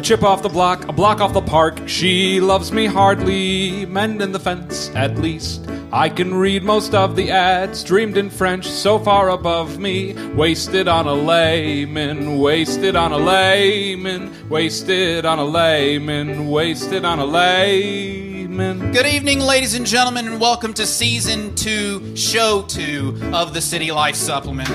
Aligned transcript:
A 0.00 0.02
chip 0.02 0.22
off 0.22 0.40
the 0.40 0.48
block, 0.48 0.88
a 0.88 0.94
block 0.94 1.20
off 1.20 1.34
the 1.34 1.42
park. 1.42 1.78
She 1.86 2.40
loves 2.40 2.72
me 2.72 2.86
hardly, 2.86 3.84
mending 3.84 4.32
the 4.32 4.40
fence 4.40 4.90
at 4.94 5.18
least. 5.18 5.68
I 5.92 6.08
can 6.08 6.32
read 6.32 6.62
most 6.62 6.94
of 6.94 7.16
the 7.16 7.30
ads, 7.30 7.84
dreamed 7.84 8.16
in 8.16 8.30
French, 8.30 8.66
so 8.66 8.98
far 8.98 9.28
above 9.28 9.78
me. 9.78 10.14
Wasted 10.32 10.88
on 10.88 11.06
a 11.06 11.12
layman, 11.12 12.38
wasted 12.38 12.96
on 12.96 13.12
a 13.12 13.18
layman, 13.18 14.48
wasted 14.48 15.26
on 15.26 15.38
a 15.38 15.44
layman, 15.44 16.48
wasted 16.48 17.04
on 17.04 17.18
a 17.18 17.26
layman. 17.26 18.92
Good 18.92 19.04
evening, 19.04 19.40
ladies 19.40 19.74
and 19.74 19.84
gentlemen, 19.84 20.26
and 20.28 20.40
welcome 20.40 20.72
to 20.74 20.86
season 20.86 21.54
two, 21.56 22.16
show 22.16 22.62
two 22.62 23.20
of 23.34 23.52
the 23.52 23.60
City 23.60 23.92
Life 23.92 24.16
Supplement. 24.16 24.70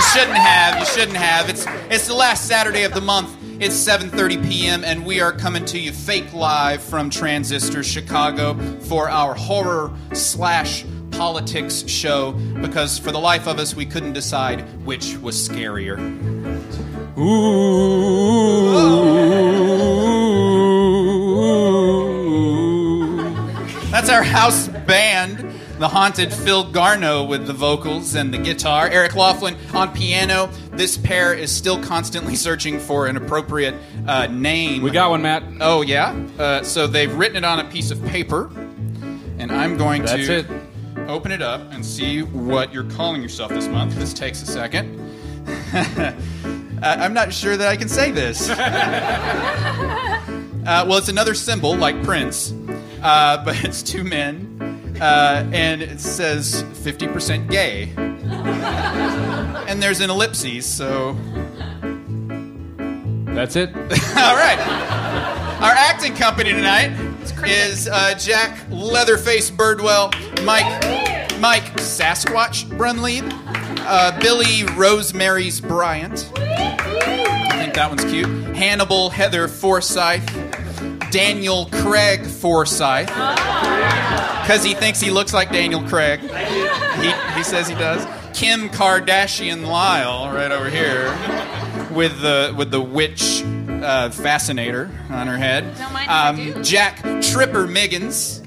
You 0.00 0.06
shouldn't 0.06 0.38
have. 0.38 0.78
You 0.78 0.86
shouldn't 0.86 1.18
have. 1.18 1.50
It's 1.50 1.66
it's 1.90 2.06
the 2.06 2.14
last 2.14 2.46
Saturday 2.46 2.84
of 2.84 2.94
the 2.94 3.02
month. 3.02 3.36
It's 3.60 3.74
7:30 3.74 4.48
p.m. 4.48 4.82
and 4.82 5.04
we 5.04 5.20
are 5.20 5.30
coming 5.30 5.66
to 5.66 5.78
you 5.78 5.92
fake 5.92 6.32
live 6.32 6.82
from 6.82 7.10
Transistor 7.10 7.82
Chicago 7.82 8.54
for 8.80 9.10
our 9.10 9.34
horror 9.34 9.92
slash 10.14 10.86
politics 11.10 11.86
show 11.86 12.32
because 12.62 12.98
for 12.98 13.12
the 13.12 13.18
life 13.18 13.46
of 13.46 13.58
us 13.58 13.74
we 13.74 13.84
couldn't 13.84 14.14
decide 14.14 14.62
which 14.86 15.18
was 15.18 15.36
scarier. 15.36 15.98
Ooh. 17.18 17.50
That's 23.90 24.08
our 24.08 24.22
house 24.22 24.68
band, 24.68 25.49
the 25.80 25.88
haunted 25.88 26.30
Phil 26.32 26.62
Garno 26.66 27.26
with 27.26 27.46
the 27.46 27.54
vocals 27.54 28.14
and 28.14 28.32
the 28.34 28.38
guitar, 28.38 28.86
Eric 28.88 29.16
Loughlin 29.16 29.56
on 29.72 29.90
piano. 29.94 30.50
This 30.72 30.98
pair 30.98 31.32
is 31.32 31.50
still 31.50 31.82
constantly 31.82 32.36
searching 32.36 32.78
for 32.78 33.06
an 33.06 33.16
appropriate 33.16 33.74
uh, 34.06 34.26
name. 34.26 34.82
We 34.82 34.90
got 34.90 35.08
one, 35.08 35.22
Matt. 35.22 35.42
Oh 35.62 35.80
yeah. 35.80 36.22
Uh, 36.38 36.62
so 36.62 36.86
they've 36.86 37.12
written 37.14 37.38
it 37.38 37.44
on 37.46 37.60
a 37.60 37.64
piece 37.64 37.90
of 37.90 38.04
paper, 38.04 38.50
and 39.38 39.50
I'm 39.50 39.78
going 39.78 40.02
That's 40.02 40.26
to 40.26 40.40
it. 40.40 40.46
open 41.08 41.32
it 41.32 41.40
up 41.40 41.62
and 41.72 41.84
see 41.84 42.20
what 42.24 42.74
you're 42.74 42.84
calling 42.90 43.22
yourself 43.22 43.50
this 43.50 43.66
month. 43.66 43.96
This 43.96 44.12
takes 44.12 44.42
a 44.42 44.46
second. 44.46 45.00
I- 45.72 46.14
I'm 46.82 47.14
not 47.14 47.32
sure 47.32 47.56
that 47.56 47.68
I 47.68 47.76
can 47.78 47.88
say 47.88 48.10
this. 48.10 48.50
uh, 48.50 50.20
well, 50.66 50.98
it's 50.98 51.08
another 51.08 51.32
symbol 51.34 51.74
like 51.74 52.02
Prince, 52.02 52.52
uh, 53.02 53.42
but 53.44 53.64
it's 53.64 53.82
two 53.82 54.04
men, 54.04 54.49
uh, 55.00 55.48
and 55.52 55.82
it 55.82 56.00
says 56.00 56.62
50% 56.62 57.50
gay. 57.50 57.92
and 59.68 59.82
there's 59.82 60.00
an 60.00 60.10
ellipsis, 60.10 60.66
so. 60.66 61.16
That's 63.34 63.56
it. 63.56 63.74
All 63.76 64.36
right. 64.36 64.58
Our 65.60 65.72
acting 65.72 66.14
company 66.14 66.52
tonight 66.52 66.92
is 67.44 67.88
uh, 67.88 68.14
Jack 68.14 68.58
Leatherface 68.70 69.50
Birdwell, 69.50 70.12
Mike 70.44 70.66
Mike 71.40 71.64
Sasquatch 71.76 72.66
Brunlieb, 72.76 73.30
uh, 73.86 74.18
Billie 74.20 74.64
Rosemary's 74.74 75.60
Bryant. 75.60 76.30
I 76.36 77.62
think 77.62 77.74
that 77.74 77.88
one's 77.88 78.04
cute. 78.04 78.28
Hannibal 78.54 79.08
Heather 79.08 79.48
Forsythe, 79.48 80.28
Daniel 81.10 81.66
Craig 81.72 82.24
Forsythe, 82.26 83.06
because 83.06 84.62
he 84.64 84.74
thinks 84.74 85.00
he 85.00 85.10
looks 85.10 85.32
like 85.32 85.50
Daniel 85.50 85.82
Craig. 85.82 86.20
He, 86.20 87.12
he 87.36 87.42
says 87.42 87.68
he 87.68 87.74
does. 87.74 88.06
Kim 88.36 88.68
Kardashian 88.68 89.66
Lyle, 89.66 90.32
right 90.32 90.52
over 90.52 90.70
here 90.70 91.12
with 91.94 92.20
the 92.20 92.54
with 92.56 92.70
the 92.70 92.80
witch 92.80 93.42
uh, 93.82 94.10
fascinator 94.10 94.90
on 95.10 95.26
her 95.26 95.36
head. 95.36 95.64
Don't 95.76 95.92
mind 95.92 96.04
if 96.04 96.10
I 96.10 96.32
do. 96.36 96.54
Um, 96.54 96.62
Jack 96.62 97.02
Tripper 97.22 97.66
Miggins, 97.66 98.40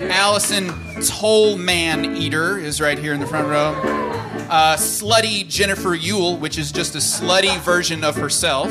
Allison 0.00 0.72
Toll 1.02 1.58
Man 1.58 2.16
Eater 2.16 2.56
is 2.58 2.80
right 2.80 2.98
here 2.98 3.12
in 3.12 3.20
the 3.20 3.26
front 3.26 3.48
row. 3.48 3.74
Uh, 4.48 4.76
slutty 4.76 5.46
Jennifer 5.48 5.94
Youle, 5.94 6.38
which 6.38 6.56
is 6.56 6.70
just 6.70 6.94
a 6.94 6.98
slutty 6.98 7.58
version 7.60 8.04
of 8.04 8.14
herself, 8.16 8.70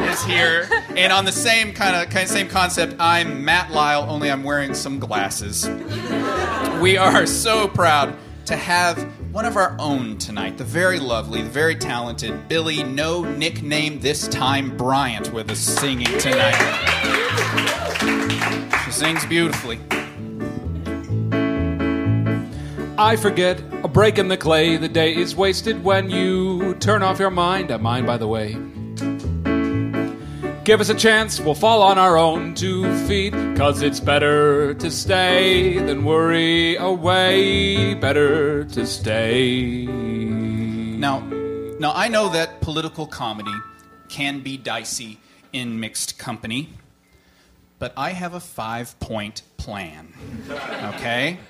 is 0.00 0.24
here. 0.24 0.68
And 0.96 1.12
on 1.12 1.24
the 1.24 1.32
same 1.32 1.72
kind 1.72 1.96
of 1.96 2.10
kind 2.10 2.24
of 2.24 2.30
same 2.30 2.48
concept, 2.48 2.96
I'm 2.98 3.44
Matt 3.44 3.70
Lyle, 3.70 4.06
only 4.08 4.30
I'm 4.30 4.42
wearing 4.42 4.74
some 4.74 4.98
glasses. 4.98 5.68
We 6.80 6.96
are 6.96 7.26
so 7.26 7.68
proud 7.68 8.16
to 8.46 8.56
have 8.56 9.02
one 9.32 9.44
of 9.44 9.56
our 9.56 9.76
own 9.78 10.18
tonight, 10.18 10.58
the 10.58 10.64
very 10.64 10.98
lovely, 10.98 11.42
the 11.42 11.48
very 11.48 11.74
talented 11.74 12.48
Billie, 12.48 12.82
no 12.82 13.22
nickname 13.22 14.00
this 14.00 14.28
time, 14.28 14.76
Bryant, 14.76 15.32
with 15.32 15.50
us 15.50 15.58
singing 15.58 16.18
tonight. 16.18 16.58
She 18.84 18.90
sings 18.90 19.24
beautifully. 19.26 19.78
I 22.98 23.16
forget 23.16 23.60
a 23.82 23.88
break 23.88 24.18
in 24.18 24.28
the 24.28 24.36
clay. 24.36 24.76
The 24.76 24.88
day 24.88 25.14
is 25.14 25.34
wasted 25.34 25.82
when 25.82 26.10
you 26.10 26.74
turn 26.74 27.02
off 27.02 27.18
your 27.18 27.30
mind. 27.30 27.70
A 27.70 27.78
mind, 27.78 28.06
by 28.06 28.16
the 28.16 28.28
way. 28.28 28.56
Give 30.64 30.80
us 30.80 30.90
a 30.90 30.94
chance, 30.94 31.40
we'll 31.40 31.56
fall 31.56 31.82
on 31.82 31.98
our 31.98 32.16
own 32.16 32.54
two 32.54 32.84
feet. 33.08 33.32
Cause 33.56 33.82
it's 33.82 33.98
better 33.98 34.74
to 34.74 34.92
stay 34.92 35.76
than 35.78 36.04
worry 36.04 36.76
away. 36.76 37.94
Better 37.94 38.62
to 38.66 38.86
stay. 38.86 39.86
Now, 39.86 41.18
now 41.80 41.92
I 41.96 42.06
know 42.06 42.28
that 42.28 42.60
political 42.60 43.08
comedy 43.08 43.54
can 44.08 44.38
be 44.38 44.56
dicey 44.56 45.18
in 45.52 45.80
mixed 45.80 46.16
company, 46.16 46.68
but 47.80 47.92
I 47.96 48.10
have 48.10 48.34
a 48.34 48.40
five-point 48.40 49.42
plan. 49.56 50.14
Okay? 50.94 51.40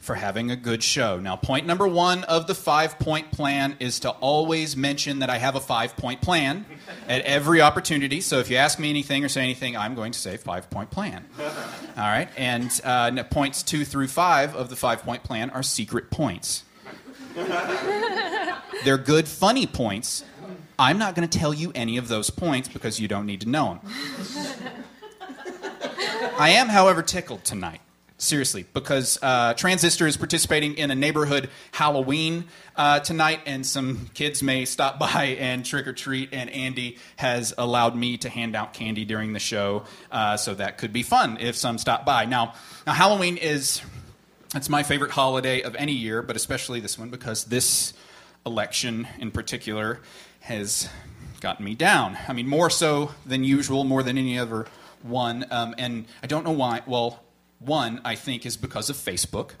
For 0.00 0.16
having 0.16 0.50
a 0.50 0.56
good 0.56 0.82
show. 0.82 1.20
Now, 1.20 1.36
point 1.36 1.66
number 1.66 1.86
one 1.86 2.24
of 2.24 2.48
the 2.48 2.56
five 2.56 2.98
point 2.98 3.30
plan 3.30 3.76
is 3.78 4.00
to 4.00 4.10
always 4.10 4.76
mention 4.76 5.20
that 5.20 5.30
I 5.30 5.38
have 5.38 5.54
a 5.54 5.60
five 5.60 5.96
point 5.96 6.20
plan 6.20 6.66
at 7.08 7.22
every 7.22 7.60
opportunity. 7.60 8.20
So 8.20 8.38
if 8.38 8.50
you 8.50 8.56
ask 8.56 8.78
me 8.78 8.90
anything 8.90 9.24
or 9.24 9.28
say 9.28 9.42
anything, 9.42 9.76
I'm 9.76 9.94
going 9.94 10.12
to 10.12 10.18
say 10.18 10.36
five 10.36 10.70
point 10.70 10.90
plan. 10.90 11.24
All 11.38 11.54
right? 11.96 12.28
And 12.36 12.80
uh, 12.84 13.22
points 13.24 13.62
two 13.62 13.84
through 13.84 14.08
five 14.08 14.54
of 14.54 14.68
the 14.70 14.76
five 14.76 15.02
point 15.02 15.22
plan 15.22 15.50
are 15.50 15.62
secret 15.62 16.10
points. 16.10 16.64
They're 18.84 18.98
good, 18.98 19.28
funny 19.28 19.66
points. 19.66 20.24
I'm 20.78 20.98
not 20.98 21.14
going 21.14 21.28
to 21.28 21.38
tell 21.38 21.52
you 21.52 21.72
any 21.74 21.98
of 21.98 22.08
those 22.08 22.30
points 22.30 22.68
because 22.68 22.98
you 22.98 23.06
don't 23.06 23.26
need 23.26 23.42
to 23.42 23.48
know 23.48 23.80
them. 23.82 23.92
I 26.38 26.50
am, 26.50 26.68
however, 26.68 27.02
tickled 27.02 27.44
tonight. 27.44 27.82
Seriously, 28.20 28.66
because 28.74 29.18
uh, 29.22 29.54
Transistor 29.54 30.06
is 30.06 30.18
participating 30.18 30.74
in 30.74 30.90
a 30.90 30.94
neighborhood 30.94 31.48
Halloween 31.72 32.44
uh, 32.76 33.00
tonight, 33.00 33.40
and 33.46 33.64
some 33.64 34.10
kids 34.12 34.42
may 34.42 34.66
stop 34.66 34.98
by 34.98 35.36
and 35.40 35.64
trick 35.64 35.86
or 35.86 35.94
treat. 35.94 36.28
And 36.32 36.50
Andy 36.50 36.98
has 37.16 37.54
allowed 37.56 37.96
me 37.96 38.18
to 38.18 38.28
hand 38.28 38.54
out 38.54 38.74
candy 38.74 39.06
during 39.06 39.32
the 39.32 39.38
show, 39.38 39.84
uh, 40.12 40.36
so 40.36 40.52
that 40.52 40.76
could 40.76 40.92
be 40.92 41.02
fun 41.02 41.38
if 41.40 41.56
some 41.56 41.78
stop 41.78 42.04
by. 42.04 42.26
Now, 42.26 42.52
now 42.86 42.92
Halloween 42.92 43.38
is 43.38 43.80
it's 44.54 44.68
my 44.68 44.82
favorite 44.82 45.12
holiday 45.12 45.62
of 45.62 45.74
any 45.76 45.92
year, 45.92 46.20
but 46.20 46.36
especially 46.36 46.80
this 46.80 46.98
one 46.98 47.08
because 47.08 47.44
this 47.44 47.94
election 48.44 49.08
in 49.18 49.30
particular 49.30 49.98
has 50.40 50.90
gotten 51.40 51.64
me 51.64 51.74
down. 51.74 52.18
I 52.28 52.34
mean, 52.34 52.48
more 52.48 52.68
so 52.68 53.12
than 53.24 53.44
usual, 53.44 53.84
more 53.84 54.02
than 54.02 54.18
any 54.18 54.38
other 54.38 54.66
one. 55.00 55.46
Um, 55.50 55.74
and 55.78 56.04
I 56.22 56.26
don't 56.26 56.44
know 56.44 56.52
why. 56.52 56.82
Well, 56.86 57.22
one, 57.60 58.00
I 58.04 58.16
think, 58.16 58.44
is 58.44 58.56
because 58.56 58.90
of 58.90 58.96
Facebook. 58.96 59.52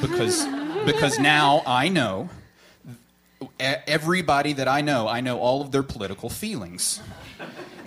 Because, 0.00 0.46
because 0.84 1.18
now 1.18 1.62
I 1.66 1.88
know 1.88 2.30
everybody 3.58 4.52
that 4.54 4.68
I 4.68 4.80
know, 4.80 5.08
I 5.08 5.20
know 5.20 5.38
all 5.38 5.62
of 5.62 5.70
their 5.70 5.82
political 5.82 6.28
feelings. 6.28 7.00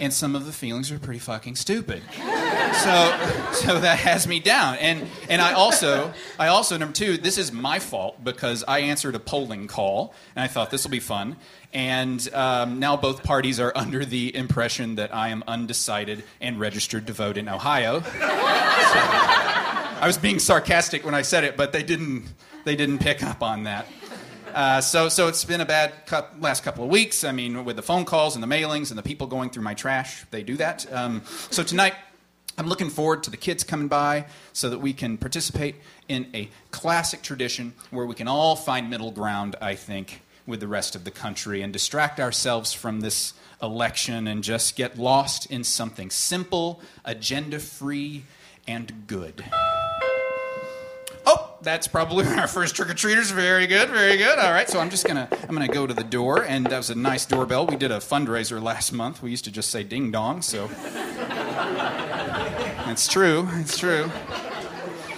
And 0.04 0.12
some 0.12 0.36
of 0.36 0.46
the 0.46 0.52
feelings 0.52 0.92
are 0.92 1.00
pretty 1.00 1.22
fucking 1.22 1.56
stupid. 1.56 2.04
So, 2.12 2.20
so 3.54 3.80
that 3.80 4.00
has 4.00 4.28
me 4.28 4.42
down. 4.42 4.76
And, 4.80 5.08
and 5.30 5.42
I 5.42 5.54
also, 5.54 6.12
I 6.38 6.48
also, 6.48 6.78
number 6.78 6.94
two, 6.94 7.16
this 7.16 7.38
is 7.38 7.54
my 7.54 7.80
fault 7.80 8.22
because 8.22 8.66
I 8.68 8.80
answered 8.80 9.16
a 9.16 9.20
polling 9.20 9.68
call 9.68 10.14
and 10.36 10.44
I 10.44 10.48
thought 10.48 10.72
this 10.72 10.84
will 10.84 10.92
be 10.92 11.00
fun. 11.00 11.38
And 11.72 12.28
um, 12.34 12.80
now 12.80 12.98
both 12.98 13.24
parties 13.24 13.62
are 13.62 13.72
under 13.78 14.04
the 14.04 14.36
impression 14.36 14.96
that 14.96 15.16
I 15.16 15.30
am 15.30 15.42
undecided 15.48 16.26
and 16.42 16.60
registered 16.60 17.08
to 17.08 17.14
vote 17.14 17.38
in 17.38 17.48
Ohio. 17.48 18.04
So, 18.84 19.00
I 19.00 20.04
was 20.06 20.18
being 20.18 20.38
sarcastic 20.38 21.06
when 21.06 21.16
I 21.16 21.22
said 21.22 21.46
it, 21.46 21.56
but 21.56 21.72
they 21.72 21.82
didn't, 21.82 22.26
they 22.66 22.76
didn't 22.76 23.00
pick 23.00 23.24
up 23.24 23.42
on 23.42 23.64
that. 23.64 23.88
Uh, 24.54 24.80
so, 24.82 25.10
so 25.10 25.28
it's 25.28 25.44
been 25.44 25.62
a 25.62 25.66
bad 25.66 25.92
cou- 26.06 26.26
last 26.40 26.64
couple 26.64 26.84
of 26.84 26.90
weeks. 26.90 27.24
I 27.24 27.32
mean, 27.32 27.66
with 27.66 27.76
the 27.76 27.82
phone 27.82 28.06
calls 28.06 28.36
and 28.36 28.44
the 28.44 28.48
mailings 28.48 28.90
and 28.90 28.98
the 28.98 29.04
people 29.04 29.26
going 29.26 29.50
through 29.50 29.64
my 29.64 29.74
trash, 29.74 30.26
they 30.30 30.44
do 30.44 30.56
that. 30.58 30.92
Um, 30.94 31.24
so 31.50 31.64
tonight, 31.64 31.96
I'm 32.56 32.68
looking 32.68 32.92
forward 32.92 33.24
to 33.24 33.32
the 33.32 33.38
kids 33.38 33.64
coming 33.64 33.88
by 33.88 34.28
so 34.52 34.70
that 34.70 34.78
we 34.78 34.94
can 34.94 35.18
participate 35.18 35.76
in 36.08 36.28
a 36.36 36.50
classic 36.70 37.24
tradition 37.24 37.74
where 37.90 38.06
we 38.06 38.14
can 38.14 38.28
all 38.28 38.56
find 38.56 38.92
middle 38.92 39.10
ground, 39.10 39.56
I 39.60 39.74
think, 39.74 40.22
with 40.46 40.60
the 40.60 40.68
rest 40.68 40.96
of 40.96 41.04
the 41.04 41.12
country 41.12 41.64
and 41.64 41.74
distract 41.74 42.20
ourselves 42.20 42.72
from 42.72 43.00
this 43.00 43.34
election 43.62 44.28
and 44.28 44.44
just 44.44 44.76
get 44.76 45.00
lost 45.00 45.50
in 45.50 45.64
something 45.64 46.12
simple, 46.12 46.80
agenda 47.06 47.58
free, 47.58 48.26
and 48.68 49.08
good. 49.08 49.44
That's 51.64 51.88
probably 51.88 52.26
our 52.38 52.48
first 52.48 52.76
trick 52.76 52.90
or 52.90 52.94
treaters. 52.94 53.32
Very 53.32 53.68
good, 53.68 53.90
very 53.90 54.18
good. 54.18 54.38
All 54.38 54.52
right, 54.52 54.70
so 54.70 54.80
I'm 54.80 54.90
just 54.90 55.06
gonna 55.08 55.28
I'm 55.48 55.56
gonna 55.56 55.68
go 55.68 55.88
to 55.88 55.94
the 55.94 56.04
door, 56.04 56.44
and 56.44 56.66
that 56.68 56.78
was 56.78 56.90
a 56.90 56.96
nice 56.96 57.26
doorbell. 57.26 57.66
We 57.68 57.78
did 57.78 57.92
a 57.92 57.98
fundraiser 58.00 58.62
last 58.62 58.92
month. 58.92 59.24
We 59.24 59.32
used 59.32 59.46
to 59.46 59.52
just 59.52 59.70
say 59.72 59.84
ding 59.84 60.12
dong, 60.12 60.42
so 60.42 60.70
it's 62.90 63.08
true. 63.08 63.48
It's 63.54 63.78
true. 63.78 64.12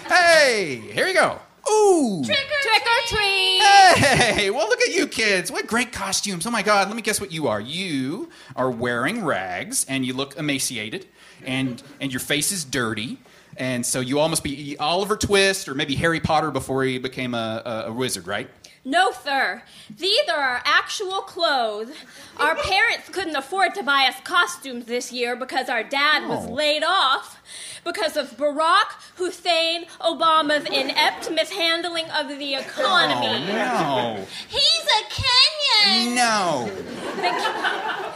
Hey, 0.07 0.81
here 0.91 1.07
you 1.07 1.15
go. 1.15 1.39
Ooh. 1.69 2.23
Trick 2.23 2.37
or, 2.37 2.61
Trick 2.61 2.83
or 2.83 3.07
treat. 3.07 3.61
Hey, 3.95 4.49
well, 4.51 4.67
look 4.67 4.81
at 4.81 4.93
you 4.93 5.07
kids. 5.07 5.51
What 5.51 5.65
great 5.65 5.91
costumes. 5.91 6.45
Oh 6.45 6.51
my 6.51 6.61
God, 6.61 6.87
let 6.87 6.95
me 6.95 7.01
guess 7.01 7.19
what 7.19 7.31
you 7.31 7.47
are. 7.47 7.59
You 7.59 8.29
are 8.55 8.69
wearing 8.69 9.25
rags 9.25 9.83
and 9.89 10.05
you 10.05 10.13
look 10.13 10.37
emaciated 10.37 11.07
and, 11.43 11.81
and 11.99 12.13
your 12.13 12.19
face 12.19 12.51
is 12.51 12.63
dirty. 12.63 13.17
And 13.57 13.85
so 13.85 13.99
you 13.99 14.19
all 14.19 14.27
must 14.29 14.43
be 14.43 14.75
Oliver 14.79 15.15
Twist 15.15 15.67
or 15.69 15.75
maybe 15.75 15.95
Harry 15.95 16.19
Potter 16.19 16.51
before 16.51 16.83
he 16.83 16.97
became 16.97 17.33
a, 17.33 17.61
a, 17.65 17.89
a 17.89 17.91
wizard, 17.93 18.27
right? 18.27 18.49
No, 18.87 19.11
sir. 19.23 19.63
These 19.97 20.29
are 20.29 20.39
our 20.39 20.61
actual 20.63 21.21
clothes. 21.21 21.89
Our 22.37 22.55
parents 22.55 23.09
couldn't 23.09 23.35
afford 23.35 23.73
to 23.75 23.83
buy 23.83 24.05
us 24.07 24.15
costumes 24.23 24.85
this 24.85 25.11
year 25.11 25.35
because 25.35 25.69
our 25.69 25.83
dad 25.83 26.27
was 26.29 26.45
Oh. 26.47 26.51
laid 26.53 26.83
off 26.83 27.41
because 27.83 28.17
of 28.17 28.31
Barack 28.37 28.91
Hussein 29.15 29.85
Obama's 29.99 30.65
inept 30.65 31.31
mishandling 31.31 32.09
of 32.11 32.27
the 32.29 32.55
economy. 32.55 33.45
Oh, 33.51 34.25
He's 34.47 34.85
a 34.85 35.03
Kenyan. 35.13 36.15
no. 36.15 36.65
No. 36.65 36.71
The, 37.15 37.31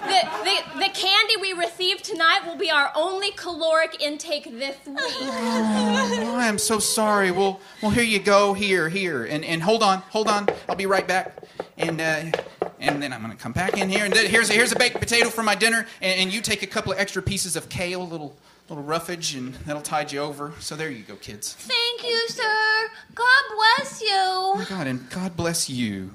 the, 0.07 0.43
the, 0.43 0.79
the 0.85 0.89
candy 0.93 1.35
we 1.41 1.53
received 1.53 2.03
tonight 2.03 2.41
will 2.45 2.55
be 2.57 2.69
our 2.71 2.91
only 2.95 3.31
caloric 3.31 4.01
intake 4.01 4.45
this 4.45 4.75
week. 4.85 4.97
Oh, 4.99 6.35
I'm 6.37 6.57
so 6.57 6.79
sorry. 6.79 7.31
Well, 7.31 7.59
well, 7.81 7.91
here 7.91 8.03
you 8.03 8.19
go. 8.19 8.53
Here, 8.53 8.89
here, 8.89 9.25
and 9.25 9.43
and 9.45 9.61
hold 9.61 9.83
on, 9.83 9.99
hold 10.09 10.27
on. 10.27 10.47
I'll 10.67 10.75
be 10.75 10.85
right 10.85 11.07
back. 11.07 11.43
And 11.77 12.01
uh, 12.01 12.31
and 12.79 13.01
then 13.01 13.13
I'm 13.13 13.21
gonna 13.21 13.35
come 13.35 13.51
back 13.51 13.77
in 13.77 13.89
here. 13.89 14.05
And 14.05 14.13
here's 14.13 14.49
a, 14.49 14.53
here's 14.53 14.71
a 14.71 14.75
baked 14.75 14.99
potato 14.99 15.29
for 15.29 15.43
my 15.43 15.55
dinner. 15.55 15.85
And, 16.01 16.19
and 16.21 16.33
you 16.33 16.41
take 16.41 16.63
a 16.63 16.67
couple 16.67 16.91
of 16.91 16.99
extra 16.99 17.21
pieces 17.21 17.55
of 17.55 17.69
kale, 17.69 18.07
little 18.07 18.35
little 18.69 18.83
roughage, 18.83 19.35
and 19.35 19.53
that'll 19.65 19.81
tide 19.81 20.11
you 20.11 20.19
over. 20.19 20.53
So 20.59 20.75
there 20.75 20.89
you 20.89 21.03
go, 21.03 21.15
kids. 21.15 21.53
Thank 21.53 22.03
you, 22.03 22.27
sir. 22.29 22.89
God 23.15 23.43
bless 23.55 24.01
you. 24.01 24.09
Oh 24.11 24.55
my 24.57 24.65
God, 24.65 24.87
and 24.87 25.09
God 25.09 25.35
bless 25.35 25.69
you. 25.69 26.11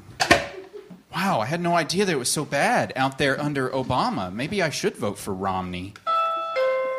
Wow, 1.14 1.40
I 1.40 1.46
had 1.46 1.60
no 1.60 1.74
idea 1.74 2.04
that 2.04 2.12
it 2.12 2.18
was 2.18 2.30
so 2.30 2.44
bad 2.44 2.92
out 2.96 3.18
there 3.18 3.40
under 3.40 3.68
Obama. 3.70 4.32
Maybe 4.32 4.62
I 4.62 4.70
should 4.70 4.96
vote 4.96 5.18
for 5.18 5.32
Romney. 5.32 5.94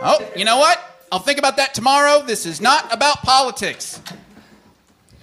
Oh, 0.01 0.25
you 0.35 0.45
know 0.45 0.57
what? 0.57 0.79
I'll 1.11 1.19
think 1.19 1.39
about 1.39 1.57
that 1.57 1.73
tomorrow. 1.73 2.21
This 2.21 2.45
is 2.45 2.61
not 2.61 2.93
about 2.93 3.23
politics. 3.23 4.01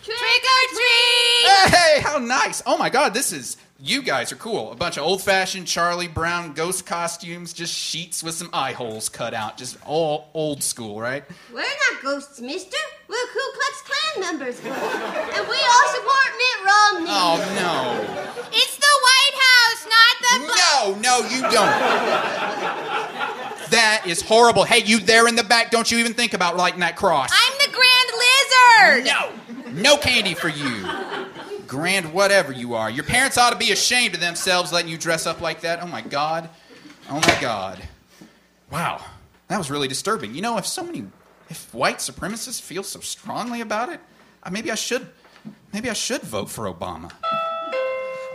Trick 0.03 0.17
or 0.17 0.75
treat. 0.75 1.75
Hey, 1.75 2.01
how 2.03 2.19
nice! 2.19 2.63
Oh 2.67 2.77
my 2.77 2.91
God, 2.91 3.15
this 3.15 3.33
is 3.33 3.57
you 3.85 4.01
guys 4.03 4.31
are 4.31 4.37
cool. 4.37 4.71
A 4.71 4.77
bunch 4.77 4.97
of 4.97 5.03
old-fashioned 5.03 5.67
Charlie 5.67 6.07
Brown 6.07 6.53
ghost 6.53 6.87
costumes, 6.87 7.53
just 7.53 7.75
sheets 7.75 8.23
with 8.23 8.35
some 8.35 8.49
eye 8.53 8.73
holes 8.73 9.09
cut 9.09 9.35
out, 9.35 9.57
just 9.59 9.77
all 9.85 10.29
old 10.35 10.63
school, 10.63 11.01
right? 11.01 11.25
We're 11.53 11.63
not 11.63 12.03
ghosts, 12.03 12.41
mister. 12.41 12.77
We're 13.09 13.27
Ku 13.33 13.41
Klux 13.55 13.83
Klan 13.83 14.21
members. 14.39 14.59
And 14.61 15.49
we 15.49 15.57
all 15.57 15.89
support 15.89 16.31
Mitt 16.39 16.59
Romney. 16.65 17.11
Oh 17.11 17.39
no, 17.57 18.45
It's 18.53 18.77
the 18.77 18.95
White 19.03 19.37
House, 19.49 19.87
not 19.91 20.15
the. 20.23 20.39
no, 20.47 21.01
no, 21.01 21.29
you 21.29 21.41
don't. 21.43 21.73
That 23.71 24.05
is 24.07 24.21
horrible. 24.23 24.65
Hey, 24.65 24.85
you 24.85 24.99
there 25.01 25.27
in 25.29 25.35
the 25.35 25.43
back? 25.45 25.71
Don't 25.71 25.91
you 25.91 25.99
even 25.99 26.15
think 26.15 26.35
about 26.35 26.57
lighting 26.57 26.81
that 26.81 26.95
cross? 26.97 27.31
I'm 27.33 27.53
the 27.59 27.73
Grand 27.73 29.03
Lizard. 29.03 29.73
No, 29.75 29.83
no 29.83 29.97
candy 29.97 30.35
for 30.35 30.49
you. 30.49 30.87
Grand 31.73 32.13
whatever 32.13 32.53
you 32.53 32.75
are. 32.75 32.91
Your 32.91 33.03
parents 33.03 33.39
ought 33.39 33.49
to 33.49 33.57
be 33.57 33.73
ashamed 33.73 34.13
of 34.13 34.21
themselves 34.21 34.75
letting 34.75 34.91
you 34.91 34.99
dress 34.99 35.25
up 35.25 35.41
like 35.41 35.63
that. 35.63 35.83
Oh 35.83 35.87
my 35.87 36.03
God. 36.03 36.51
Oh 37.09 37.15
my 37.15 37.39
God. 37.41 37.83
Wow. 38.71 39.03
That 39.49 39.57
was 39.57 39.71
really 39.71 39.89
disturbing. 39.89 40.35
You 40.35 40.43
know, 40.43 40.59
if 40.59 40.67
so 40.67 40.85
many, 40.85 41.07
if 41.49 41.73
white 41.73 41.97
supremacists 41.97 42.61
feel 42.61 42.83
so 42.83 43.01
strongly 43.01 43.63
about 43.63 43.89
it, 43.89 44.01
uh, 44.43 44.51
maybe 44.51 44.71
I 44.71 44.75
should, 44.75 45.07
maybe 45.73 45.89
I 45.89 45.95
should 45.95 46.21
vote 46.21 46.51
for 46.51 46.71
Obama. 46.71 47.11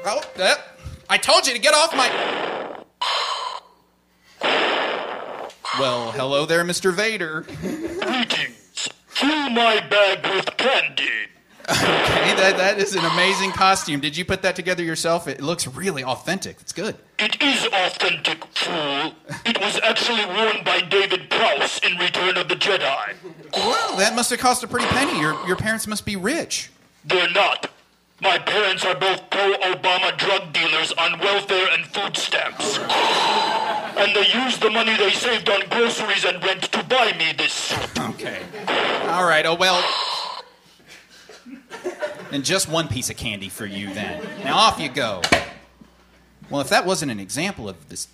Oh, 0.04 0.20
uh, 0.40 0.56
I 1.08 1.20
told 1.20 1.46
you 1.46 1.54
to 1.54 1.60
get 1.60 1.76
off 1.76 1.96
my. 1.96 2.10
Well, 5.80 6.12
hello 6.14 6.48
there, 6.48 6.64
Mr. 6.64 6.92
Vader. 6.92 7.42
Greetings. 7.42 8.90
Fill 9.06 9.52
my 9.52 9.80
bag 9.88 10.26
with 10.26 10.58
candy. 10.58 11.28
Okay, 11.70 12.34
that, 12.36 12.56
that 12.58 12.80
is 12.80 12.96
an 12.96 13.04
amazing 13.04 13.52
costume. 13.52 14.00
Did 14.00 14.16
you 14.16 14.24
put 14.24 14.42
that 14.44 14.56
together 14.56 14.84
yourself? 14.84 15.28
It 15.28 15.42
looks 15.42 15.68
really 15.68 16.04
authentic. 16.04 16.58
It's 16.62 16.72
good. 16.72 16.96
It 17.20 17.42
is 17.42 17.66
authentic, 17.66 18.46
fool. 18.46 19.14
It 19.46 19.60
was 19.60 19.78
actually 19.84 20.26
worn 20.26 20.64
by 20.64 20.82
David 20.82 21.30
Prowse 21.30 21.80
in 21.80 21.98
Return 21.98 22.38
of 22.38 22.48
the 22.48 22.56
Jedi. 22.56 23.16
Well, 23.54 23.98
that 23.98 24.16
must 24.16 24.30
have 24.30 24.40
cost 24.40 24.64
a 24.64 24.68
pretty 24.68 24.88
penny. 24.88 25.20
Your, 25.20 25.46
your 25.46 25.58
parents 25.58 25.88
must 25.88 26.06
be 26.06 26.16
rich. 26.16 26.72
They're 27.04 27.32
not. 27.32 27.70
My 28.22 28.40
parents 28.40 28.84
are 28.84 28.96
both 28.96 29.30
pro-Obama 29.30 30.18
drug 30.18 30.52
dealers 30.52 30.92
on 30.94 31.20
welfare 31.20 31.68
and 31.74 31.86
food 31.86 32.16
stamps. 32.18 32.80
And 33.98 34.16
they 34.16 34.28
used 34.32 34.62
the 34.62 34.70
money 34.70 34.96
they 34.96 35.10
saved 35.10 35.50
on 35.50 35.62
groceries 35.72 36.24
and 36.24 36.42
rent 36.44 36.62
to 36.72 36.84
buy 36.84 37.16
me 37.18 37.34
this 37.36 37.52
suit. 37.52 38.00
Okay. 38.00 38.44
All 39.08 39.26
right. 39.26 39.44
Oh, 39.44 39.56
well. 39.56 39.84
And 42.32 42.44
just 42.44 42.70
one 42.70 42.88
piece 42.88 43.10
of 43.10 43.18
candy 43.18 43.50
for 43.50 43.66
you 43.66 43.94
then. 43.94 44.22
Now 44.44 44.58
off 44.58 44.80
you 44.80 44.90
go. 44.90 45.22
Well, 46.50 46.62
if 46.62 46.70
that 46.70 46.86
wasn't 46.86 47.12
an 47.12 47.20
example 47.20 47.70
of 47.70 47.90
this 47.90 48.08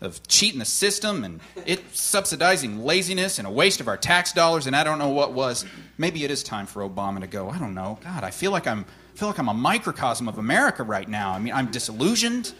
of 0.00 0.22
cheating 0.28 0.58
the 0.58 0.64
system 0.64 1.24
and 1.24 1.40
it 1.64 1.82
subsidizing 1.96 2.84
laziness 2.84 3.38
and 3.38 3.48
a 3.48 3.50
waste 3.50 3.80
of 3.80 3.88
our 3.88 3.96
tax 3.96 4.32
dollars 4.32 4.66
and 4.66 4.76
I 4.76 4.84
don't 4.84 4.98
know 4.98 5.08
what 5.08 5.32
was, 5.32 5.64
maybe 5.96 6.22
it 6.22 6.30
is 6.30 6.42
time 6.42 6.66
for 6.66 6.86
Obama 6.86 7.20
to 7.20 7.26
go. 7.26 7.48
I 7.48 7.58
don't 7.58 7.74
know. 7.74 7.98
God, 8.04 8.22
I 8.22 8.30
feel 8.30 8.50
like 8.50 8.66
I'm 8.66 8.80
I 9.14 9.18
feel 9.18 9.28
like 9.28 9.38
I'm 9.38 9.48
a 9.48 9.54
microcosm 9.54 10.28
of 10.28 10.36
America 10.36 10.82
right 10.82 11.08
now. 11.08 11.32
I 11.32 11.38
mean, 11.38 11.54
I'm 11.54 11.70
disillusioned. 11.70 12.52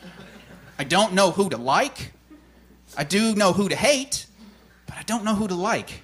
I 0.78 0.84
don't 0.84 1.12
know 1.12 1.30
who 1.30 1.50
to 1.50 1.58
like. 1.58 2.12
I 2.96 3.04
do 3.04 3.34
know 3.34 3.52
who 3.52 3.68
to 3.68 3.76
hate, 3.76 4.26
but 4.86 4.96
I 4.96 5.02
don't 5.02 5.24
know 5.24 5.34
who 5.34 5.48
to 5.48 5.54
like. 5.54 6.02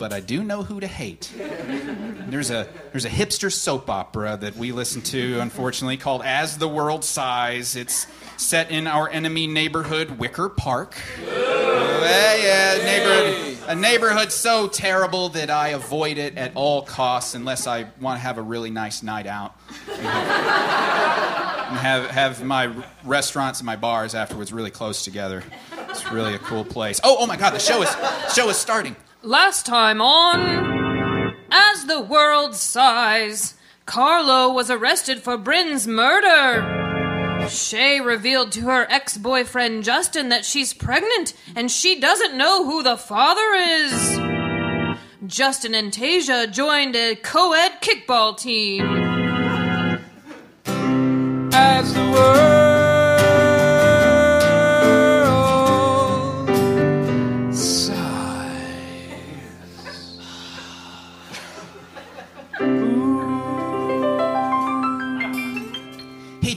But 0.00 0.14
I 0.14 0.20
do 0.20 0.42
know 0.42 0.62
who 0.62 0.80
to 0.80 0.86
hate. 0.86 1.30
There's 1.36 2.50
a 2.50 2.66
there's 2.90 3.04
a 3.04 3.10
hipster 3.10 3.52
soap 3.52 3.90
opera 3.90 4.38
that 4.40 4.56
we 4.56 4.72
listen 4.72 5.02
to, 5.02 5.40
unfortunately, 5.40 5.98
called 5.98 6.22
As 6.24 6.56
the 6.56 6.66
World 6.66 7.04
Sighs. 7.04 7.76
It's 7.76 8.06
set 8.38 8.70
in 8.70 8.86
our 8.86 9.10
enemy 9.10 9.46
neighborhood, 9.46 10.12
Wicker 10.18 10.48
Park. 10.48 10.96
Uh, 11.18 12.36
yeah, 12.42 12.78
neighborhood, 12.82 13.58
a 13.68 13.74
neighborhood 13.74 14.32
so 14.32 14.68
terrible 14.68 15.28
that 15.28 15.50
I 15.50 15.68
avoid 15.68 16.16
it 16.16 16.38
at 16.38 16.52
all 16.54 16.80
costs 16.80 17.34
unless 17.34 17.66
I 17.66 17.86
want 18.00 18.16
to 18.16 18.22
have 18.22 18.38
a 18.38 18.42
really 18.42 18.70
nice 18.70 19.02
night 19.02 19.26
out. 19.26 19.54
and 19.90 20.00
have 21.76 22.10
have 22.10 22.42
my 22.42 22.72
restaurants 23.04 23.60
and 23.60 23.66
my 23.66 23.76
bars 23.76 24.14
afterwards 24.14 24.50
really 24.50 24.70
close 24.70 25.04
together. 25.04 25.44
It's 25.90 26.10
really 26.10 26.34
a 26.34 26.38
cool 26.38 26.64
place. 26.64 27.02
Oh, 27.04 27.18
oh 27.20 27.26
my 27.26 27.36
God, 27.36 27.50
the 27.50 27.58
show 27.58 27.82
is 27.82 27.94
show 28.34 28.48
is 28.48 28.56
starting. 28.56 28.96
Last 29.22 29.66
time 29.66 30.00
on 30.00 31.36
As 31.50 31.84
the 31.84 32.00
World 32.00 32.54
Sighs, 32.54 33.54
Carlo 33.84 34.50
was 34.50 34.70
arrested 34.70 35.22
for 35.22 35.36
Bryn's 35.36 35.86
murder. 35.86 37.46
Shay 37.46 38.00
revealed 38.00 38.50
to 38.52 38.62
her 38.62 38.86
ex 38.88 39.18
boyfriend 39.18 39.84
Justin 39.84 40.30
that 40.30 40.46
she's 40.46 40.72
pregnant 40.72 41.34
and 41.54 41.70
she 41.70 42.00
doesn't 42.00 42.34
know 42.34 42.64
who 42.64 42.82
the 42.82 42.96
father 42.96 43.52
is. 43.52 44.18
Justin 45.26 45.74
and 45.74 45.92
Tasia 45.92 46.50
joined 46.50 46.96
a 46.96 47.14
co 47.16 47.52
ed 47.52 47.72
kickball 47.82 48.34
team. 48.38 48.86
As 51.52 51.92
the 51.92 52.10
world 52.10 52.39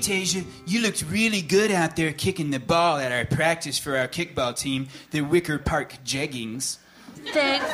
Tasia, 0.03 0.43
you 0.65 0.81
looked 0.81 1.05
really 1.09 1.41
good 1.41 1.71
out 1.71 1.95
there 1.95 2.11
kicking 2.11 2.51
the 2.51 2.59
ball 2.59 2.97
at 2.97 3.13
our 3.13 3.23
practice 3.23 3.79
for 3.79 3.95
our 3.95 4.09
kickball 4.09 4.53
team, 4.53 4.89
the 5.11 5.21
Wicker 5.21 5.57
Park 5.57 5.95
Jeggings. 6.03 6.77
Thanks. 7.31 7.65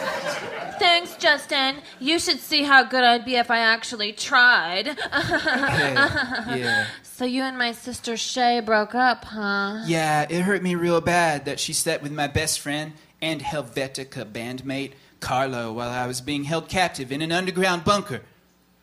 Thanks, 0.78 1.16
Justin. 1.16 1.78
You 2.00 2.20
should 2.20 2.40
see 2.40 2.62
how 2.62 2.84
good 2.84 3.04
I'd 3.04 3.26
be 3.26 3.36
if 3.38 3.50
I 3.50 3.60
actually 3.60 4.14
tried. 4.14 4.86
yeah. 5.12 6.86
So 7.02 7.26
you 7.26 7.42
and 7.42 7.58
my 7.58 7.72
sister 7.72 8.16
Shay 8.16 8.60
broke 8.60 8.94
up, 8.94 9.26
huh? 9.26 9.84
Yeah, 9.88 10.28
it 10.30 10.42
hurt 10.42 10.62
me 10.62 10.76
real 10.76 11.02
bad 11.02 11.46
that 11.46 11.60
she 11.60 11.74
slept 11.74 12.04
with 12.04 12.12
my 12.12 12.28
best 12.28 12.60
friend 12.60 12.94
and 13.24 13.42
Helvetica 13.42 14.24
bandmate, 14.32 14.92
Carlo, 15.20 15.74
while 15.74 15.90
I 15.90 16.06
was 16.06 16.22
being 16.22 16.44
held 16.44 16.70
captive 16.70 17.12
in 17.12 17.24
an 17.24 17.32
underground 17.32 17.84
bunker. 17.84 18.22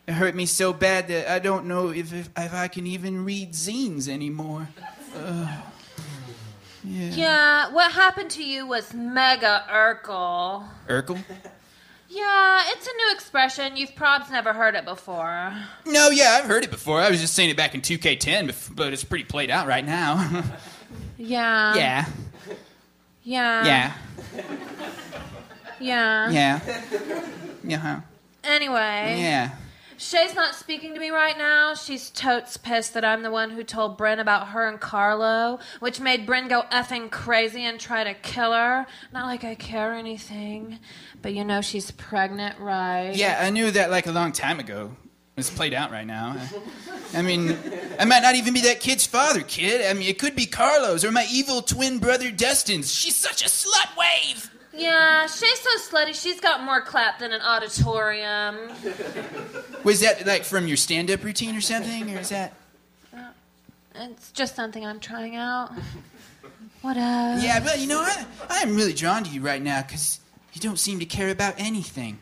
It 0.07 0.13
hurt 0.13 0.35
me 0.35 0.45
so 0.45 0.71
bad 0.71 1.09
that 1.09 1.29
I 1.29 1.39
don't 1.39 1.65
know 1.65 1.89
if, 1.89 2.13
if, 2.13 2.29
if 2.37 2.53
I 2.53 2.67
can 2.69 2.87
even 2.87 3.25
read 3.25 3.51
zines 3.51 4.07
anymore. 4.07 4.69
Ugh. 5.17 5.49
yeah. 6.85 7.09
Yeah, 7.09 7.73
what 7.73 7.91
happened 7.91 8.29
to 8.31 8.43
you 8.43 8.65
was 8.65 8.93
mega 8.93 9.65
Urkel. 9.69 10.63
Urkel? 10.87 11.19
Yeah, 12.09 12.61
it's 12.67 12.87
a 12.87 12.93
new 12.95 13.11
expression. 13.13 13.75
You've 13.75 13.95
probs 13.95 14.31
never 14.31 14.53
heard 14.53 14.75
it 14.75 14.85
before. 14.85 15.53
No, 15.85 16.09
yeah, 16.09 16.39
I've 16.39 16.45
heard 16.45 16.63
it 16.63 16.71
before. 16.71 17.01
I 17.01 17.09
was 17.09 17.19
just 17.19 17.33
saying 17.33 17.49
it 17.49 17.57
back 17.57 17.75
in 17.75 17.81
2K10, 17.81 18.75
but 18.77 18.93
it's 18.93 19.03
pretty 19.03 19.25
played 19.25 19.49
out 19.51 19.67
right 19.67 19.85
now. 19.85 20.43
Yeah. 21.19 21.75
yeah, 21.75 22.05
Yeah. 23.23 23.65
yeah, 23.65 23.91
Yeah. 25.81 26.29
yeah. 26.29 26.59
Yeah. 27.63 28.01
Anyway. 28.43 29.17
Yeah. 29.19 29.49
Shay's 29.97 30.35
not 30.35 30.53
speaking 30.53 30.93
to 30.93 30.99
me 30.99 31.09
right 31.09 31.37
now. 31.37 31.73
She's 31.73 32.11
totes 32.11 32.55
pissed 32.55 32.93
that 32.93 33.03
I'm 33.03 33.23
the 33.23 33.31
one 33.31 33.49
who 33.49 33.63
told 33.63 33.97
Bryn 33.97 34.19
about 34.19 34.49
her 34.49 34.67
and 34.67 34.79
Carlo, 34.79 35.59
which 35.79 35.99
made 35.99 36.25
Bryn 36.25 36.47
go 36.47 36.63
effing 36.71 37.09
crazy 37.09 37.63
and 37.63 37.79
try 37.79 38.03
to 38.03 38.13
kill 38.13 38.53
her. 38.53 38.85
Not 39.11 39.25
like 39.25 39.43
I 39.43 39.55
care 39.55 39.91
or 39.91 39.95
anything, 39.95 40.79
but 41.21 41.33
you 41.33 41.43
know 41.43 41.61
she's 41.61 41.89
pregnant, 41.89 42.59
right? 42.59 43.11
Yeah, 43.15 43.39
I 43.41 43.49
knew 43.49 43.71
that 43.71 43.89
like 43.89 44.05
a 44.05 44.11
long 44.11 44.31
time 44.31 44.59
ago. 44.59 44.95
It's 45.35 45.49
played 45.51 45.73
out 45.73 45.91
right 45.91 46.07
now. 46.07 46.35
I 47.13 47.21
mean, 47.21 47.55
I 47.99 48.05
might 48.05 48.21
not 48.21 48.35
even 48.35 48.55
be 48.55 48.61
that 48.61 48.79
kid's 48.79 49.05
father, 49.05 49.41
kid. 49.41 49.85
I 49.85 49.93
mean, 49.93 50.07
it 50.07 50.17
could 50.17 50.35
be 50.35 50.47
Carlos 50.47 51.03
or 51.03 51.11
my 51.11 51.27
evil 51.31 51.61
twin 51.61 51.99
brother 51.99 52.31
Dustin's. 52.31 52.91
She's 52.91 53.15
such 53.15 53.43
a 53.43 53.47
slut 53.47 53.95
wave. 53.95 54.51
Yeah, 54.77 55.25
she's 55.27 55.59
so 55.59 55.69
slutty, 55.89 56.13
she's 56.13 56.39
got 56.39 56.63
more 56.63 56.81
clap 56.81 57.19
than 57.19 57.33
an 57.33 57.41
auditorium. 57.41 58.69
Was 59.83 60.01
that 60.01 60.25
like 60.25 60.43
from 60.43 60.67
your 60.67 60.77
stand-up 60.77 61.23
routine 61.23 61.55
or 61.55 61.61
something, 61.61 62.15
or 62.15 62.19
is 62.19 62.29
that? 62.29 62.53
Uh, 63.13 63.29
it's 63.95 64.31
just 64.31 64.55
something 64.55 64.85
I'm 64.85 64.99
trying 64.99 65.35
out. 65.35 65.71
What 66.81 66.95
else? 66.95 67.43
Yeah, 67.43 67.59
but 67.59 67.79
you 67.79 67.87
know, 67.87 67.99
I, 68.01 68.25
I'm 68.49 68.75
really 68.75 68.93
drawn 68.93 69.23
to 69.23 69.29
you 69.31 69.41
right 69.41 69.61
now 69.61 69.81
because 69.81 70.19
you 70.53 70.61
don't 70.61 70.77
seem 70.77 70.99
to 70.99 71.05
care 71.05 71.29
about 71.29 71.55
anything. 71.57 72.19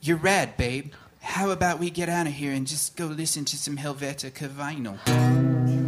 You're 0.00 0.16
rad, 0.16 0.56
babe. 0.56 0.94
How 1.20 1.50
about 1.50 1.78
we 1.78 1.90
get 1.90 2.08
out 2.08 2.26
of 2.26 2.32
here 2.32 2.52
and 2.52 2.66
just 2.66 2.96
go 2.96 3.06
listen 3.06 3.44
to 3.44 3.56
some 3.56 3.76
Helvetica 3.76 4.48
vinyl? 4.48 5.83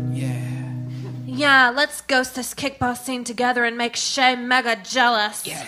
Yeah. 1.36 1.68
Yeah, 1.68 1.76
let's 1.76 2.00
ghost 2.00 2.34
this 2.34 2.54
kickball 2.54 2.96
scene 2.96 3.24
together 3.24 3.64
and 3.64 3.76
make 3.76 3.96
Shay 3.96 4.36
mega 4.36 4.76
jealous. 4.76 5.46
Yeah. 5.46 5.66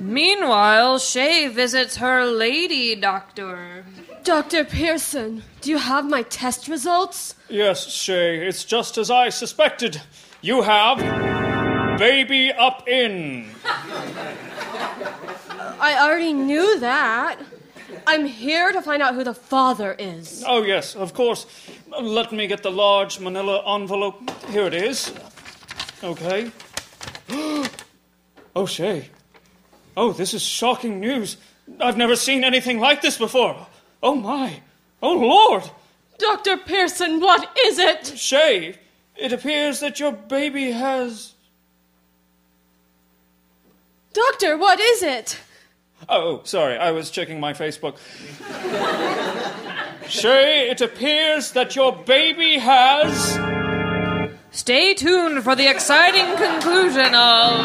Meanwhile, 0.00 0.98
Shay 0.98 1.48
visits 1.48 1.96
her 1.96 2.24
lady 2.24 2.96
doctor. 2.96 3.84
Dr. 4.24 4.64
Pearson, 4.64 5.42
do 5.60 5.70
you 5.70 5.78
have 5.78 6.08
my 6.08 6.22
test 6.22 6.68
results? 6.68 7.34
Yes, 7.48 7.90
Shay, 7.92 8.46
it's 8.46 8.64
just 8.64 8.98
as 8.98 9.10
I 9.10 9.28
suspected. 9.28 10.00
You 10.42 10.62
have 10.62 10.98
baby 11.98 12.52
up 12.52 12.88
in. 12.88 13.50
I 15.78 15.96
already 16.00 16.32
knew 16.32 16.80
that. 16.80 17.38
I'm 18.06 18.26
here 18.26 18.72
to 18.72 18.82
find 18.82 19.02
out 19.02 19.14
who 19.14 19.24
the 19.24 19.34
father 19.34 19.94
is. 19.98 20.44
Oh, 20.46 20.62
yes, 20.62 20.94
of 20.96 21.14
course. 21.14 21.46
Let 22.00 22.32
me 22.32 22.46
get 22.46 22.62
the 22.62 22.70
large 22.70 23.20
manila 23.20 23.62
envelope. 23.74 24.30
Here 24.48 24.66
it 24.66 24.74
is. 24.74 25.12
Okay. 26.02 26.50
oh, 28.56 28.66
Shay. 28.66 29.08
Oh, 29.96 30.12
this 30.12 30.34
is 30.34 30.42
shocking 30.42 31.00
news. 31.00 31.36
I've 31.80 31.96
never 31.96 32.16
seen 32.16 32.44
anything 32.44 32.80
like 32.80 33.02
this 33.02 33.18
before. 33.18 33.66
Oh, 34.02 34.14
my. 34.14 34.60
Oh, 35.02 35.14
Lord. 35.14 35.70
Dr. 36.18 36.56
Pearson, 36.58 37.20
what 37.20 37.50
is 37.64 37.78
it? 37.78 38.18
Shay, 38.18 38.78
it 39.16 39.32
appears 39.32 39.80
that 39.80 39.98
your 39.98 40.12
baby 40.12 40.70
has. 40.70 41.34
Doctor, 44.12 44.56
what 44.58 44.78
is 44.80 45.02
it? 45.02 45.40
Oh, 46.08 46.38
oh, 46.38 46.40
sorry, 46.44 46.76
I 46.76 46.92
was 46.92 47.10
checking 47.10 47.40
my 47.40 47.52
Facebook. 47.52 47.96
Shay, 50.08 50.70
it 50.70 50.80
appears 50.80 51.52
that 51.52 51.76
your 51.76 51.94
baby 51.94 52.58
has. 52.58 53.38
Stay 54.50 54.94
tuned 54.94 55.44
for 55.44 55.54
the 55.54 55.70
exciting 55.70 56.36
conclusion 56.36 57.14
of 57.14 57.60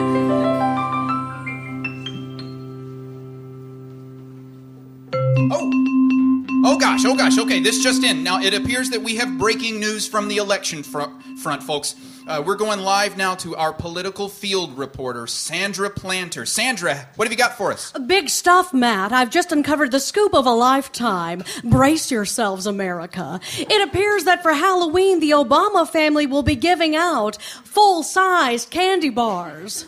gosh, 6.95 7.05
oh 7.05 7.15
gosh, 7.15 7.37
okay, 7.37 7.59
this 7.59 7.83
just 7.83 8.03
in. 8.03 8.23
Now, 8.23 8.41
it 8.41 8.53
appears 8.53 8.89
that 8.91 9.01
we 9.01 9.17
have 9.17 9.37
breaking 9.37 9.79
news 9.79 10.07
from 10.07 10.27
the 10.27 10.37
election 10.37 10.81
fr- 10.83 11.11
front, 11.41 11.61
folks. 11.61 11.95
Uh, 12.27 12.41
we're 12.43 12.55
going 12.55 12.79
live 12.79 13.17
now 13.17 13.35
to 13.35 13.55
our 13.55 13.73
political 13.73 14.29
field 14.29 14.77
reporter, 14.77 15.27
Sandra 15.27 15.89
Planter. 15.89 16.45
Sandra, 16.45 17.07
what 17.17 17.27
have 17.27 17.31
you 17.31 17.37
got 17.37 17.57
for 17.57 17.71
us? 17.71 17.91
Big 18.07 18.29
stuff, 18.29 18.73
Matt. 18.73 19.11
I've 19.11 19.29
just 19.29 19.51
uncovered 19.51 19.91
the 19.91 19.99
scoop 19.99 20.33
of 20.33 20.45
a 20.45 20.51
lifetime. 20.51 21.43
Brace 21.63 22.09
yourselves, 22.09 22.65
America. 22.65 23.39
It 23.57 23.87
appears 23.87 24.23
that 24.23 24.41
for 24.41 24.53
Halloween, 24.53 25.19
the 25.19 25.31
Obama 25.31 25.87
family 25.87 26.25
will 26.25 26.43
be 26.43 26.55
giving 26.55 26.95
out 26.95 27.39
full 27.41 28.03
sized 28.03 28.71
candy 28.71 29.09
bars. 29.09 29.85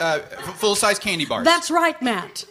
Uh, 0.00 0.20
full 0.20 0.74
size 0.74 0.98
candy 0.98 1.26
bars. 1.26 1.44
That's 1.44 1.70
right, 1.70 2.00
Matt. 2.00 2.44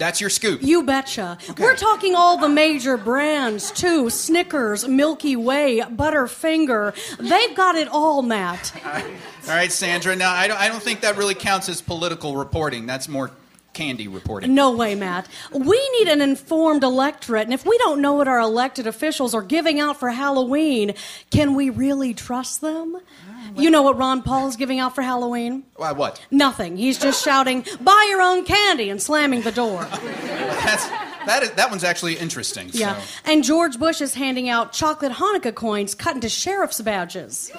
That's 0.00 0.18
your 0.18 0.30
scoop. 0.30 0.62
You 0.62 0.82
betcha. 0.82 1.36
We're 1.58 1.76
talking 1.76 2.14
all 2.14 2.38
the 2.38 2.48
major 2.48 2.96
brands, 2.96 3.70
too 3.70 4.08
Snickers, 4.08 4.88
Milky 4.88 5.36
Way, 5.36 5.80
Butterfinger. 5.80 6.94
They've 7.18 7.54
got 7.54 7.76
it 7.76 7.86
all, 7.86 8.22
Matt. 8.22 8.72
All 9.48 9.56
right, 9.56 9.70
Sandra. 9.72 10.14
Now, 10.16 10.32
I 10.32 10.48
don't, 10.48 10.60
I 10.60 10.68
don't 10.68 10.82
think 10.82 11.00
that 11.00 11.16
really 11.16 11.34
counts 11.34 11.68
as 11.68 11.80
political 11.82 12.36
reporting. 12.36 12.86
That's 12.86 13.08
more 13.08 13.30
candy 13.72 14.06
reporting. 14.08 14.54
No 14.54 14.74
way, 14.76 14.94
Matt. 14.94 15.28
We 15.52 15.90
need 15.98 16.08
an 16.08 16.20
informed 16.20 16.82
electorate, 16.82 17.44
and 17.44 17.54
if 17.54 17.66
we 17.66 17.76
don't 17.78 18.00
know 18.00 18.14
what 18.14 18.28
our 18.28 18.40
elected 18.40 18.86
officials 18.86 19.34
are 19.34 19.42
giving 19.42 19.80
out 19.80 19.98
for 19.98 20.10
Halloween, 20.10 20.94
can 21.30 21.54
we 21.54 21.70
really 21.70 22.14
trust 22.14 22.60
them? 22.60 22.96
Ah. 23.30 23.39
You 23.56 23.70
know 23.70 23.82
what 23.82 23.96
Ron 23.96 24.22
Paul 24.22 24.48
is 24.48 24.56
giving 24.56 24.78
out 24.78 24.94
for 24.94 25.02
Halloween? 25.02 25.64
Why, 25.76 25.92
what? 25.92 26.24
Nothing. 26.30 26.76
He's 26.76 26.98
just 26.98 27.24
shouting, 27.24 27.64
buy 27.80 28.06
your 28.08 28.20
own 28.20 28.44
candy, 28.44 28.90
and 28.90 29.00
slamming 29.00 29.42
the 29.42 29.52
door. 29.52 29.84
That's, 29.84 30.88
that, 31.26 31.42
is, 31.42 31.50
that 31.52 31.70
one's 31.70 31.84
actually 31.84 32.14
interesting. 32.16 32.70
Yeah. 32.72 33.00
So. 33.00 33.20
And 33.24 33.44
George 33.44 33.78
Bush 33.78 34.00
is 34.00 34.14
handing 34.14 34.48
out 34.48 34.72
chocolate 34.72 35.12
Hanukkah 35.12 35.54
coins 35.54 35.94
cut 35.94 36.14
into 36.14 36.28
sheriff's 36.28 36.80
badges. 36.80 37.50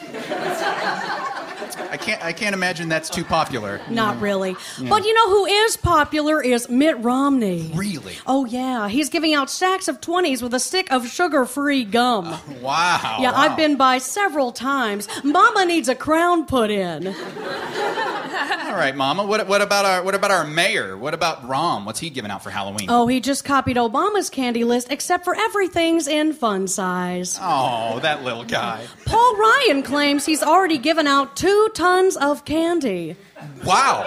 I 1.77 1.97
can't, 1.97 2.23
I 2.23 2.33
can't 2.33 2.53
imagine 2.53 2.89
that's 2.89 3.09
too 3.09 3.23
popular. 3.23 3.81
Not 3.89 4.17
mm. 4.17 4.21
really. 4.21 4.55
But 4.79 5.05
you 5.05 5.13
know 5.13 5.29
who 5.29 5.45
is 5.45 5.77
popular 5.77 6.41
is 6.41 6.69
Mitt 6.69 6.97
Romney. 6.99 7.71
Really? 7.73 8.15
Oh, 8.25 8.45
yeah. 8.45 8.87
He's 8.87 9.09
giving 9.09 9.33
out 9.33 9.49
stacks 9.49 9.87
of 9.87 10.01
20s 10.01 10.41
with 10.41 10.53
a 10.53 10.59
stick 10.59 10.91
of 10.91 11.07
sugar 11.07 11.45
free 11.45 11.83
gum. 11.83 12.37
Wow. 12.61 13.17
Yeah, 13.19 13.31
wow. 13.31 13.37
I've 13.37 13.57
been 13.57 13.75
by 13.75 13.97
several 13.97 14.51
times. 14.51 15.07
Mama 15.23 15.65
needs 15.65 15.89
a 15.89 15.95
crown 15.95 16.45
put 16.45 16.69
in. 16.69 17.07
All 17.07 18.77
right, 18.77 18.95
Mama. 18.95 19.25
What, 19.25 19.47
what 19.47 19.61
about 19.61 19.85
our 19.85 20.03
what 20.03 20.15
about 20.15 20.31
our 20.31 20.45
mayor? 20.45 20.95
What 20.95 21.13
about 21.13 21.47
Rahm? 21.47 21.85
What's 21.85 21.99
he 21.99 22.09
giving 22.09 22.31
out 22.31 22.43
for 22.43 22.49
Halloween? 22.49 22.87
Oh, 22.89 23.07
he 23.07 23.19
just 23.19 23.43
copied 23.43 23.77
Obama's 23.77 24.29
candy 24.29 24.63
list, 24.63 24.91
except 24.91 25.25
for 25.25 25.35
everything's 25.35 26.07
in 26.07 26.33
fun 26.33 26.67
size. 26.67 27.37
Oh, 27.41 27.99
that 27.99 28.23
little 28.23 28.43
guy. 28.43 28.85
Paul 29.05 29.35
Ryan 29.35 29.83
claims 29.83 30.25
he's 30.25 30.43
already 30.43 30.77
given 30.77 31.07
out 31.07 31.35
two 31.35 31.60
tons 31.69 32.15
of 32.17 32.45
candy. 32.45 33.15
Wow. 33.65 34.03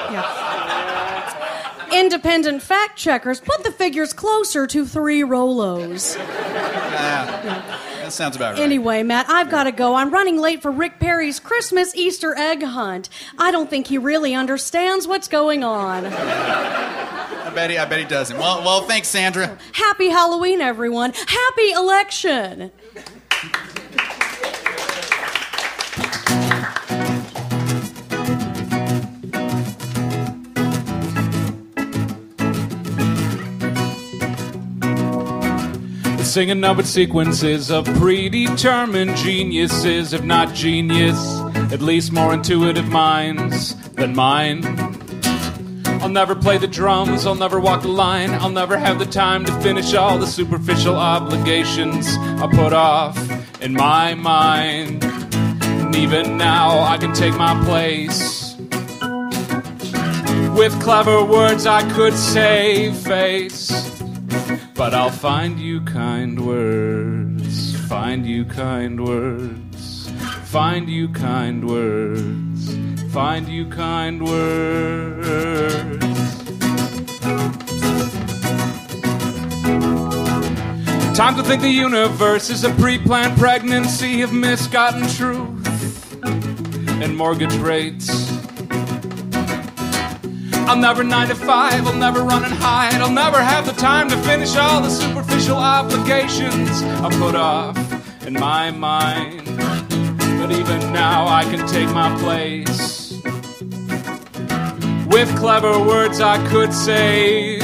Independent 1.92 2.62
fact 2.62 2.96
checkers 2.96 3.40
put 3.40 3.62
the 3.62 3.70
figures 3.70 4.12
closer 4.12 4.66
to 4.66 4.84
three 4.84 5.22
Rolos. 5.22 6.16
That 6.16 8.12
sounds 8.12 8.36
about 8.36 8.54
right. 8.54 8.62
Anyway, 8.62 9.02
Matt, 9.02 9.28
I've 9.28 9.50
got 9.50 9.64
to 9.64 9.72
go. 9.72 9.94
I'm 9.94 10.10
running 10.10 10.38
late 10.38 10.60
for 10.60 10.70
Rick 10.70 10.98
Perry's 11.00 11.40
Christmas 11.40 11.94
Easter 11.94 12.36
egg 12.36 12.62
hunt. 12.62 13.08
I 13.38 13.50
don't 13.50 13.70
think 13.70 13.86
he 13.86 13.96
really 13.96 14.34
understands 14.34 15.06
what's 15.06 15.28
going 15.28 15.64
on. 15.64 16.06
I 16.06 17.50
bet 17.54 17.70
he, 17.70 17.78
I 17.78 17.84
bet 17.84 18.00
he 18.00 18.04
doesn't. 18.04 18.36
Well, 18.36 18.62
well, 18.62 18.82
thanks, 18.82 19.08
Sandra. 19.08 19.56
Happy 19.72 20.08
Halloween, 20.08 20.60
everyone. 20.60 21.12
Happy 21.12 21.70
election. 21.70 22.72
Singing 36.34 36.58
numbered 36.58 36.86
sequences 36.88 37.70
of 37.70 37.84
predetermined 37.84 39.14
geniuses, 39.14 40.12
if 40.12 40.24
not 40.24 40.52
genius, 40.52 41.16
at 41.72 41.80
least 41.80 42.10
more 42.10 42.34
intuitive 42.34 42.88
minds 42.88 43.76
than 43.90 44.16
mine. 44.16 44.64
I'll 46.02 46.08
never 46.08 46.34
play 46.34 46.58
the 46.58 46.66
drums, 46.66 47.24
I'll 47.24 47.36
never 47.36 47.60
walk 47.60 47.82
the 47.82 47.88
line, 47.88 48.30
I'll 48.30 48.50
never 48.50 48.76
have 48.76 48.98
the 48.98 49.06
time 49.06 49.44
to 49.44 49.60
finish 49.60 49.94
all 49.94 50.18
the 50.18 50.26
superficial 50.26 50.96
obligations 50.96 52.08
I 52.18 52.48
put 52.50 52.72
off 52.72 53.16
in 53.62 53.72
my 53.72 54.14
mind. 54.14 55.04
And 55.04 55.94
even 55.94 56.36
now, 56.36 56.80
I 56.80 56.98
can 56.98 57.14
take 57.14 57.34
my 57.34 57.54
place. 57.64 58.56
With 60.58 60.82
clever 60.82 61.24
words, 61.24 61.64
I 61.64 61.88
could 61.92 62.14
save 62.14 62.96
face. 62.96 63.93
But 64.76 64.92
I'll 64.92 65.10
find 65.10 65.60
you 65.60 65.82
kind 65.82 66.44
words, 66.44 67.76
find 67.86 68.26
you 68.26 68.44
kind 68.44 69.04
words, 69.04 70.10
find 70.42 70.90
you 70.90 71.08
kind 71.10 71.68
words, 71.68 72.76
find 73.12 73.48
you 73.48 73.66
kind 73.66 74.26
words. 74.26 76.04
Time 81.16 81.36
to 81.36 81.44
think 81.44 81.62
the 81.62 81.70
universe 81.70 82.50
is 82.50 82.64
a 82.64 82.70
pre 82.70 82.98
planned 82.98 83.38
pregnancy 83.38 84.22
of 84.22 84.32
misgotten 84.32 85.06
truth 85.06 86.24
and 86.24 87.16
mortgage 87.16 87.54
rates. 87.58 88.23
I'll 90.66 90.80
never 90.80 91.04
nine 91.04 91.28
to 91.28 91.34
five, 91.34 91.86
I'll 91.86 91.92
never 91.92 92.22
run 92.22 92.42
and 92.44 92.54
hide, 92.54 92.94
I'll 92.94 93.10
never 93.10 93.42
have 93.42 93.66
the 93.66 93.72
time 93.72 94.08
to 94.08 94.16
finish 94.18 94.56
all 94.56 94.80
the 94.80 94.88
superficial 94.88 95.56
obligations 95.56 96.82
I 96.82 97.10
put 97.18 97.34
off 97.34 97.76
in 98.26 98.32
my 98.32 98.70
mind. 98.70 99.44
But 100.38 100.52
even 100.52 100.80
now, 100.92 101.26
I 101.28 101.44
can 101.44 101.66
take 101.68 101.88
my 101.90 102.16
place. 102.18 103.12
With 105.06 105.36
clever 105.38 105.78
words, 105.78 106.20
I 106.20 106.44
could 106.48 106.72
save 106.72 107.62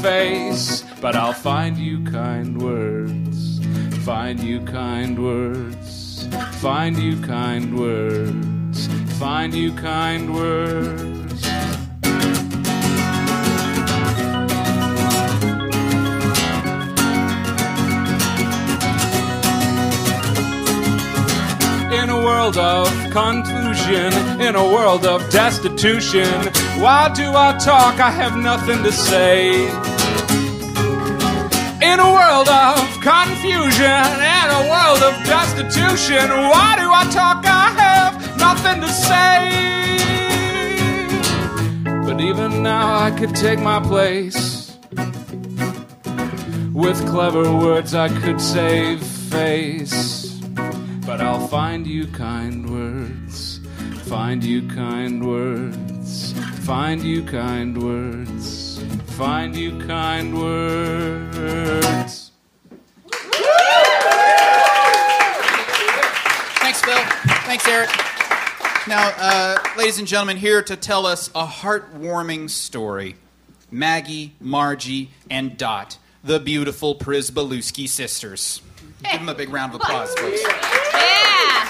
face, 0.00 0.82
but 1.00 1.16
I'll 1.16 1.32
find 1.32 1.76
you 1.76 2.02
kind 2.04 2.62
words, 2.62 3.60
find 4.04 4.40
you 4.40 4.60
kind 4.60 5.22
words, 5.22 6.28
find 6.60 6.96
you 6.96 7.20
kind 7.20 7.78
words, 7.78 8.86
find 9.18 9.52
you 9.52 9.72
kind 9.74 10.34
words. 10.34 11.19
World 22.30 22.58
of 22.58 22.86
confusion, 23.10 24.12
in 24.40 24.54
a 24.54 24.64
world 24.76 25.04
of 25.04 25.18
destitution, 25.30 26.32
why 26.84 27.10
do 27.12 27.26
I 27.46 27.58
talk? 27.58 27.94
I 27.98 28.10
have 28.22 28.36
nothing 28.36 28.84
to 28.84 28.92
say. 28.92 29.66
In 31.90 31.96
a 31.98 32.10
world 32.18 32.48
of 32.48 32.78
confusion, 33.12 34.06
in 34.38 34.48
a 34.60 34.62
world 34.72 35.02
of 35.08 35.14
destitution, 35.36 36.26
why 36.52 36.70
do 36.80 36.86
I 37.00 37.04
talk? 37.20 37.38
I 37.44 37.68
have 37.84 38.14
nothing 38.46 38.78
to 38.84 38.90
say. 39.08 39.36
But 42.06 42.20
even 42.20 42.62
now, 42.62 42.86
I 43.06 43.10
could 43.10 43.34
take 43.34 43.58
my 43.58 43.80
place. 43.80 44.76
With 46.82 46.98
clever 47.12 47.46
words, 47.64 47.92
I 47.94 48.08
could 48.22 48.40
save 48.40 49.02
face. 49.02 50.19
But 51.10 51.20
I'll 51.22 51.48
find 51.48 51.88
you 51.88 52.06
kind 52.06 52.70
words, 52.70 53.58
find 54.04 54.44
you 54.44 54.68
kind 54.68 55.26
words, 55.26 56.32
find 56.60 57.02
you 57.02 57.24
kind 57.24 57.82
words, 57.82 58.80
find 59.16 59.56
you 59.56 59.76
kind 59.80 60.40
words. 60.40 62.30
Thanks, 66.60 66.80
Phil. 66.80 67.02
Thanks, 67.42 67.66
Eric. 67.66 67.90
Now, 68.86 69.12
uh, 69.18 69.58
ladies 69.76 69.98
and 69.98 70.06
gentlemen, 70.06 70.36
here 70.36 70.62
to 70.62 70.76
tell 70.76 71.06
us 71.06 71.28
a 71.34 71.44
heartwarming 71.44 72.48
story 72.48 73.16
Maggie, 73.72 74.36
Margie, 74.40 75.10
and 75.28 75.56
Dot, 75.58 75.98
the 76.22 76.38
beautiful 76.38 76.94
Prisbaluski 76.94 77.88
sisters. 77.88 78.62
Give 79.02 79.18
them 79.20 79.28
a 79.28 79.34
big 79.34 79.48
round 79.50 79.74
of 79.74 79.80
applause, 79.80 80.14
folks. 80.14 80.42
Yeah. 80.42 81.68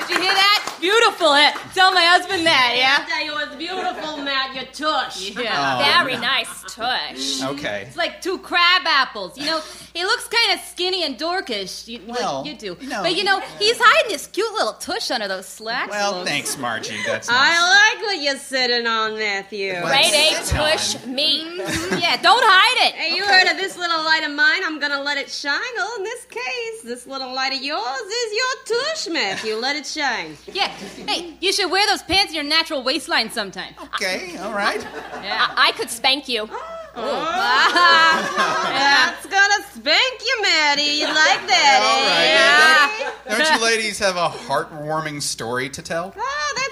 Did 0.00 0.10
you 0.10 0.20
hear 0.22 0.34
that? 0.34 0.55
Beautiful. 0.90 1.32
Eh? 1.32 1.50
Tell 1.74 1.92
my 1.92 2.04
husband 2.04 2.46
that, 2.46 2.74
yeah? 2.76 3.04
tell 3.08 3.24
you 3.24 3.36
it's 3.44 3.56
beautiful, 3.56 4.18
Matt. 4.18 4.54
Your 4.54 4.64
tush. 4.66 5.32
Yeah. 5.46 5.78
Oh, 5.78 6.04
Very 6.04 6.16
nice 6.16 6.48
tush. 6.68 7.42
Okay. 7.42 7.84
It's 7.88 7.96
like 7.96 8.20
two 8.22 8.38
crab 8.38 8.82
apples. 8.86 9.36
You 9.36 9.46
know, 9.46 9.60
he 9.94 10.04
looks 10.04 10.28
kind 10.28 10.58
of 10.58 10.64
skinny 10.66 11.04
and 11.04 11.18
dorkish. 11.18 11.88
You, 11.88 11.98
like 12.06 12.18
Well, 12.20 12.46
you 12.46 12.54
do. 12.56 12.76
you 12.80 12.88
know- 12.88 13.02
but 13.02 13.14
you 13.16 13.24
know, 13.24 13.40
he's 13.58 13.78
hiding 13.80 14.12
his 14.12 14.26
cute 14.28 14.52
little 14.52 14.74
tush 14.74 15.10
under 15.10 15.26
those 15.28 15.46
slacks. 15.46 15.90
Well, 15.90 16.12
folks. 16.14 16.30
thanks, 16.30 16.56
Margie. 16.58 16.96
That's 17.06 17.28
nice. 17.28 17.36
I 17.58 17.94
like 17.94 18.02
what 18.06 18.22
you're 18.22 18.38
sitting 18.38 18.86
on, 18.86 19.14
Matthew. 19.18 19.72
Well, 19.72 19.86
Grade 19.88 20.14
A 20.14 20.34
Sit 20.44 20.54
down. 20.54 20.70
tush 20.70 21.04
me. 21.06 21.56
yeah, 22.00 22.16
don't 22.22 22.44
hide 22.46 22.88
it. 22.88 22.94
Hey, 22.94 23.14
you 23.16 23.24
heard 23.26 23.48
of 23.50 23.56
this 23.56 23.76
little 23.76 24.02
light 24.04 24.22
of 24.24 24.32
mine? 24.32 24.62
I'm 24.64 24.78
gonna 24.78 25.02
let 25.02 25.18
it 25.18 25.30
shine. 25.30 25.60
Oh, 25.78 25.94
in 25.98 26.04
this 26.04 26.24
case, 26.26 26.82
this 26.84 27.06
little 27.06 27.32
light 27.34 27.52
of 27.54 27.62
yours 27.62 28.00
is 28.22 28.32
your 28.40 28.80
tush, 28.80 29.08
Matthew. 29.08 29.56
Let 29.56 29.76
it 29.76 29.86
shine. 29.86 30.36
Yeah. 30.52 30.72
Hey, 31.06 31.34
you 31.40 31.52
should 31.52 31.70
wear 31.70 31.86
those 31.86 32.02
pants 32.02 32.30
in 32.30 32.34
your 32.34 32.44
natural 32.44 32.82
waistline 32.82 33.30
sometime. 33.30 33.74
Okay, 33.94 34.36
all 34.38 34.52
right. 34.52 34.82
Yeah. 35.22 35.46
I 35.56 35.72
could 35.72 35.90
spank 35.90 36.28
you. 36.28 36.46
That's 36.96 37.06
gonna 39.26 39.62
spank 39.74 40.22
you, 40.24 40.42
Maddie. 40.42 40.82
You 40.82 41.06
like 41.06 41.46
that, 41.46 41.80
All 41.82 42.08
eh? 42.08 43.10
Don't, 43.28 43.38
don't 43.38 43.58
you 43.58 43.62
ladies 43.64 43.98
have 43.98 44.16
a 44.16 44.28
heartwarming 44.28 45.20
story 45.20 45.68
to 45.68 45.82
tell? 45.82 46.14
Oh, 46.16 46.52
that's 46.56 46.65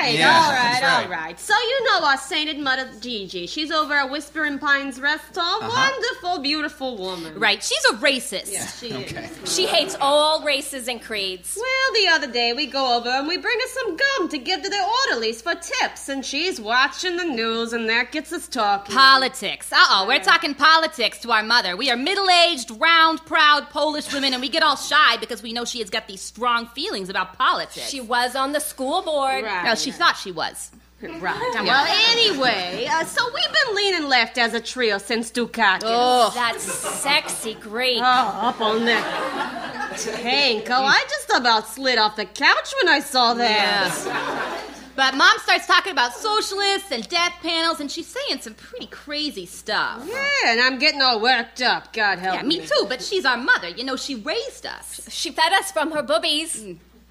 right. 0.00 0.14
Yeah, 0.18 0.28
all 0.30 0.52
right, 0.52 0.78
that's 0.80 0.84
all 0.84 1.00
right. 1.02 1.10
right. 1.10 1.40
So 1.40 1.54
you 1.54 1.84
know 1.86 2.06
our 2.06 2.16
sainted 2.16 2.58
mother 2.58 2.88
Gigi. 3.00 3.46
She's 3.46 3.70
over 3.70 3.94
at 3.94 4.10
Whispering 4.10 4.58
Pines 4.58 5.00
Restaurant. 5.00 5.62
Uh-huh. 5.64 5.90
Wonderful, 5.92 6.42
beautiful 6.42 6.96
woman. 6.96 7.38
Right, 7.38 7.62
she's 7.62 7.84
a 7.92 7.94
racist. 7.94 8.52
Yeah, 8.52 8.66
she 8.66 8.92
Okay. 8.94 9.30
is. 9.42 9.54
She 9.54 9.66
hates 9.66 9.96
all 10.00 10.42
races 10.44 10.88
and 10.88 11.00
creeds. 11.02 11.56
Well, 11.56 12.02
the 12.02 12.08
other 12.08 12.30
day 12.32 12.52
we 12.52 12.66
go 12.66 12.96
over 12.96 13.08
and 13.08 13.26
we 13.28 13.36
bring 13.36 13.58
her 13.58 13.68
some 13.68 13.96
gum 13.96 14.28
to 14.30 14.38
give 14.38 14.62
to 14.62 14.68
the 14.68 14.88
orderlies 15.10 15.42
for 15.42 15.54
tips, 15.54 16.08
and 16.08 16.24
she's 16.24 16.60
watching 16.60 17.16
the 17.16 17.24
news, 17.24 17.72
and 17.72 17.88
that 17.88 18.12
gets 18.12 18.32
us 18.32 18.48
talking. 18.48 18.94
Politics. 18.94 19.72
Uh 19.72 19.76
oh, 19.90 20.04
we're 20.06 20.20
talking 20.22 20.54
politics 20.54 21.18
to 21.18 21.32
our 21.32 21.42
mother. 21.42 21.76
We 21.76 21.90
are 21.90 21.96
middle 21.96 22.28
aged, 22.30 22.70
round, 22.80 23.24
proud 23.26 23.70
Polish 23.70 24.12
women, 24.12 24.32
and 24.32 24.40
we 24.40 24.48
get 24.48 24.62
all 24.62 24.76
shy 24.76 25.16
because 25.18 25.42
we 25.42 25.52
know 25.52 25.64
she 25.64 25.80
has 25.80 25.90
got 25.90 26.06
these 26.08 26.20
strong 26.20 26.66
feelings 26.68 27.08
about 27.08 27.36
politics. 27.38 27.88
She 27.88 28.00
was 28.00 28.34
on 28.36 28.52
the 28.52 28.60
school 28.60 29.02
board. 29.02 29.44
Right. 29.44 29.64
well, 29.64 29.76
she 29.84 29.90
thought 29.92 30.16
she 30.16 30.32
was. 30.32 30.70
Right. 31.02 31.50
Well, 31.54 31.86
anyway, 32.12 32.86
uh, 32.90 33.04
so 33.04 33.22
we've 33.34 33.44
been 33.44 33.74
leaning 33.76 34.08
left 34.08 34.38
as 34.38 34.54
a 34.54 34.60
trio 34.60 34.96
since 34.96 35.30
Dukakis. 35.30 35.80
Oh, 35.84 36.30
That 36.34 36.58
sexy 36.60 37.54
grape. 37.54 38.00
Oh, 38.00 38.02
up 38.48 38.60
on 38.60 38.86
that 38.86 39.98
tank. 39.98 40.66
Oh, 40.70 40.84
I 40.84 41.04
just 41.08 41.30
about 41.38 41.68
slid 41.68 41.98
off 41.98 42.16
the 42.16 42.24
couch 42.24 42.72
when 42.82 42.88
I 42.88 43.00
saw 43.00 43.34
that. 43.34 44.62
But 44.96 45.14
mom 45.16 45.36
starts 45.40 45.66
talking 45.66 45.92
about 45.92 46.14
socialists 46.14 46.90
and 46.92 47.06
death 47.08 47.34
panels, 47.42 47.80
and 47.80 47.90
she's 47.90 48.06
saying 48.06 48.40
some 48.40 48.54
pretty 48.54 48.86
crazy 48.86 49.44
stuff. 49.44 50.06
Yeah, 50.08 50.52
and 50.52 50.60
I'm 50.60 50.78
getting 50.78 51.02
all 51.02 51.20
worked 51.20 51.60
up. 51.60 51.92
God 51.92 52.20
help 52.20 52.44
me. 52.44 52.54
Yeah, 52.56 52.60
me 52.62 52.66
too, 52.66 52.86
but 52.88 53.02
she's 53.02 53.24
our 53.24 53.36
mother. 53.36 53.68
You 53.68 53.84
know, 53.84 53.96
she 53.96 54.14
raised 54.14 54.64
us. 54.64 55.06
She 55.10 55.32
fed 55.32 55.52
us 55.52 55.72
from 55.72 55.90
her 55.90 56.02
boobies. 56.02 56.64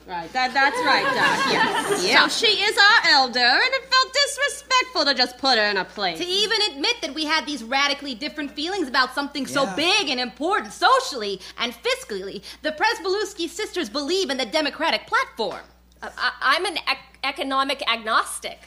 Right, 0.05 0.31
that, 0.33 0.53
that's 0.53 0.77
right, 0.85 1.03
Doc. 1.05 2.01
Yes. 2.03 2.33
So 2.33 2.45
she 2.45 2.51
is 2.61 2.77
our 2.77 3.11
elder, 3.11 3.39
and 3.39 3.73
it 3.73 3.83
felt 3.85 4.13
disrespectful 4.13 4.63
disrespectful 4.93 5.05
to 5.05 5.13
just 5.13 5.37
put 5.37 5.57
her 5.57 5.65
in 5.65 5.77
a 5.77 5.85
place. 5.85 6.17
To 6.19 6.25
even 6.25 6.59
admit 6.71 6.97
that 7.01 7.13
we 7.13 7.25
had 7.25 7.45
these 7.45 7.63
radically 7.63 8.15
different 8.15 8.51
feelings 8.51 8.87
about 8.87 9.13
something 9.13 9.45
so 9.45 9.63
Yeah. 9.63 9.75
big 9.75 10.09
and 10.09 10.19
important 10.19 10.73
socially 10.73 11.39
and 11.57 11.73
fiscally, 11.73 12.43
the 12.61 12.71
Presbeluski 12.71 13.47
sisters 13.49 13.89
believe 13.89 14.29
in 14.29 14.37
the 14.37 14.45
Democratic 14.45 15.07
platform. 15.07 15.61
Uh, 16.01 16.09
I, 16.17 16.31
I'm 16.41 16.65
an 16.65 16.77
ec- 16.77 17.19
economic 17.23 17.81
agnostic. 17.89 18.59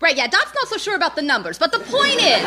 Right, 0.00 0.16
yeah, 0.16 0.26
Dot's 0.26 0.52
not 0.54 0.68
so 0.68 0.76
sure 0.76 0.96
about 0.96 1.14
the 1.16 1.22
numbers, 1.22 1.56
but 1.58 1.70
the 1.72 1.78
point 1.78 2.20
is, 2.20 2.42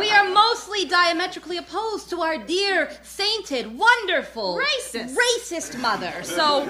we 0.00 0.10
are 0.10 0.28
mostly 0.32 0.86
diametrically 0.86 1.58
opposed 1.58 2.08
to 2.10 2.20
our 2.22 2.38
dear, 2.38 2.90
sainted, 3.02 3.78
wonderful, 3.78 4.58
Racist. 4.58 5.14
racist 5.14 5.78
mother. 5.78 6.12
So 6.22 6.66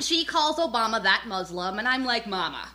she 0.00 0.24
calls 0.24 0.56
Obama 0.56 1.02
that 1.02 1.24
Muslim, 1.26 1.78
and 1.78 1.88
I'm 1.88 2.04
like, 2.04 2.26
Mama, 2.26 2.68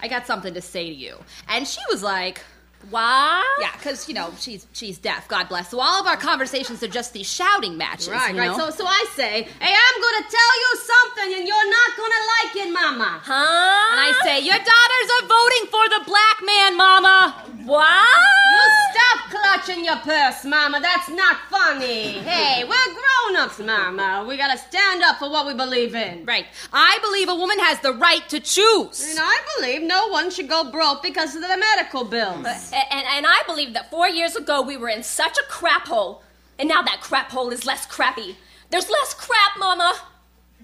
I 0.00 0.08
got 0.08 0.26
something 0.26 0.54
to 0.54 0.60
say 0.60 0.88
to 0.88 0.94
you. 0.94 1.16
And 1.48 1.66
she 1.66 1.80
was 1.90 2.02
like, 2.02 2.42
Wow. 2.90 3.42
Yeah, 3.60 3.72
because 3.72 4.08
you 4.08 4.14
know 4.14 4.32
she's 4.38 4.66
she's 4.72 4.98
deaf. 4.98 5.28
God 5.28 5.48
bless. 5.48 5.68
So 5.68 5.80
all 5.80 6.00
of 6.00 6.06
our 6.06 6.16
conversations 6.16 6.82
are 6.82 6.88
just 6.88 7.12
these 7.12 7.30
shouting 7.30 7.76
matches. 7.76 8.08
Right, 8.08 8.34
you 8.34 8.40
right. 8.40 8.56
know? 8.56 8.70
So, 8.70 8.70
so 8.70 8.86
I 8.86 9.04
say, 9.14 9.42
hey, 9.42 9.74
I'm 9.74 10.02
gonna 10.02 10.26
tell 10.30 10.54
you 10.60 10.80
something, 10.80 11.38
and 11.38 11.48
you're 11.48 11.70
not 11.70 11.90
gonna 11.96 12.22
like 12.40 12.56
it, 12.56 12.72
Mama. 12.72 13.20
Huh? 13.22 13.90
and 13.92 14.00
I 14.00 14.12
say, 14.24 14.40
your 14.40 14.56
daughters 14.56 15.08
are 15.16 15.26
voting 15.28 15.66
for 15.70 15.88
the 15.88 16.04
black 16.06 16.38
man, 16.44 16.76
Mama. 16.76 17.44
Wow. 17.66 18.06
You 18.50 18.62
stop 18.90 19.30
clutching 19.30 19.84
your 19.84 19.96
purse, 19.98 20.44
Mama. 20.44 20.80
That's 20.80 21.08
not 21.10 21.36
funny. 21.50 22.12
Hey, 22.12 22.64
we're 22.64 22.94
grown-ups, 22.94 23.58
Mama. 23.60 24.24
We 24.26 24.36
gotta 24.36 24.58
stand 24.58 25.02
up 25.02 25.18
for 25.18 25.30
what 25.30 25.46
we 25.46 25.54
believe 25.54 25.94
in. 25.94 26.24
Right. 26.24 26.46
I 26.72 26.98
believe 27.02 27.28
a 27.28 27.34
woman 27.34 27.58
has 27.60 27.78
the 27.80 27.92
right 27.92 28.26
to 28.30 28.40
choose. 28.40 29.10
And 29.10 29.18
I 29.20 29.36
believe 29.56 29.82
no 29.82 30.08
one 30.08 30.30
should 30.30 30.48
go 30.48 30.70
broke 30.70 31.02
because 31.02 31.34
of 31.36 31.42
the 31.42 31.56
medical 31.56 32.04
bills. 32.04 32.69
A- 32.72 32.92
And, 32.94 33.06
and 33.06 33.26
I 33.26 33.42
believe 33.46 33.72
that 33.74 33.90
four 33.90 34.08
years 34.08 34.36
ago 34.36 34.62
we 34.62 34.76
were 34.76 34.88
in 34.88 35.02
such 35.02 35.36
a 35.38 35.42
crap 35.48 35.86
hole, 35.88 36.22
and 36.58 36.68
now 36.68 36.82
that 36.82 37.00
crap 37.00 37.30
hole 37.30 37.50
is 37.50 37.64
less 37.66 37.86
crappy. 37.86 38.36
There's 38.70 38.88
less 38.90 39.14
crap, 39.14 39.58
Mama. 39.58 39.94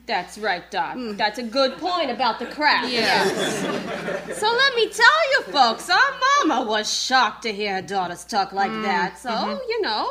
That's 0.07 0.39
right, 0.39 0.71
Doc. 0.71 0.97
That's 1.17 1.39
a 1.41 1.43
good 1.43 1.79
point 1.79 2.11
about 2.13 2.39
the 2.39 2.47
crap. 2.47 2.89
Yeah. 2.89 3.25
So 4.37 4.47
let 4.53 4.75
me 4.75 4.89
tell 4.89 5.31
you, 5.33 5.43
folks, 5.53 5.89
our 5.89 5.99
mama 6.45 6.69
was 6.69 6.93
shocked 6.93 7.43
to 7.43 7.53
hear 7.53 7.77
her 7.77 7.83
daughters 7.83 8.25
talk 8.25 8.53
like 8.53 8.71
Hmm. 8.71 8.83
that. 8.83 9.19
So, 9.19 9.31
Mm-hmm. 9.31 9.59
you 9.69 9.81
know, 9.81 10.09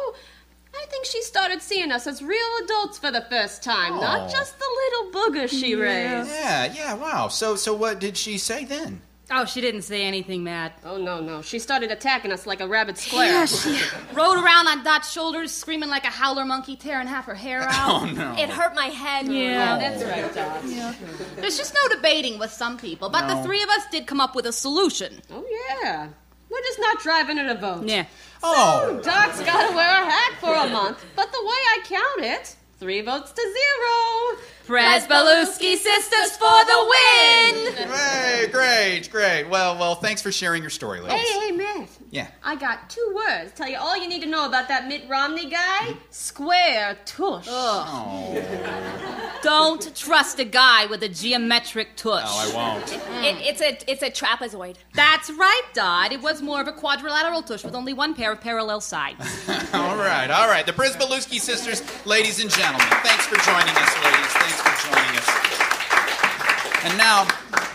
I 0.73 0.85
think 0.89 1.05
she 1.05 1.21
started 1.21 1.61
seeing 1.61 1.91
us 1.91 2.07
as 2.07 2.21
real 2.23 2.47
adults 2.63 2.97
for 2.97 3.11
the 3.11 3.21
first 3.29 3.61
time, 3.63 3.93
Oh. 3.93 4.01
not 4.01 4.29
just 4.31 4.57
the 4.57 4.65
little 4.81 5.11
booger 5.11 5.47
she 5.49 5.75
raised. 5.75 6.29
Yeah, 6.29 6.73
yeah, 6.73 6.93
wow. 6.95 7.27
So, 7.29 7.55
so 7.55 7.73
what 7.73 7.99
did 7.99 8.17
she 8.17 8.37
say 8.37 8.65
then? 8.65 9.01
Oh, 9.31 9.45
she 9.45 9.59
didn't 9.59 9.81
say 9.81 10.03
anything, 10.03 10.43
Matt. 10.43 10.77
Oh, 10.85 10.97
no, 10.97 11.19
no. 11.19 11.41
She 11.41 11.57
started 11.57 11.89
attacking 11.89 12.31
us 12.31 12.45
like 12.45 12.61
a 12.61 12.67
rabid 12.67 12.97
square. 12.97 13.25
Yeah, 13.25 13.45
she 13.45 13.79
Rode 14.13 14.43
around 14.43 14.67
on 14.67 14.83
Dot's 14.83 15.11
shoulders, 15.11 15.51
screaming 15.51 15.89
like 15.89 16.03
a 16.03 16.11
howler 16.11 16.45
monkey, 16.45 16.75
tearing 16.75 17.07
half 17.07 17.25
her 17.25 17.33
hair 17.33 17.61
oh, 17.63 17.65
out. 17.71 18.01
Oh 18.03 18.05
no. 18.05 18.35
It 18.37 18.49
hurt 18.49 18.75
my 18.75 18.85
head. 18.85 19.27
Yeah. 19.27 19.75
Oh, 19.75 19.79
that's 19.79 20.03
right, 20.03 20.33
Doc. 20.33 21.35
There's 21.37 21.57
just 21.57 21.73
no 21.73 21.95
debating 21.95 22.37
with 22.37 22.51
some 22.51 22.77
people, 22.77 23.09
but 23.09 23.27
the 23.27 23.41
three 23.43 23.63
of 23.63 23.69
us 23.69 23.87
did 23.91 24.05
come 24.05 24.21
up 24.21 24.35
with 24.35 24.45
a 24.45 24.53
solution. 24.53 25.21
Oh, 25.31 25.43
yeah. 25.81 26.09
We're 26.49 26.61
just 26.61 26.79
not 26.79 26.99
driving 27.01 27.37
it 27.39 27.47
a 27.47 27.55
vote. 27.55 27.85
Yeah. 27.87 28.05
Oh, 28.43 28.99
So, 29.01 29.01
Doc's 29.01 29.41
got 29.41 29.69
to 29.69 29.75
wear 29.75 30.03
a 30.03 30.05
hat 30.05 30.33
for 30.39 30.53
a 30.53 30.69
month, 30.69 31.03
but 31.15 31.31
the 31.31 31.41
way 31.41 31.49
I 31.49 31.79
count 31.83 32.21
it, 32.25 32.55
three 32.79 33.01
votes 33.01 33.31
to 33.31 33.41
zero. 33.41 34.41
Presbeluski 34.65 35.75
sisters 35.75 36.37
for 36.37 36.65
the 36.65 36.93
win! 36.93 37.87
great, 37.87 38.51
great, 38.51 39.09
great. 39.11 39.43
Well, 39.49 39.77
well, 39.77 39.95
thanks 39.95 40.21
for 40.21 40.31
sharing 40.31 40.63
your 40.63 40.71
story, 40.71 41.01
ladies. 41.01 41.27
Hey, 41.27 41.39
hey, 41.39 41.51
Matt. 41.51 41.89
Yeah. 42.09 42.27
I 42.43 42.55
got 42.55 42.89
two 42.89 43.13
words. 43.13 43.51
Tell 43.53 43.69
you 43.69 43.77
all 43.77 43.95
you 43.95 44.07
need 44.07 44.21
to 44.21 44.27
know 44.27 44.47
about 44.47 44.67
that 44.69 44.87
Mitt 44.87 45.03
Romney 45.07 45.49
guy. 45.49 45.79
Mm-hmm. 45.81 45.99
Square 46.09 46.97
tush. 47.05 47.45
Oh, 47.47 49.39
Don't 49.43 49.95
trust 49.95 50.39
a 50.39 50.45
guy 50.45 50.85
with 50.87 51.03
a 51.03 51.09
geometric 51.09 51.95
tush. 51.95 52.23
oh, 52.25 52.51
I 52.51 52.55
won't. 52.55 52.91
It, 52.91 53.01
mm. 53.01 53.41
it's 53.47 53.61
a 53.61 53.91
it's 53.91 54.01
a 54.01 54.09
trapezoid. 54.09 54.77
That's 54.93 55.29
right, 55.29 55.63
Dot. 55.73 56.11
It 56.11 56.21
was 56.21 56.41
more 56.41 56.61
of 56.61 56.67
a 56.67 56.73
quadrilateral 56.73 57.43
tush 57.43 57.63
with 57.63 57.75
only 57.75 57.93
one 57.93 58.15
pair 58.15 58.31
of 58.31 58.41
parallel 58.41 58.81
sides. 58.81 59.19
all 59.73 59.97
right, 59.97 60.31
all 60.31 60.47
right. 60.47 60.65
The 60.65 60.73
Prisbaluski 60.73 61.39
sisters, 61.39 61.83
ladies 62.05 62.41
and 62.41 62.49
gentlemen. 62.49 62.87
Thanks 63.03 63.27
for 63.27 63.35
joining 63.35 63.75
us, 63.75 64.03
ladies. 64.03 64.54
Thanks 64.57 64.81
for 64.85 64.95
joining 64.95 65.17
us. 65.17 66.85
And 66.85 66.97
now, 66.97 67.27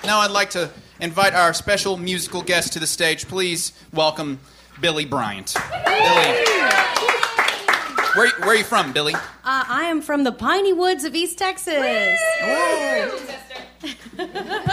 now 0.05 0.21
I'd 0.21 0.31
like 0.31 0.51
to 0.51 0.71
invite 1.01 1.35
our 1.35 1.53
special 1.55 1.97
musical 1.97 2.43
guest 2.43 2.73
to 2.75 2.79
the 2.79 2.87
stage. 2.87 3.27
Please 3.29 3.73
welcome 3.93 4.39
Billie 4.81 5.05
Bryant. 5.07 5.55
Billie. 5.85 6.45
Where, 8.17 8.29
where 8.41 8.49
are 8.49 8.55
you 8.57 8.65
from, 8.65 8.93
Billie? 8.93 9.15
Uh, 9.15 9.21
I 9.45 9.85
am 9.85 10.01
from 10.03 10.25
the 10.25 10.33
piney 10.33 10.73
woods 10.73 11.05
of 11.05 11.15
East 11.15 11.39
Texas. 11.39 12.19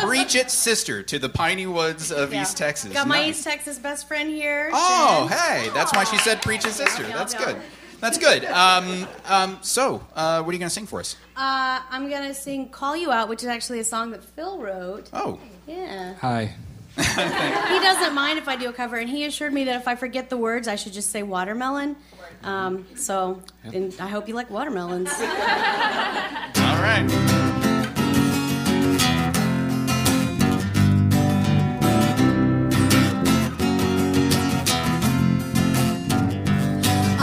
Preach 0.01 0.35
it, 0.35 0.49
sister, 0.51 1.03
to 1.03 1.19
the 1.19 1.29
piney 1.29 1.65
woods 1.67 2.11
of 2.11 2.33
East 2.33 2.57
Texas. 2.57 2.93
Got 2.93 3.07
my 3.07 3.19
Nice. 3.21 3.37
East 3.37 3.43
Texas 3.45 3.77
best 3.79 4.07
friend 4.07 4.29
here. 4.29 4.69
Oh, 4.73 5.27
Jen. 5.29 5.37
hey, 5.37 5.69
that's 5.73 5.93
why 5.93 6.03
she 6.03 6.17
said 6.17 6.41
preach 6.41 6.65
it, 6.65 6.73
sister. 6.73 7.03
That's 7.03 7.33
good. 7.33 7.57
That's 7.99 8.17
good. 8.17 8.45
Um, 8.45 9.07
um, 9.25 9.57
so, 9.61 10.05
uh, 10.15 10.41
what 10.43 10.49
are 10.49 10.53
you 10.53 10.59
going 10.59 10.69
to 10.69 10.73
sing 10.73 10.85
for 10.85 10.99
us? 10.99 11.15
Uh, 11.35 11.81
I'm 11.89 12.09
gonna 12.09 12.33
sing 12.33 12.69
"Call 12.69 12.95
You 12.97 13.11
Out," 13.11 13.29
which 13.29 13.43
is 13.43 13.47
actually 13.49 13.79
a 13.79 13.83
song 13.83 14.11
that 14.11 14.23
Phil 14.23 14.59
wrote. 14.59 15.09
Oh, 15.13 15.39
Yeah. 15.67 16.15
Hi. 16.21 16.53
He 16.97 17.79
doesn't 17.79 18.15
mind 18.15 18.39
if 18.39 18.47
I 18.47 18.55
do 18.55 18.69
a 18.69 18.73
cover, 18.73 18.95
and 18.95 19.07
he 19.07 19.25
assured 19.25 19.53
me 19.53 19.65
that 19.65 19.75
if 19.79 19.87
I 19.87 19.95
forget 19.95 20.29
the 20.31 20.37
words, 20.37 20.67
I 20.67 20.75
should 20.75 20.93
just 20.93 21.11
say 21.11 21.21
watermelon. 21.21 21.95
Um, 22.43 22.87
so, 22.95 23.41
and 23.63 23.93
I 23.99 24.07
hope 24.07 24.27
you 24.27 24.33
like 24.33 24.49
watermelons. 24.49 25.11
all 25.11 26.77
right. 26.81 27.63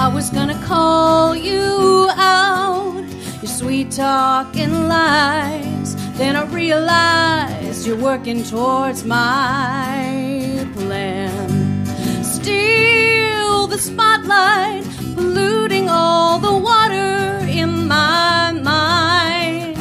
I 0.05 0.09
was 0.09 0.29
gonna 0.29 0.61
call 0.67 1.35
you 1.35 2.11
out, 2.13 3.07
your 3.41 3.47
sweet 3.47 3.91
talking 3.91 4.87
lies. 4.87 5.97
Then 6.19 6.37
I 6.37 6.45
realized 6.45 7.87
you're 7.87 7.97
working 7.97 8.45
towards 8.45 9.03
my 9.07 10.69
plan. 10.75 11.87
Steal 12.23 13.67
the 13.67 13.79
spotlight, 13.79 14.85
polluting 15.15 15.89
all 15.89 16.39
the 16.39 16.53
water 16.53 17.39
in 17.49 17.89
my 17.89 18.53
mind. 18.53 19.79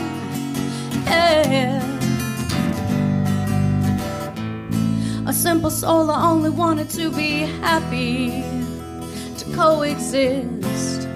Yeah. 1.06 1.84
A 5.28 5.34
simple 5.34 5.70
soul, 5.70 6.10
I 6.10 6.24
only 6.32 6.50
wanted 6.50 6.90
to 6.92 7.12
be 7.12 7.40
happy 7.60 8.63
coexist. 9.56 11.08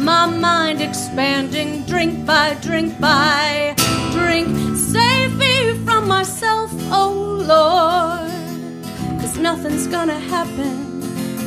My 0.00 0.26
mind 0.26 0.80
expanding 0.80 1.84
drink 1.84 2.26
by 2.26 2.54
drink 2.62 2.98
by 3.00 3.74
drink. 4.12 4.48
Save 4.76 5.36
me 5.36 5.78
from 5.84 6.08
myself, 6.08 6.70
oh 6.90 7.12
Lord. 7.54 9.20
Cause 9.20 9.36
nothing's 9.36 9.86
gonna 9.86 10.18
happen 10.18 10.74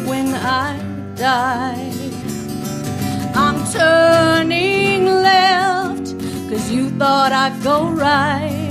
when 0.05 0.27
I 0.35 0.77
die. 1.15 1.91
I'm 3.35 3.59
turning 3.71 5.05
left, 5.05 6.05
cause 6.49 6.69
you 6.69 6.91
thought 6.91 7.31
I'd 7.31 7.63
go 7.63 7.89
right. 7.89 8.62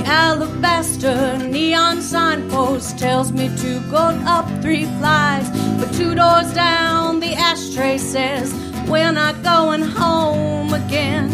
The 0.00 0.06
alabaster 0.06 1.36
neon 1.46 2.00
signpost 2.00 2.98
tells 2.98 3.32
me 3.32 3.54
to 3.58 3.80
go 3.90 3.98
up 4.24 4.46
three 4.62 4.86
flights, 4.98 5.50
but 5.78 5.92
two 5.92 6.14
doors 6.14 6.54
down, 6.54 7.20
the 7.20 7.34
ashtray 7.34 7.98
says, 7.98 8.54
We're 8.88 9.12
not 9.12 9.42
going 9.42 9.82
home 9.82 10.72
again. 10.72 11.28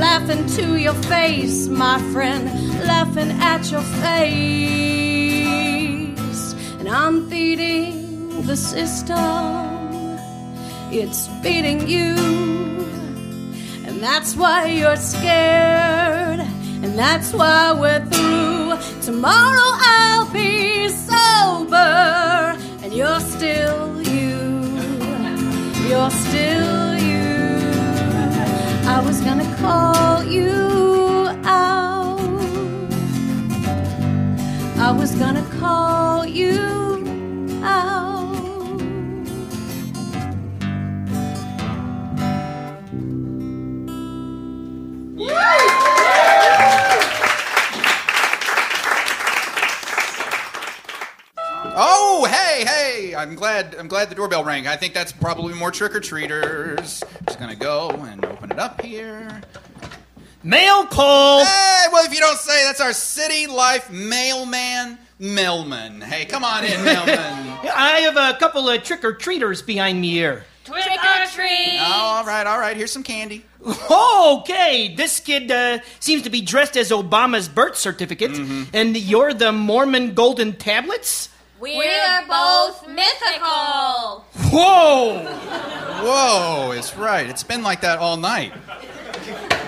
Laughing 0.00 0.46
to 0.56 0.76
your 0.76 0.94
face, 0.94 1.68
my 1.68 2.00
friend, 2.14 2.46
laughing 2.86 3.32
at 3.32 3.70
your 3.70 3.82
face. 3.82 4.24
And 6.78 6.88
I'm 6.88 7.28
feeding 7.28 8.46
the 8.46 8.56
system, 8.56 10.16
it's 10.90 11.28
beating 11.42 11.86
you. 11.86 12.14
And 13.84 14.02
that's 14.02 14.34
why 14.36 14.68
you're 14.68 14.96
scared. 14.96 16.15
And 16.96 17.04
that's 17.04 17.34
why 17.34 17.74
we're 17.74 18.02
through. 18.06 19.02
Tomorrow 19.02 19.68
I'll 19.92 20.32
be 20.32 20.88
sober. 20.88 22.56
And 22.82 22.90
you're 22.90 23.20
still 23.20 24.00
you. 24.00 24.62
You're 25.90 26.10
still 26.10 26.96
you. 26.96 27.28
I 28.88 29.02
was 29.04 29.20
gonna 29.20 29.44
call 29.56 30.24
you 30.24 31.28
out. 31.44 32.18
I 34.78 34.90
was 34.98 35.14
gonna 35.16 35.44
call 35.60 36.24
you 36.24 37.60
out. 37.62 38.15
Hey, 52.56 52.64
hey! 52.64 53.14
I'm 53.14 53.34
glad. 53.34 53.74
I'm 53.78 53.88
glad 53.88 54.08
the 54.08 54.14
doorbell 54.14 54.44
rang. 54.44 54.66
I 54.66 54.76
think 54.76 54.94
that's 54.94 55.12
probably 55.12 55.54
more 55.54 55.70
trick 55.70 55.94
or 55.94 56.00
treaters. 56.00 57.02
Just 57.26 57.38
gonna 57.38 57.56
go 57.56 57.90
and 57.90 58.24
open 58.24 58.52
it 58.52 58.58
up 58.58 58.80
here. 58.82 59.42
Mail 60.42 60.86
call. 60.86 61.44
Hey, 61.44 61.86
well, 61.92 62.04
if 62.04 62.14
you 62.14 62.20
don't 62.20 62.38
say, 62.38 62.64
that's 62.64 62.80
our 62.80 62.92
city 62.92 63.46
life 63.46 63.90
mailman, 63.90 64.98
Melman. 65.20 66.02
Hey, 66.02 66.24
come 66.24 66.44
on 66.44 66.64
in, 66.64 66.80
Melman. 66.80 67.06
I 67.74 68.00
have 68.02 68.16
a 68.16 68.38
couple 68.38 68.68
of 68.68 68.82
trick 68.82 69.04
or 69.04 69.12
treaters 69.12 69.60
behind 69.60 70.00
me 70.00 70.10
here. 70.10 70.44
Trick 70.64 70.84
or 70.84 71.26
treat! 71.32 71.78
all 71.80 72.24
right, 72.24 72.46
all 72.46 72.58
right. 72.58 72.76
Here's 72.76 72.90
some 72.90 73.02
candy. 73.02 73.44
Okay, 73.90 74.94
this 74.96 75.20
kid 75.20 75.50
uh, 75.50 75.78
seems 76.00 76.22
to 76.22 76.30
be 76.30 76.40
dressed 76.40 76.76
as 76.76 76.90
Obama's 76.90 77.48
birth 77.48 77.76
certificate, 77.76 78.36
and 78.72 78.96
you're 78.96 79.34
the 79.34 79.52
Mormon 79.52 80.14
golden 80.14 80.52
tablets. 80.54 81.28
We're 81.58 82.26
both 82.28 82.86
mythical. 82.86 84.24
Whoa! 84.52 85.24
Whoa, 86.02 86.72
it's 86.72 86.96
right. 86.96 87.28
It's 87.28 87.42
been 87.42 87.62
like 87.62 87.80
that 87.80 87.98
all 87.98 88.16
night. 88.16 88.52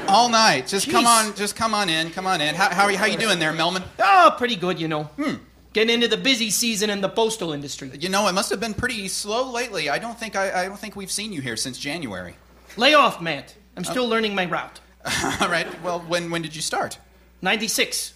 All 0.07 0.29
night. 0.29 0.67
Just 0.67 0.91
come 0.91 1.07
on. 1.07 1.35
Just 1.35 1.57
come 1.57 1.73
on 1.73 1.89
in. 1.89 2.11
Come 2.11 2.27
on 2.27 2.41
in. 2.41 2.55
How, 2.55 2.69
how, 2.71 2.85
are 2.85 2.93
you, 2.93 2.99
how 2.99 3.07
you 3.07 3.17
doing 3.17 3.39
there, 3.39 3.53
Melman? 3.53 3.83
Oh, 3.99 4.35
pretty 4.37 4.57
good, 4.57 4.79
you 4.79 4.89
know. 4.89 5.05
Hmm. 5.05 5.37
Getting 5.73 5.95
into 5.95 6.09
the 6.09 6.17
busy 6.17 6.51
season 6.51 6.91
in 6.91 7.01
the 7.01 7.09
postal 7.09 7.53
industry. 7.53 7.91
You 7.99 8.09
know, 8.09 8.27
it 8.29 8.33
must 8.33 8.51
have 8.51 8.61
been 8.61 8.75
pretty 8.75 9.09
slow 9.09 9.51
lately. 9.51 9.89
I 9.89 9.99
don't 9.99 10.19
think 10.19 10.37
I, 10.37 10.65
I 10.65 10.69
don't 10.69 10.79
think 10.79 10.95
we've 10.97 11.11
seen 11.11 11.33
you 11.33 11.41
here 11.41 11.57
since 11.57 11.79
January. 11.79 12.35
Lay 12.77 12.95
off, 12.95 13.21
Matt. 13.21 13.55
I'm 13.77 13.85
still 13.85 14.09
learning 14.09 14.35
my 14.35 14.45
route. 14.47 14.81
all 15.41 15.49
right. 15.49 15.67
Well, 15.83 16.01
when 16.01 16.31
when 16.31 16.43
did 16.43 16.55
you 16.57 16.63
start? 16.63 16.99
96. 17.43 18.15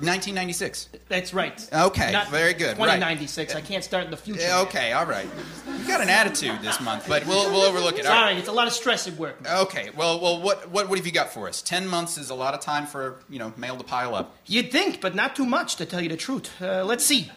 1996. 0.00 0.88
That's 1.08 1.32
right. 1.32 1.68
Okay, 1.72 2.12
Not 2.12 2.28
very 2.28 2.52
good, 2.52 2.78
right. 2.78 2.96
2096. 2.98 3.54
I 3.54 3.60
can't 3.60 3.82
start 3.82 4.04
in 4.04 4.10
the 4.10 4.16
future. 4.16 4.46
Okay, 4.66 4.92
all 4.92 5.06
right. 5.06 5.26
You 5.78 5.86
got 5.86 6.00
an 6.00 6.08
attitude 6.08 6.60
this 6.62 6.80
month, 6.80 7.06
but 7.08 7.26
we'll 7.26 7.50
we'll 7.50 7.62
overlook 7.62 7.94
it. 7.98 8.06
All 8.06 8.12
Sorry, 8.12 8.32
right. 8.32 8.38
it's 8.38 8.48
a 8.48 8.52
lot 8.52 8.66
of 8.66 8.72
stress 8.72 9.06
at 9.08 9.14
work. 9.16 9.38
Okay. 9.46 9.90
Well, 9.96 10.20
well, 10.20 10.42
what 10.42 10.70
what 10.70 10.88
what 10.88 10.98
have 10.98 11.06
you 11.06 11.12
got 11.12 11.30
for 11.32 11.48
us? 11.48 11.62
Ten 11.62 11.86
months 11.86 12.18
is 12.18 12.30
a 12.30 12.34
lot 12.34 12.54
of 12.54 12.60
time 12.60 12.86
for 12.86 13.20
you 13.30 13.38
know 13.38 13.52
mail 13.56 13.76
to 13.76 13.84
pile 13.84 14.14
up. 14.14 14.36
You'd 14.46 14.70
think, 14.70 15.00
but 15.00 15.14
not 15.14 15.34
too 15.36 15.46
much, 15.46 15.76
to 15.76 15.86
tell 15.86 16.00
you 16.00 16.08
the 16.08 16.16
truth. 16.16 16.50
Uh, 16.60 16.84
let's 16.84 17.04
see. 17.04 17.30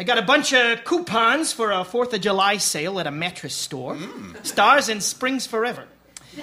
I 0.00 0.04
got 0.04 0.16
a 0.16 0.22
bunch 0.22 0.52
of 0.54 0.84
coupons 0.84 1.52
for 1.52 1.72
a 1.72 1.78
4th 1.78 2.12
of 2.12 2.20
July 2.20 2.58
sale 2.58 3.00
at 3.00 3.08
a 3.08 3.10
mattress 3.10 3.52
store. 3.54 3.96
Mm. 3.96 4.46
Stars 4.46 4.88
and 4.88 5.02
Springs 5.02 5.44
Forever. 5.44 5.86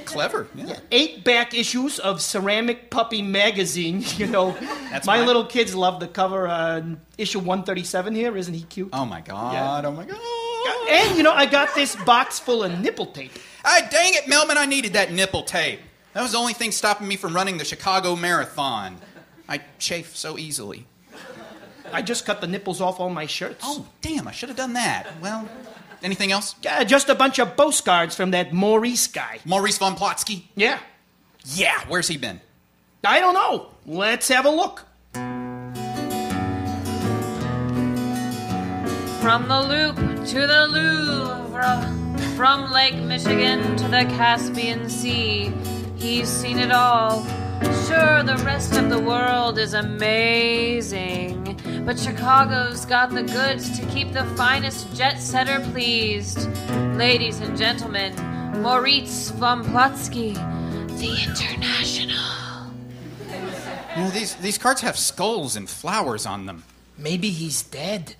Clever. 0.06 0.48
Yeah. 0.56 0.80
Eight 0.92 1.24
back 1.24 1.54
issues 1.54 2.00
of 2.00 2.22
Ceramic 2.22 2.90
Puppy 2.90 3.22
magazine. 3.22 4.04
You 4.18 4.28
know, 4.28 4.52
That's 4.92 5.06
my 5.08 5.26
little 5.26 5.46
kids 5.46 5.76
love 5.76 6.00
the 6.00 6.08
cover. 6.08 6.48
Uh, 6.48 6.82
issue 7.18 7.40
137 7.40 8.16
here. 8.16 8.36
Isn't 8.38 8.54
he 8.54 8.64
cute? 8.64 8.90
Oh 8.94 9.06
my 9.06 9.22
god. 9.22 9.54
Yeah. 9.54 9.90
Oh 9.90 9.92
my 9.92 10.06
god. 10.06 10.18
And, 10.90 11.18
you 11.18 11.24
know, 11.24 11.32
I 11.34 11.46
got 11.46 11.76
this 11.76 11.96
box 11.96 12.40
full 12.40 12.64
of 12.64 12.80
nipple 12.80 13.08
tape. 13.08 13.32
Ah, 13.64 13.88
dang 13.92 14.14
it, 14.14 14.24
Melman! 14.26 14.58
I 14.58 14.66
needed 14.66 14.94
that 14.94 15.12
nipple 15.12 15.44
tape. 15.44 15.80
That 16.14 16.22
was 16.22 16.32
the 16.32 16.38
only 16.38 16.54
thing 16.54 16.72
stopping 16.72 17.08
me 17.08 17.16
from 17.18 17.36
running 17.36 17.58
the 17.58 17.66
Chicago 17.66 18.16
Marathon. 18.16 18.98
I 19.50 19.62
chafe 19.80 20.16
so 20.16 20.38
easily. 20.38 20.88
I 21.92 22.02
just 22.02 22.26
cut 22.26 22.42
the 22.42 22.48
nipples 22.48 22.82
off 22.82 23.00
all 23.00 23.10
my 23.10 23.26
shirts. 23.26 23.62
Oh, 23.64 23.88
damn! 24.02 24.28
I 24.28 24.32
should 24.32 24.50
have 24.50 24.58
done 24.58 24.74
that. 24.74 25.08
Well, 25.22 25.48
anything 26.06 26.32
else? 26.32 26.56
Yeah, 26.62 26.84
just 26.84 27.10
a 27.10 27.16
bunch 27.16 27.40
of 27.40 27.58
postcards 27.58 28.16
from 28.16 28.32
that 28.32 28.54
Maurice 28.54 29.08
guy. 29.08 29.40
Maurice 29.44 29.80
von 29.80 29.96
Plotsky. 29.96 30.44
Yeah. 30.56 30.80
Yeah. 31.44 31.82
Where's 31.88 32.08
he 32.08 32.18
been? 32.18 32.40
I 33.04 33.20
don't 33.20 33.34
know. 33.34 33.72
Let's 33.86 34.30
have 34.30 34.46
a 34.46 34.50
look. 34.50 34.86
From 39.22 39.48
the 39.48 39.62
Loop 39.62 39.96
to 40.28 40.48
the 40.48 40.68
Louvre, 40.68 42.18
from 42.36 42.72
Lake 42.72 42.96
Michigan 42.96 43.76
to 43.78 43.88
the 43.88 44.06
Caspian 44.16 44.88
Sea, 44.88 45.52
he's 46.06 46.30
seen 46.30 46.60
it 46.60 46.72
all. 46.72 47.26
Sure, 47.88 48.22
the 48.22 48.40
rest 48.46 48.76
of 48.78 48.90
the 48.90 49.00
world 49.00 49.58
is 49.58 49.74
amazing, 49.74 51.60
but 51.84 51.98
Chicago's 51.98 52.86
got 52.86 53.10
the 53.10 53.24
goods 53.24 53.80
to 53.80 53.86
keep 53.88 54.14
the 54.14 54.24
finest 54.36 54.94
jet 54.96 55.18
setter 55.18 55.60
pleased. 55.72 56.48
Ladies 56.96 57.40
and 57.40 57.58
gentlemen, 57.58 58.14
Moritz 58.62 59.32
von 59.32 59.64
Plotsky, 59.64 60.36
the 61.00 61.10
International. 61.28 62.72
You 63.96 64.04
know, 64.04 64.10
these 64.12 64.36
these 64.36 64.58
cards 64.58 64.82
have 64.82 64.98
skulls 64.98 65.56
and 65.56 65.68
flowers 65.68 66.26
on 66.26 66.46
them. 66.46 66.66
Maybe 66.98 67.30
he's 67.30 67.64
dead. 67.64 68.16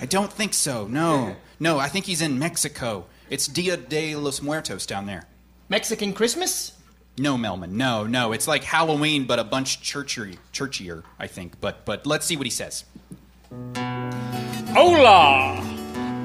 I 0.00 0.06
don't 0.06 0.32
think 0.32 0.52
so. 0.52 0.86
No, 0.88 1.36
no. 1.60 1.78
I 1.78 1.88
think 1.88 2.06
he's 2.06 2.22
in 2.22 2.38
Mexico. 2.38 3.06
It's 3.30 3.46
Dia 3.46 3.76
de 3.76 4.16
los 4.16 4.40
Muertos 4.40 4.86
down 4.86 5.06
there. 5.06 5.26
Mexican 5.68 6.12
Christmas? 6.14 6.77
No, 7.18 7.36
Melman. 7.36 7.70
No, 7.72 8.06
no. 8.06 8.32
It's 8.32 8.46
like 8.46 8.64
Halloween, 8.64 9.26
but 9.26 9.38
a 9.38 9.44
bunch 9.44 9.80
churchier, 9.82 10.36
churchier. 10.52 11.02
I 11.18 11.26
think. 11.26 11.60
But 11.60 11.84
but 11.84 12.06
let's 12.06 12.26
see 12.26 12.36
what 12.36 12.46
he 12.46 12.50
says. 12.50 12.84
Hola! 14.74 15.64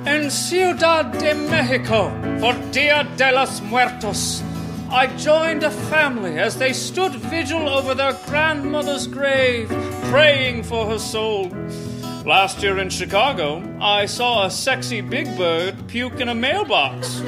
En 0.05 0.29
Ciudad 0.29 1.17
de 1.17 1.33
Mexico 1.33 2.09
for 2.39 2.53
Dia 2.71 3.05
de 3.17 3.31
los 3.31 3.61
Muertos. 3.61 4.43
I 4.91 5.07
joined 5.17 5.63
a 5.63 5.71
family 5.71 6.37
as 6.37 6.57
they 6.57 6.73
stood 6.73 7.13
vigil 7.13 7.67
over 7.67 7.95
their 7.95 8.13
grandmother's 8.27 9.07
grave, 9.07 9.69
praying 10.11 10.63
for 10.63 10.85
her 10.85 10.99
soul. 10.99 11.49
Last 12.25 12.61
year 12.61 12.77
in 12.77 12.89
Chicago, 12.89 13.63
I 13.81 14.05
saw 14.05 14.45
a 14.45 14.51
sexy 14.51 15.01
big 15.01 15.35
bird 15.35 15.87
puke 15.87 16.19
in 16.19 16.29
a 16.29 16.35
mailbox. 16.35 17.21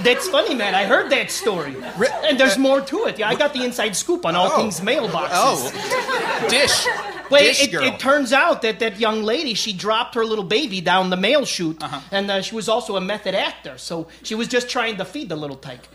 That's 0.00 0.28
funny, 0.28 0.54
man. 0.54 0.74
I 0.74 0.84
heard 0.84 1.10
that 1.10 1.30
story. 1.30 1.76
And 2.24 2.38
there's 2.40 2.56
more 2.58 2.80
to 2.80 3.04
it. 3.06 3.18
Yeah, 3.18 3.28
I 3.28 3.34
got 3.34 3.52
the 3.52 3.62
inside 3.64 3.94
scoop 3.94 4.24
on 4.26 4.34
all 4.36 4.50
Oh. 4.52 4.56
things 4.56 4.80
mailboxes. 4.80 5.30
Oh, 5.32 6.46
dish. 6.48 6.86
Well, 7.30 7.42
dish 7.42 7.62
it, 7.64 7.70
girl. 7.72 7.84
it 7.84 7.98
turns 7.98 8.32
out 8.32 8.62
that 8.62 8.78
that 8.80 8.98
young 9.00 9.22
lady, 9.22 9.54
she 9.54 9.72
dropped 9.72 10.14
her 10.14 10.24
little 10.24 10.44
baby 10.44 10.80
down 10.80 11.10
the 11.10 11.16
mail 11.16 11.44
chute, 11.44 11.82
Uh-huh. 11.82 12.00
and 12.10 12.30
uh, 12.30 12.42
she 12.42 12.54
was 12.54 12.68
also 12.68 12.96
a 12.96 13.00
method 13.00 13.34
actor. 13.34 13.78
So 13.78 14.06
she 14.22 14.34
was 14.34 14.48
just 14.48 14.68
trying 14.68 14.96
to 14.98 15.04
feed 15.04 15.28
the 15.28 15.36
little 15.36 15.56
tyke. 15.56 15.88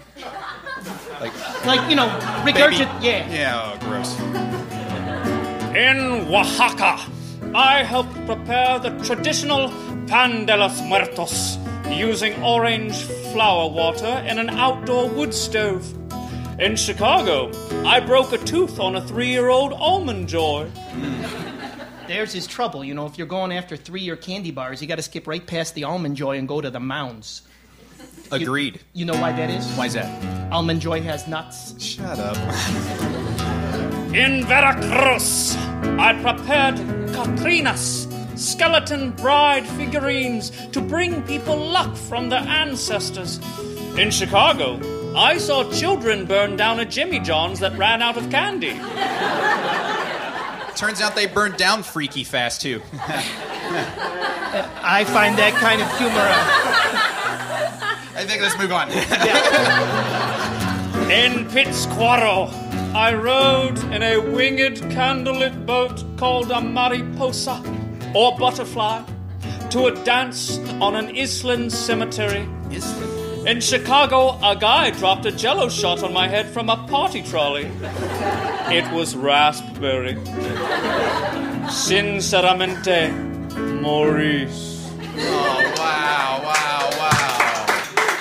like, 1.22 1.34
Like, 1.66 1.90
you 1.90 1.96
know, 1.96 2.08
baby. 2.46 2.60
regurgit. 2.60 2.90
Yeah. 3.02 3.30
Yeah. 3.32 3.74
Oh, 3.74 3.78
gross. 3.86 4.18
In 5.76 6.26
Oaxaca, 6.34 6.98
I 7.54 7.84
helped 7.84 8.16
prepare 8.26 8.80
the 8.80 8.90
traditional 9.04 9.70
Pan 10.08 10.46
de 10.46 10.56
los 10.58 10.82
Muertos 10.82 11.58
using 11.92 12.42
orange 12.44 13.02
flower 13.32 13.70
water 13.70 14.24
in 14.28 14.40
an 14.40 14.50
outdoor 14.50 15.10
wood 15.10 15.34
stove. 15.34 15.94
In 16.60 16.76
Chicago, 16.76 17.52
I 17.86 18.00
broke 18.00 18.34
a 18.34 18.38
tooth 18.40 18.80
on 18.80 18.96
a 18.96 19.02
three 19.08 19.28
year 19.28 19.50
old 19.50 19.74
almond 19.74 20.28
joy. 20.28 20.70
There's 22.08 22.32
his 22.32 22.48
trouble. 22.48 22.84
You 22.84 22.94
know, 22.94 23.06
if 23.06 23.18
you're 23.18 23.28
going 23.28 23.52
after 23.52 23.76
three-year 23.76 24.16
candy 24.16 24.52
bars, 24.52 24.82
you 24.82 24.88
got 24.88 24.96
to 24.96 25.02
skip 25.02 25.28
right 25.28 25.46
past 25.46 25.76
the 25.76 25.84
almond 25.84 26.16
joy 26.16 26.38
and 26.38 26.48
go 26.48 26.62
to 26.62 26.70
the 26.70 26.80
mounds. 26.80 27.42
Agreed. 28.32 28.80
You 28.94 29.06
know 29.06 29.14
why 29.14 29.34
that 29.34 29.50
is? 29.50 29.70
Why's 29.74 29.94
that? 29.94 30.52
Almond 30.52 30.82
joy 30.82 31.02
has 31.02 31.28
nuts. 31.28 31.82
Shut 31.84 32.18
up. 32.18 32.38
In 34.14 34.46
Veracruz, 34.46 35.56
I 36.00 36.18
prepared 36.22 36.76
Catrinas, 37.14 38.07
skeleton 38.38 39.12
bride 39.12 39.68
figurines, 39.68 40.52
to 40.72 40.82
bring 40.82 41.22
people 41.24 41.58
luck 41.58 41.96
from 41.96 42.30
their 42.30 42.40
ancestors. 42.40 43.40
In 43.98 44.12
Chicago, 44.12 44.80
I 45.16 45.38
saw 45.38 45.70
children 45.72 46.26
burn 46.26 46.56
down 46.56 46.80
a 46.80 46.86
Jimmy 46.86 47.20
John's 47.20 47.60
that 47.60 47.78
ran 47.78 48.02
out 48.02 48.18
of 48.18 48.30
candy. 48.30 48.80
Turns 50.76 51.02
out 51.02 51.16
they 51.16 51.26
burned 51.26 51.58
down 51.58 51.82
freaky 51.82 52.24
fast 52.24 52.62
too. 52.62 52.82
I 52.94 55.04
find 55.06 55.36
that 55.38 55.54
kind 55.54 55.82
of 55.82 55.98
humor. 55.98 56.30
I 58.16 58.26
think 58.26 58.42
let's 58.42 58.58
move 58.58 58.72
on. 58.72 58.90
In 61.12 61.46
Patzcuaro, 61.48 62.50
I 62.94 63.14
rode 63.14 63.80
in 63.92 64.04
a 64.04 64.20
winged 64.20 64.78
candlelit 64.92 65.66
boat 65.66 66.04
called 66.18 66.52
a 66.52 66.62
mariposa, 66.62 67.62
or 68.18 68.36
butterfly, 68.36 69.04
to 69.70 69.86
a 69.86 70.04
dance 70.04 70.58
on 70.82 70.96
an 70.96 71.16
Island 71.16 71.72
cemetery. 71.72 72.50
In 73.46 73.62
Chicago, 73.62 74.40
a 74.42 74.56
guy 74.56 74.90
dropped 74.90 75.28
a 75.28 75.32
jello 75.32 75.70
shot 75.70 76.02
on 76.02 76.14
my 76.14 76.28
head 76.28 76.48
from 76.48 76.68
a 76.68 76.78
party 76.88 77.22
trolley. 77.22 77.70
It 78.76 78.92
was 78.92 79.16
raspberry. 79.16 80.16
Sinceramente, 81.70 83.12
Maurice. 83.82 84.92
Oh 85.20 85.74
wow, 85.78 86.42
wow, 86.44 86.90
wow! 86.98 87.66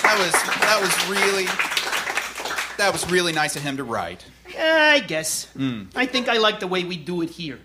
That 0.03 0.17
was 0.19 0.33
that 0.61 0.79
was 0.83 1.09
really 1.09 1.47
that 2.77 2.93
was 2.93 3.11
really 3.11 3.33
nice 3.33 3.57
of 3.57 3.63
him 3.63 3.79
to 3.79 3.85
write. 3.85 4.27
I 4.59 5.01
guess. 5.01 5.49
Mm. 5.57 5.89
I 5.97 6.05
think 6.05 6.29
I 6.29 6.37
like 6.37 6.61
the 6.61 6.67
way 6.67 6.85
we 6.85 6.99
do 6.99 7.23
it 7.23 7.31
here. 7.31 7.59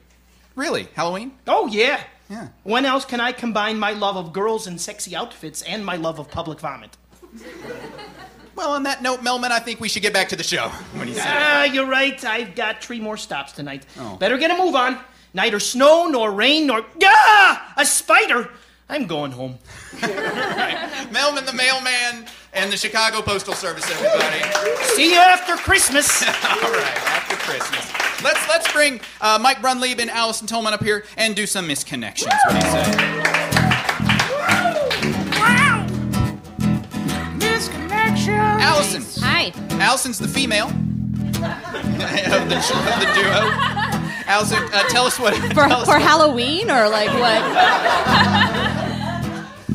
Really, 0.56 0.88
Halloween? 0.96 1.34
Oh 1.46 1.68
yeah. 1.68 2.02
Yeah. 2.32 2.48
When 2.64 2.86
else 2.86 3.04
can 3.04 3.20
I 3.20 3.34
combine 3.34 3.78
my 3.78 3.92
love 3.92 4.16
of 4.16 4.32
girls 4.32 4.66
in 4.66 4.78
sexy 4.78 5.18
outfits 5.18 5.62
and 5.64 5.86
my 5.86 5.98
love 5.98 6.18
of 6.18 6.32
public 6.32 6.62
vomit? 6.62 6.96
Well, 8.56 8.72
on 8.72 8.84
that 8.84 9.02
note, 9.02 9.20
Melman, 9.20 9.52
I 9.52 9.60
think 9.60 9.82
we 9.82 9.90
should 9.90 10.02
get 10.02 10.14
back 10.14 10.30
to 10.30 10.38
the 10.38 10.44
show. 10.44 10.70
What 10.70 11.04
do 11.04 11.10
you 11.10 11.16
say? 11.16 11.24
Ah, 11.26 11.66
you're 11.66 11.86
right. 11.86 12.24
I've 12.24 12.56
got 12.56 12.82
three 12.82 13.02
more 13.02 13.18
stops 13.18 13.52
tonight. 13.52 13.86
Oh. 14.00 14.16
Better 14.16 14.38
get 14.38 14.50
a 14.50 14.64
move 14.64 14.76
on. 14.76 14.98
Neither 15.34 15.60
snow 15.60 16.08
nor 16.08 16.32
rain 16.32 16.68
nor 16.68 16.86
ah, 17.04 17.74
a 17.76 17.86
spider. 17.86 18.50
I'm 18.88 19.08
going 19.08 19.32
home. 19.32 19.58
Melman 19.92 21.46
the 21.46 21.54
mailman 21.54 22.28
and 22.54 22.72
the 22.72 22.78
Chicago 22.78 23.22
Postal 23.22 23.54
Service, 23.54 23.90
everybody. 23.92 24.42
See 24.96 25.12
you 25.12 25.20
after 25.20 25.56
Christmas. 25.56 26.22
All 26.28 26.72
right, 26.72 26.98
after 27.08 27.36
Christmas. 27.38 27.92
Let's 28.24 28.48
let's 28.50 28.72
bring 28.72 29.00
uh, 29.20 29.40
Mike 29.42 29.58
Brunlieb 29.62 30.00
and 30.00 30.10
Allison 30.10 30.48
Tolman 30.48 30.74
up 30.74 30.84
here 30.84 31.06
and 31.18 31.36
do 31.36 31.46
some 31.48 31.68
misconnections. 31.68 32.28
What 32.28 32.50
do 32.50 32.56
you 32.56 32.62
say? 32.72 34.02
Allison. 38.14 39.04
Hi. 39.24 39.52
Allison's 39.82 40.20
the 40.20 40.28
female 40.28 40.68
of 40.68 40.74
the, 41.34 42.58
of 42.58 43.00
the 43.00 43.12
duo. 43.16 43.50
Allison, 44.28 44.58
uh, 44.74 44.84
tell 44.90 45.06
us 45.06 45.20
what. 45.20 45.34
For, 45.54 45.62
us 45.62 45.86
for 45.86 45.94
what- 45.94 46.02
Halloween 46.02 46.70
or 46.70 46.90
like 46.90 47.10
what? 47.10 48.88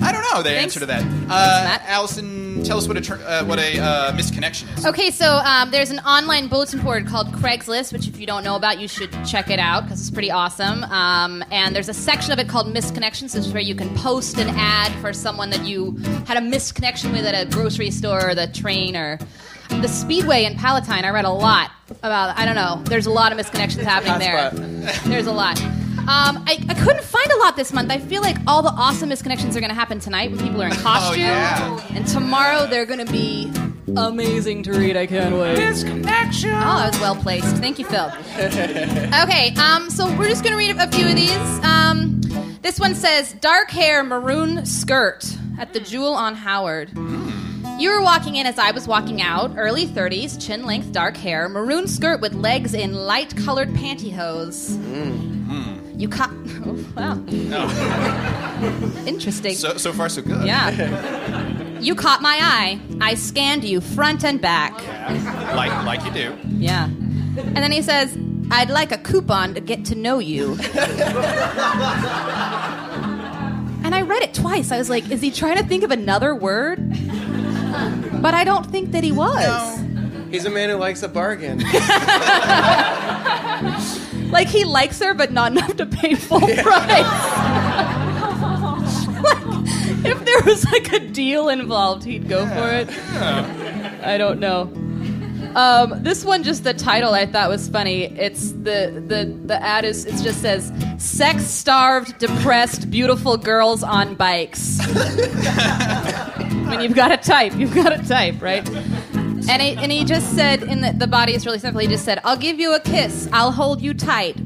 I 0.03 0.13
don't 0.13 0.23
know 0.33 0.43
the 0.43 0.51
Thanks. 0.51 0.77
answer 0.77 0.81
to 0.81 0.87
that. 0.87 1.03
Uh, 1.29 1.79
Allison, 1.87 2.63
tell 2.65 2.79
us 2.79 2.87
what 2.87 2.97
a 2.97 3.01
tr- 3.01 3.15
uh, 3.15 3.45
what 3.45 3.59
a 3.59 3.79
uh, 3.79 4.13
misconnection 4.13 4.77
is. 4.77 4.85
Okay, 4.85 5.11
so 5.11 5.37
um, 5.37 5.71
there's 5.71 5.91
an 5.91 6.01
online 6.01 6.49
bulletin 6.49 6.81
board 6.81 7.07
called 7.07 7.29
Craigslist, 7.29 7.93
which 7.93 8.07
if 8.07 8.21
you 8.21 8.27
don't 8.27 8.45
know 8.45 8.57
about, 8.57 8.79
you 8.79 8.89
should 8.89 9.11
check 9.25 9.51
it 9.51 9.59
out 9.59 9.85
because 9.85 10.01
it's 10.01 10.11
pretty 10.11 10.31
awesome. 10.31 10.85
Um, 10.85 11.43
and 11.51 11.75
there's 11.75 11.89
a 11.89 11.95
section 11.95 12.33
of 12.33 12.39
it 12.39 12.49
called 12.49 12.67
misconnections, 12.67 13.35
which 13.35 13.47
is 13.47 13.53
where 13.53 13.63
you 13.63 13.75
can 13.75 13.95
post 13.97 14.39
an 14.39 14.49
ad 14.51 14.93
for 15.01 15.13
someone 15.13 15.51
that 15.51 15.65
you 15.65 15.93
had 16.27 16.37
a 16.37 16.41
misconnection 16.41 17.13
with 17.13 17.25
at 17.25 17.47
a 17.47 17.51
grocery 17.51 17.91
store 17.91 18.31
or 18.31 18.35
the 18.35 18.49
train 18.49 18.97
or 18.97 19.19
the 19.69 19.89
Speedway 19.89 20.45
in 20.45 20.57
Palatine. 20.57 21.05
I 21.05 21.11
read 21.11 21.25
a 21.25 21.31
lot 21.31 21.71
about. 22.03 22.37
I 22.39 22.45
don't 22.45 22.55
know. 22.55 22.83
There's 22.85 23.07
a 23.07 23.11
lot 23.11 23.33
of 23.33 23.39
misconnections 23.39 23.83
happening 23.83 24.19
there. 24.19 24.51
There's 25.07 25.27
a 25.27 25.33
lot. 25.33 25.61
Um, 26.09 26.45
I, 26.47 26.65
I 26.69 26.75
couldn't 26.75 27.03
find 27.03 27.31
a 27.33 27.37
lot 27.39 27.57
this 27.57 27.73
month. 27.73 27.91
I 27.91 27.99
feel 27.99 28.23
like 28.23 28.37
all 28.47 28.63
the 28.63 28.71
awesomest 28.71 29.23
connections 29.23 29.57
are 29.57 29.61
going 29.61 29.71
to 29.71 29.75
happen 29.75 29.99
tonight 29.99 30.31
when 30.31 30.39
people 30.41 30.63
are 30.63 30.67
in 30.69 30.73
costume. 30.75 31.21
yeah. 31.21 31.81
And 31.95 32.07
tomorrow 32.07 32.67
they're 32.67 32.87
going 32.87 33.05
to 33.05 33.11
be 33.13 33.53
amazing 33.97 34.63
to 34.65 34.73
read. 34.73 34.97
I 34.97 35.07
can't 35.07 35.35
wait. 35.35 35.59
Misconnection. 35.59 36.53
Oh, 36.55 36.79
that 36.79 36.93
was 36.93 37.01
well 37.01 37.17
placed. 37.17 37.57
Thank 37.57 37.79
you, 37.79 37.85
Phil. 37.87 38.13
Okay, 39.23 39.55
um, 39.57 39.91
so 39.91 40.07
we're 40.17 40.29
just 40.29 40.43
going 40.45 40.53
to 40.53 40.59
read 40.59 40.77
a 40.77 40.89
few 40.93 41.07
of 41.09 41.15
these. 41.17 41.65
Um, 41.65 42.21
this 42.63 42.79
one 42.79 42.95
says 42.95 43.33
dark 43.35 43.71
hair, 43.71 44.03
maroon 44.05 44.65
skirt 44.67 45.25
at 45.59 45.73
the 45.73 45.81
Jewel 45.81 46.13
on 46.15 46.35
Howard. 46.35 46.91
You 47.79 47.91
were 47.91 48.01
walking 48.03 48.37
in 48.37 48.47
as 48.47 48.59
I 48.59 48.71
was 48.71 48.87
walking 48.89 49.21
out, 49.23 49.55
early 49.57 49.87
30s, 49.87 50.45
chin 50.45 50.65
length, 50.65 50.93
dark 50.93 51.17
hair, 51.17 51.49
maroon 51.49 51.87
skirt 51.89 52.21
with 52.21 52.33
legs 52.35 52.75
in 52.75 52.95
light 52.95 53.37
colored 53.37 53.69
pantyhose. 53.71 54.77
You 55.97 56.09
caught. 56.09 56.31
Oh, 56.67 56.77
wow. 56.97 57.23
Interesting. 59.07 59.55
So 59.55 59.77
so 59.77 59.93
far 59.93 60.09
so 60.09 60.23
good. 60.23 60.47
Yeah. 60.47 61.53
You 61.79 61.95
caught 61.95 62.23
my 62.23 62.39
eye. 62.41 62.81
I 63.03 63.15
scanned 63.17 63.63
you 63.63 63.83
front 63.83 64.25
and 64.25 64.41
back. 64.41 64.73
Yeah. 64.81 65.53
Like 65.55 65.85
like 65.85 66.03
you 66.07 66.11
do. 66.11 66.35
Yeah. 66.57 66.87
And 66.87 67.57
then 67.57 67.71
he 67.71 67.83
says, 67.83 68.17
I'd 68.51 68.71
like 68.71 68.93
a 68.93 68.99
coupon 68.99 69.53
to 69.55 69.61
get 69.61 69.85
to 69.87 69.95
know 69.95 70.19
you. 70.19 70.53
and 73.85 73.95
I 73.95 74.03
read 74.03 74.23
it 74.23 74.33
twice. 74.33 74.73
I 74.73 74.79
was 74.79 74.89
like, 74.89 75.11
is 75.11 75.21
he 75.21 75.31
trying 75.31 75.59
to 75.59 75.65
think 75.65 75.85
of 75.85 75.91
another 75.91 76.35
word? 76.35 76.79
But 78.23 78.33
I 78.33 78.43
don't 78.45 78.65
think 78.65 78.93
that 78.93 79.05
he 79.05 79.13
was. 79.13 79.79
He's 80.37 80.45
a 80.45 80.51
man 80.51 80.69
who 80.69 80.77
likes 80.77 81.03
a 81.03 81.09
bargain. 81.09 81.65
Like 84.31 84.49
he 84.49 84.65
likes 84.65 84.99
her, 84.99 85.15
but 85.15 85.33
not 85.33 85.53
enough 85.53 85.77
to 85.77 85.87
pay 85.87 86.15
full 86.15 86.41
price. 86.41 86.57
Like, 89.17 90.05
if 90.05 90.25
there 90.25 90.43
was 90.45 90.65
like 90.67 90.93
a 90.93 90.99
deal 90.99 91.49
involved, 91.49 92.05
he'd 92.05 92.29
go 92.29 92.45
for 92.47 92.69
it. 92.71 92.89
I 94.05 94.19
don't 94.19 94.41
know. 94.41 94.63
Um, 95.57 96.03
this 96.03 96.23
one, 96.23 96.43
just 96.43 96.65
the 96.65 96.75
title, 96.75 97.15
I 97.15 97.25
thought 97.25 97.49
was 97.49 97.69
funny. 97.69 98.05
It's 98.05 98.53
the 98.53 99.03
the 99.07 99.33
the 99.47 99.63
ad 99.63 99.87
is 99.87 100.05
it 100.05 100.23
just 100.23 100.43
says 100.43 100.71
"sex 100.99 101.45
starved, 101.45 102.19
depressed, 102.19 102.91
beautiful 102.91 103.39
girls 103.39 103.83
on 103.83 104.17
bikes." 104.17 104.85
when 106.67 106.81
you've 106.83 106.95
got 106.95 107.09
to 107.09 107.17
type, 107.17 107.55
you've 107.55 107.75
got 107.75 107.89
to 107.91 108.07
type, 108.07 108.43
right? 108.43 108.69
And 109.49 109.63
he, 109.63 109.77
and 109.77 109.93
he 109.93 110.05
just 110.05 110.35
said 110.35 110.63
in 110.63 110.81
the, 110.81 110.93
the 110.93 111.07
body 111.07 111.35
is 111.35 111.47
really 111.47 111.59
simple. 111.59 111.81
He 111.81 111.87
just 111.89 112.05
said, 112.05 112.21
"I'll 112.25 112.37
give 112.37 112.59
you 112.59 112.75
a 112.75 112.81
kiss. 112.81 113.29
I'll 113.33 113.53
hold 113.53 113.81
you 113.81 113.95
tight. 113.95 114.37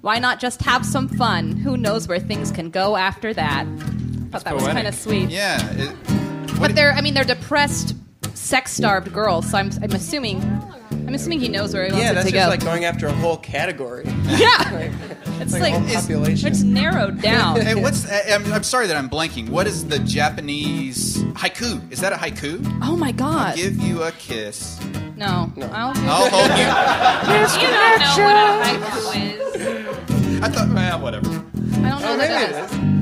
Why 0.00 0.18
not 0.18 0.40
just 0.40 0.62
have 0.62 0.84
some 0.84 1.08
fun? 1.08 1.52
Who 1.52 1.76
knows 1.76 2.08
where 2.08 2.18
things 2.18 2.50
can 2.50 2.70
go 2.70 2.96
after 2.96 3.32
that?" 3.34 3.66
Thought 4.30 4.44
that 4.44 4.54
was 4.54 4.64
kind 4.64 4.86
of 4.86 4.94
sweet. 4.94 5.30
Yeah. 5.30 5.58
It, 5.72 5.94
But 6.60 6.74
they're, 6.74 6.92
I 6.92 7.00
mean, 7.00 7.14
they're 7.14 7.24
depressed, 7.24 7.94
sex-starved 8.34 9.12
girls. 9.12 9.50
So 9.50 9.58
I'm, 9.58 9.70
I'm 9.82 9.92
assuming, 9.92 10.40
I'm 11.08 11.14
assuming 11.14 11.40
he 11.40 11.48
knows 11.48 11.72
where 11.72 11.86
he 11.86 11.90
wants 11.90 12.04
yeah, 12.04 12.10
it 12.10 12.14
that's 12.16 12.30
just 12.30 12.48
like 12.50 12.62
going 12.62 12.84
after 12.84 13.06
a 13.06 13.12
whole 13.14 13.38
category. 13.38 14.04
yeah, 14.26 14.72
it's 15.40 15.54
like 15.54 15.62
like, 15.62 15.72
whole 15.72 15.94
population. 15.94 16.48
it's 16.48 16.62
narrowed 16.62 17.22
down. 17.22 17.62
Hey, 17.62 17.74
what's? 17.74 18.04
uh, 18.04 18.24
I'm, 18.28 18.52
I'm 18.52 18.62
sorry 18.62 18.88
that 18.88 18.96
I'm 18.98 19.08
blanking. 19.08 19.48
What 19.48 19.66
is 19.66 19.88
the 19.88 20.00
Japanese 20.00 21.16
haiku? 21.32 21.90
Is 21.90 22.02
that 22.02 22.12
a 22.12 22.16
haiku? 22.16 22.60
oh 22.82 22.94
my 22.94 23.12
god! 23.12 23.56
Give 23.56 23.78
you 23.80 24.02
a 24.02 24.12
kiss. 24.12 24.78
no, 25.16 25.50
I'll, 25.72 25.94
I'll 25.96 26.28
hold 26.28 26.50
you. 26.50 27.62
You 27.62 27.68
don't 27.72 28.00
know 28.00 28.14
what 28.18 28.36
a 28.36 28.68
haiku 28.68 30.36
is. 30.36 30.42
I 30.42 30.48
thought, 30.50 30.68
well, 30.74 31.00
whatever. 31.00 31.30
I 31.30 31.30
don't 31.30 31.82
know 31.82 31.98
Oh, 32.02 32.10
what 32.10 32.18
maybe 32.18 32.32
that 32.34 32.70
it 32.70 32.70
is. 32.70 32.97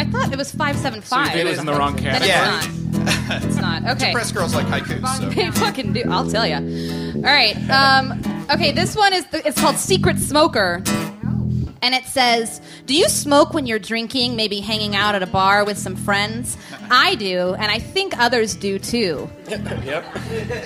Is. 0.00 0.06
I 0.06 0.10
thought 0.10 0.32
it 0.32 0.36
was 0.36 0.50
five 0.52 0.76
seven 0.76 1.02
So 1.02 1.16
five. 1.16 1.34
it 1.36 1.46
is 1.46 1.58
in 1.58 1.66
the 1.66 1.74
wrong 1.74 1.96
category. 1.96 2.28
Yeah. 2.28 2.62
it's 2.64 3.28
not. 3.28 3.42
It's 3.44 3.56
not. 3.56 3.82
Okay. 3.96 4.12
Press 4.12 4.32
girls 4.32 4.54
like 4.54 4.66
haikus. 4.66 5.18
So. 5.18 5.28
They 5.30 5.50
fucking 5.50 5.92
do. 5.92 6.02
I'll 6.10 6.28
tell 6.30 6.46
you. 6.46 6.56
All 7.16 7.22
right. 7.22 7.56
Um, 7.70 8.20
okay. 8.50 8.72
This 8.72 8.94
one 8.96 9.12
is. 9.12 9.26
It's 9.32 9.60
called 9.60 9.76
Secret 9.76 10.18
Smoker. 10.18 10.82
And 11.80 11.94
it 11.94 12.04
says, 12.06 12.60
Do 12.86 12.94
you 12.94 13.08
smoke 13.08 13.54
when 13.54 13.64
you're 13.66 13.78
drinking, 13.78 14.34
maybe 14.34 14.58
hanging 14.60 14.96
out 14.96 15.14
at 15.14 15.22
a 15.22 15.26
bar 15.28 15.64
with 15.64 15.78
some 15.78 15.94
friends? 15.94 16.56
I 16.90 17.14
do, 17.14 17.54
and 17.54 17.70
I 17.70 17.78
think 17.78 18.18
others 18.18 18.56
do 18.56 18.78
too. 18.80 19.30
yep. 19.48 20.04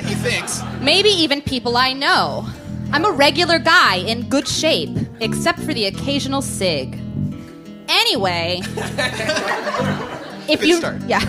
He 0.01 0.15
thinks. 0.15 0.63
Maybe 0.81 1.11
even 1.11 1.43
people 1.43 1.77
I 1.77 1.93
know. 1.93 2.47
I'm 2.93 3.05
a 3.05 3.11
regular 3.11 3.59
guy 3.59 3.97
in 3.97 4.29
good 4.31 4.49
shape, 4.49 4.91
except 5.21 5.59
for 5.61 5.75
the 5.75 5.85
occasional 5.85 6.41
cig. 6.43 6.99
Anyway, 7.93 8.61
if 10.49 10.61
Good 10.61 10.69
you 10.69 10.77
start. 10.77 11.01
yeah. 11.07 11.21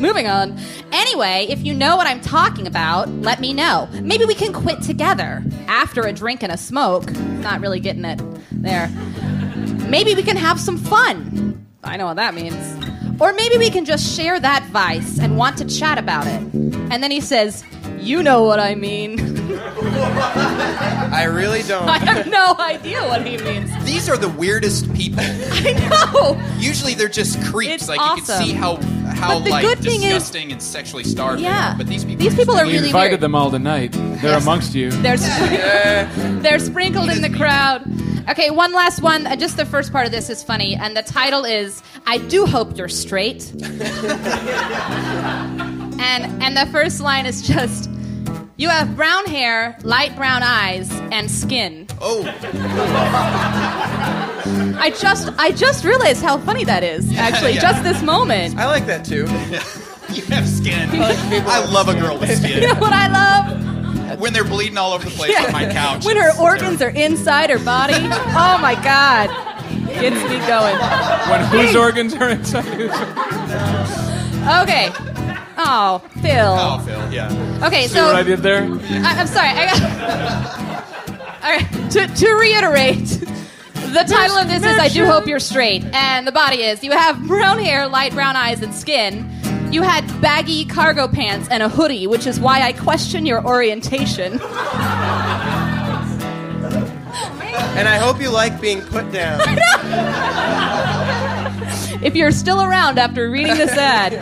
Moving 0.00 0.26
on. 0.26 0.58
Anyway, 0.92 1.46
if 1.48 1.62
you 1.64 1.72
know 1.74 1.96
what 1.96 2.06
I'm 2.06 2.20
talking 2.20 2.66
about, 2.66 3.08
let 3.08 3.38
me 3.38 3.52
know. 3.52 3.88
Maybe 4.02 4.24
we 4.24 4.34
can 4.34 4.52
quit 4.52 4.82
together 4.82 5.44
after 5.68 6.00
a 6.02 6.12
drink 6.12 6.42
and 6.42 6.50
a 6.50 6.56
smoke. 6.56 7.12
Not 7.12 7.60
really 7.60 7.78
getting 7.80 8.04
it 8.04 8.20
there. 8.50 8.88
Maybe 9.88 10.14
we 10.14 10.22
can 10.22 10.36
have 10.36 10.58
some 10.58 10.78
fun. 10.78 11.64
I 11.84 11.96
know 11.96 12.06
what 12.06 12.16
that 12.16 12.34
means. 12.34 12.56
Or 13.20 13.32
maybe 13.32 13.58
we 13.58 13.70
can 13.70 13.84
just 13.84 14.16
share 14.16 14.40
that 14.40 14.64
vice 14.70 15.18
and 15.20 15.36
want 15.36 15.58
to 15.58 15.64
chat 15.66 15.98
about 15.98 16.26
it. 16.26 16.42
And 16.52 17.02
then 17.02 17.10
he 17.12 17.20
says, 17.20 17.62
You 18.04 18.22
know 18.22 18.42
what 18.44 18.60
I 18.60 18.74
mean. 18.74 19.18
I 21.12 21.24
really 21.24 21.62
don't. 21.62 21.88
I 21.88 21.98
have 21.98 22.26
no 22.26 22.54
idea 22.58 23.00
what 23.02 23.26
he 23.26 23.38
means. 23.38 23.70
These 23.84 24.08
are 24.10 24.16
the 24.16 24.28
weirdest 24.28 24.92
people. 24.94 25.20
I 25.24 25.72
know. 26.12 26.38
Usually 26.58 26.94
they're 26.94 27.08
just 27.08 27.42
creeps. 27.44 27.74
It's 27.74 27.88
like 27.88 27.98
you 27.98 28.04
awesome. 28.04 28.24
can 28.38 28.44
see 28.46 28.52
how 28.52 28.76
how 29.14 29.38
But 29.38 29.44
the 29.44 29.50
like 29.50 29.64
good 29.64 29.78
thing 29.78 30.02
is- 30.02 30.14
disgusting 30.14 30.52
and 30.52 30.62
sexually 30.62 31.04
starved 31.04 31.38
they 31.40 31.44
Yeah. 31.44 31.72
are. 31.74 31.78
But 31.78 31.86
these 31.86 32.04
people. 32.04 32.24
These 32.24 32.34
people 32.34 32.54
are 32.56 32.66
We 32.66 32.72
really 32.74 32.86
invited 32.88 33.10
weird. 33.12 33.20
them 33.22 33.34
all 33.34 33.50
tonight. 33.50 33.92
They're 34.20 34.36
amongst 34.38 34.74
you. 34.74 34.90
They're, 34.90 35.16
sprinkled, 35.16 36.42
they're 36.42 36.58
sprinkled 36.58 37.08
in 37.10 37.22
the 37.22 37.30
crowd. 37.30 37.82
Okay, 38.28 38.50
one 38.50 38.72
last 38.72 39.00
one. 39.02 39.26
Uh, 39.26 39.36
Just 39.36 39.56
the 39.56 39.66
first 39.66 39.92
part 39.92 40.06
of 40.06 40.12
this 40.12 40.30
is 40.30 40.42
funny, 40.42 40.74
and 40.76 40.96
the 40.96 41.02
title 41.02 41.44
is 41.44 41.82
"I 42.06 42.18
do 42.18 42.46
hope 42.46 42.76
you're 42.76 42.88
straight." 42.88 43.52
and 46.00 46.24
and 46.42 46.56
the 46.56 46.66
first 46.72 47.00
line 47.00 47.26
is 47.26 47.42
just, 47.46 47.90
You 48.56 48.68
have 48.68 48.94
brown 48.94 49.26
hair, 49.26 49.76
light 49.82 50.14
brown 50.14 50.44
eyes, 50.44 50.88
and 51.10 51.28
skin. 51.28 51.88
Oh. 52.00 52.22
I 54.78 54.90
just 54.96 55.28
I 55.38 55.50
just 55.50 55.84
realized 55.84 56.22
how 56.22 56.38
funny 56.38 56.62
that 56.62 56.84
is. 56.84 57.12
Actually, 57.16 57.54
yeah. 57.54 57.60
just 57.60 57.82
this 57.82 58.00
moment. 58.00 58.56
I 58.56 58.66
like 58.66 58.86
that 58.86 59.04
too. 59.04 59.22
you 60.14 60.22
have 60.26 60.48
skin. 60.48 60.88
I 60.92 61.64
love 61.64 61.88
a 61.88 61.94
girl 61.94 62.16
with 62.16 62.36
skin. 62.38 62.62
You 62.62 62.68
know 62.68 62.80
what 62.80 62.92
I 62.92 63.08
love? 63.08 64.20
when 64.20 64.32
they're 64.32 64.44
bleeding 64.44 64.78
all 64.78 64.92
over 64.92 65.04
the 65.04 65.10
place 65.10 65.36
on 65.44 65.50
my 65.50 65.66
couch. 65.72 66.04
When 66.04 66.16
her 66.16 66.30
organs 66.40 66.80
are 66.80 66.90
inside 66.90 67.50
her 67.50 67.58
body. 67.58 67.94
Oh 67.96 68.58
my 68.60 68.76
god. 68.84 69.30
Gets 69.88 70.22
me 70.28 70.38
going. 70.46 70.78
When 71.28 71.44
whose 71.46 71.74
organs 71.74 72.14
are 72.14 72.28
inside 72.28 72.64
whose? 72.64 72.92
Okay. 74.62 74.92
Oh, 75.56 76.02
Phil. 76.20 76.56
Oh, 76.58 76.82
Phil, 76.84 77.12
yeah. 77.12 77.60
Okay, 77.64 77.82
See 77.86 77.94
so 77.94 78.06
what 78.06 78.16
I 78.16 78.22
did 78.22 78.40
there? 78.40 78.62
I, 78.62 79.20
am 79.20 79.26
sorry. 79.26 79.48
I 79.48 79.66
got. 79.66 81.44
All 81.44 81.50
right. 81.50 81.90
To, 81.92 82.06
to 82.06 82.32
reiterate, 82.34 83.06
the 83.94 84.04
title 84.08 84.36
of 84.36 84.48
this 84.48 84.64
is 84.64 84.78
"I 84.78 84.88
Do 84.88 85.06
Hope 85.06 85.26
You're 85.26 85.38
Straight," 85.38 85.84
and 85.92 86.26
the 86.26 86.32
body 86.32 86.62
is: 86.62 86.82
you 86.82 86.90
have 86.92 87.22
brown 87.26 87.58
hair, 87.58 87.86
light 87.86 88.12
brown 88.12 88.36
eyes, 88.36 88.62
and 88.62 88.74
skin. 88.74 89.30
You 89.72 89.82
had 89.82 90.06
baggy 90.20 90.64
cargo 90.64 91.08
pants 91.08 91.48
and 91.50 91.62
a 91.62 91.68
hoodie, 91.68 92.06
which 92.06 92.26
is 92.26 92.38
why 92.40 92.62
I 92.62 92.72
question 92.72 93.26
your 93.26 93.44
orientation. 93.46 94.40
And 97.76 97.88
I 97.88 97.96
hope 97.96 98.20
you 98.20 98.30
like 98.30 98.60
being 98.60 98.80
put 98.82 99.10
down. 99.10 99.40
If 102.02 102.14
you're 102.14 102.32
still 102.32 102.60
around 102.62 102.98
after 102.98 103.30
reading 103.30 103.56
this 103.56 103.70
ad, 103.70 104.12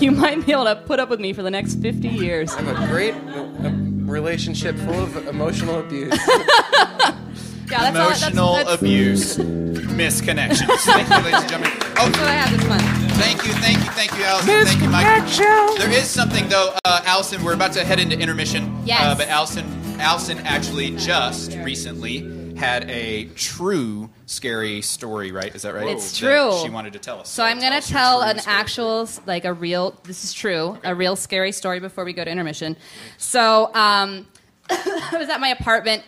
you 0.00 0.10
might 0.12 0.44
be 0.46 0.52
able 0.52 0.64
to 0.64 0.76
put 0.76 1.00
up 1.00 1.08
with 1.10 1.20
me 1.20 1.32
for 1.32 1.42
the 1.42 1.50
next 1.50 1.76
50 1.76 2.08
years. 2.08 2.52
I 2.54 2.62
have 2.62 2.82
a 2.82 2.86
great 2.86 3.14
uh, 3.14 3.70
relationship 4.10 4.76
full 4.76 5.02
of 5.02 5.16
emotional 5.28 5.80
abuse. 5.80 6.14
Yeah, 7.70 7.90
that's 7.90 7.96
all- 7.96 8.08
that's- 8.10 8.22
Emotional 8.22 8.52
that's- 8.54 8.78
abuse. 8.82 9.36
Misconnections. 9.38 10.66
Thank 10.80 11.08
you, 11.08 11.16
ladies 11.16 11.40
and 11.40 11.48
gentlemen. 11.48 11.72
Oh, 11.96 12.04
That's 12.04 12.18
what 12.18 12.28
I 12.28 12.32
have 12.32 12.50
this 12.58 12.68
month. 12.68 12.82
Thank 13.12 13.46
you, 13.46 13.52
thank 13.54 13.78
you, 13.78 13.90
thank 13.92 14.12
you, 14.18 14.24
Allison. 14.24 14.66
Thank 14.66 14.82
you, 14.82 14.88
Mike. 14.90 15.78
There 15.78 15.90
is 15.90 16.06
something 16.10 16.48
though, 16.50 16.76
uh, 16.84 17.00
Allison. 17.06 17.42
We're 17.42 17.54
about 17.54 17.72
to 17.74 17.84
head 17.84 17.98
into 17.98 18.18
intermission. 18.18 18.78
Yes. 18.84 19.00
Uh, 19.02 19.14
but 19.14 19.28
Allison, 19.28 19.64
Allison 20.00 20.38
actually 20.40 20.94
just 20.96 21.56
recently 21.58 22.20
had 22.56 22.88
a 22.90 23.24
true 23.34 24.10
scary 24.26 24.82
story. 24.82 25.32
Right? 25.32 25.54
Is 25.54 25.62
that 25.62 25.74
right? 25.74 25.88
It's 25.88 26.18
That 26.20 26.26
true. 26.26 26.58
She 26.62 26.70
wanted 26.70 26.92
to 26.94 26.98
tell 26.98 27.20
us. 27.20 27.28
So 27.28 27.44
I'm 27.44 27.60
gonna 27.60 27.80
tell 27.80 28.22
an 28.22 28.40
actual, 28.46 29.08
like 29.26 29.44
a 29.44 29.52
real. 29.52 29.98
This 30.04 30.24
is 30.24 30.32
true, 30.32 30.78
a 30.84 30.94
real 30.94 31.16
scary 31.16 31.52
story 31.52 31.80
before 31.80 32.04
we 32.04 32.12
go 32.12 32.24
to 32.24 32.30
intermission. 32.30 32.76
So 33.18 33.66
um, 33.74 34.26
I 34.70 35.16
was 35.18 35.28
at 35.28 35.40
my 35.40 35.48
apartment 35.48 36.02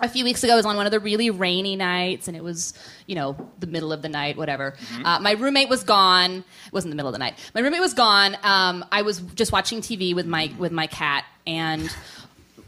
a 0.00 0.08
few 0.08 0.24
weeks 0.24 0.42
ago. 0.42 0.54
It 0.54 0.56
was 0.56 0.66
on 0.66 0.76
one 0.76 0.86
of 0.86 0.92
the 0.92 1.00
really 1.00 1.30
rainy 1.30 1.76
nights, 1.76 2.28
and 2.28 2.36
it 2.36 2.42
was, 2.42 2.74
you 3.06 3.14
know, 3.14 3.36
the 3.60 3.66
middle 3.66 3.92
of 3.92 4.02
the 4.02 4.08
night, 4.08 4.36
whatever. 4.36 4.74
Uh, 5.04 5.20
my 5.20 5.32
roommate 5.32 5.68
was 5.68 5.84
gone. 5.84 6.44
It 6.66 6.72
wasn't 6.72 6.92
the 6.92 6.96
middle 6.96 7.08
of 7.08 7.14
the 7.14 7.18
night. 7.18 7.38
My 7.54 7.60
roommate 7.60 7.80
was 7.80 7.94
gone. 7.94 8.36
Um, 8.42 8.84
I 8.90 9.02
was 9.02 9.20
just 9.34 9.52
watching 9.52 9.80
TV 9.80 10.14
with 10.14 10.26
my 10.26 10.52
with 10.58 10.72
my 10.72 10.86
cat, 10.86 11.24
and. 11.46 11.94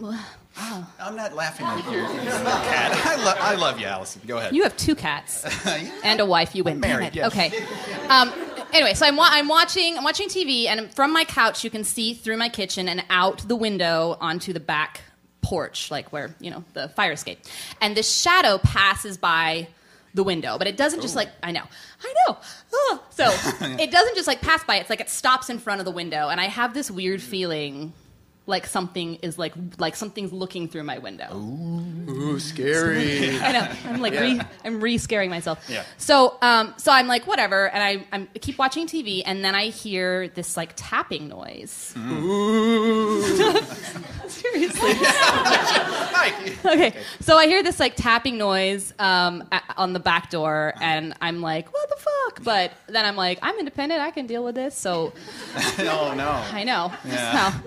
I'm 0.58 1.16
not 1.16 1.34
laughing 1.34 1.66
at 1.66 1.76
you. 1.92 2.00
Cat. 2.00 3.06
I, 3.06 3.16
lo- 3.24 3.34
I 3.38 3.54
love 3.56 3.78
you, 3.78 3.86
Allison. 3.86 4.22
Go 4.26 4.38
ahead. 4.38 4.54
You 4.54 4.62
have 4.62 4.76
two 4.76 4.94
cats 4.94 5.44
and 6.04 6.20
a 6.20 6.26
wife. 6.26 6.54
You 6.54 6.64
win. 6.64 6.80
Damn 6.80 6.98
married, 6.98 7.14
yes. 7.14 7.26
Okay. 7.32 7.52
Um, 8.08 8.32
anyway, 8.72 8.94
so 8.94 9.06
I'm, 9.06 9.16
wa- 9.16 9.28
I'm 9.28 9.48
watching 9.48 9.96
I'm 9.98 10.04
watching 10.04 10.28
TV, 10.28 10.66
and 10.66 10.92
from 10.94 11.12
my 11.12 11.24
couch 11.24 11.62
you 11.64 11.70
can 11.70 11.84
see 11.84 12.14
through 12.14 12.36
my 12.38 12.48
kitchen 12.48 12.88
and 12.88 13.04
out 13.10 13.46
the 13.46 13.56
window 13.56 14.16
onto 14.20 14.52
the 14.52 14.60
back 14.60 15.02
porch, 15.42 15.90
like 15.90 16.12
where 16.12 16.34
you 16.40 16.50
know 16.50 16.64
the 16.72 16.88
fire 16.90 17.12
escape. 17.12 17.40
And 17.80 17.96
this 17.96 18.10
shadow 18.20 18.58
passes 18.58 19.16
by 19.18 19.68
the 20.14 20.24
window, 20.24 20.56
but 20.56 20.66
it 20.66 20.78
doesn't 20.78 21.02
just 21.02 21.14
like 21.14 21.28
I 21.42 21.52
know, 21.52 21.64
I 22.02 22.14
know. 22.26 22.38
Oh. 22.72 23.02
So 23.10 23.24
it 23.78 23.90
doesn't 23.90 24.14
just 24.16 24.26
like 24.26 24.40
pass 24.40 24.64
by. 24.64 24.76
It's 24.76 24.88
like 24.90 25.00
it 25.02 25.10
stops 25.10 25.50
in 25.50 25.58
front 25.58 25.80
of 25.80 25.84
the 25.84 25.90
window, 25.92 26.28
and 26.30 26.40
I 26.40 26.44
have 26.46 26.72
this 26.72 26.90
weird 26.90 27.20
feeling. 27.20 27.92
Like 28.48 28.66
something 28.66 29.16
is 29.16 29.38
like 29.38 29.54
like 29.78 29.96
something's 29.96 30.32
looking 30.32 30.68
through 30.68 30.84
my 30.84 30.98
window. 30.98 31.34
Ooh, 31.34 32.38
scary. 32.38 33.36
I 33.40 33.50
know. 33.52 33.68
I'm 33.86 34.00
like 34.00 34.12
re, 34.12 34.40
I'm 34.64 34.80
re-scaring 34.80 35.30
myself. 35.30 35.64
Yeah. 35.68 35.82
So 35.98 36.38
um 36.42 36.72
so 36.76 36.92
I'm 36.92 37.08
like 37.08 37.26
whatever, 37.26 37.68
and 37.68 37.82
I 37.82 38.06
I'm, 38.12 38.28
I 38.34 38.38
keep 38.38 38.56
watching 38.56 38.86
TV, 38.86 39.22
and 39.26 39.44
then 39.44 39.56
I 39.56 39.66
hear 39.66 40.28
this 40.28 40.56
like 40.56 40.74
tapping 40.76 41.26
noise. 41.26 41.92
Ooh. 41.98 43.20
Seriously. 44.28 44.90
okay. 46.64 46.94
So 47.20 47.36
I 47.36 47.46
hear 47.46 47.62
this 47.62 47.80
like 47.80 47.96
tapping 47.96 48.38
noise 48.38 48.92
um, 48.98 49.42
a- 49.52 49.60
on 49.76 49.92
the 49.92 50.00
back 50.00 50.30
door, 50.30 50.72
and 50.80 51.14
I'm 51.20 51.40
like, 51.40 51.72
what 51.72 51.88
the 51.88 51.96
fuck? 51.96 52.44
But 52.44 52.72
then 52.86 53.04
I'm 53.04 53.16
like, 53.16 53.38
I'm 53.42 53.58
independent. 53.58 54.00
I 54.00 54.10
can 54.10 54.26
deal 54.26 54.44
with 54.44 54.54
this. 54.54 54.76
So 54.76 55.12
oh 55.80 56.14
no. 56.16 56.30
I 56.52 56.64
know. 56.64 56.92
Yeah. 57.04 57.50
how- 57.50 57.60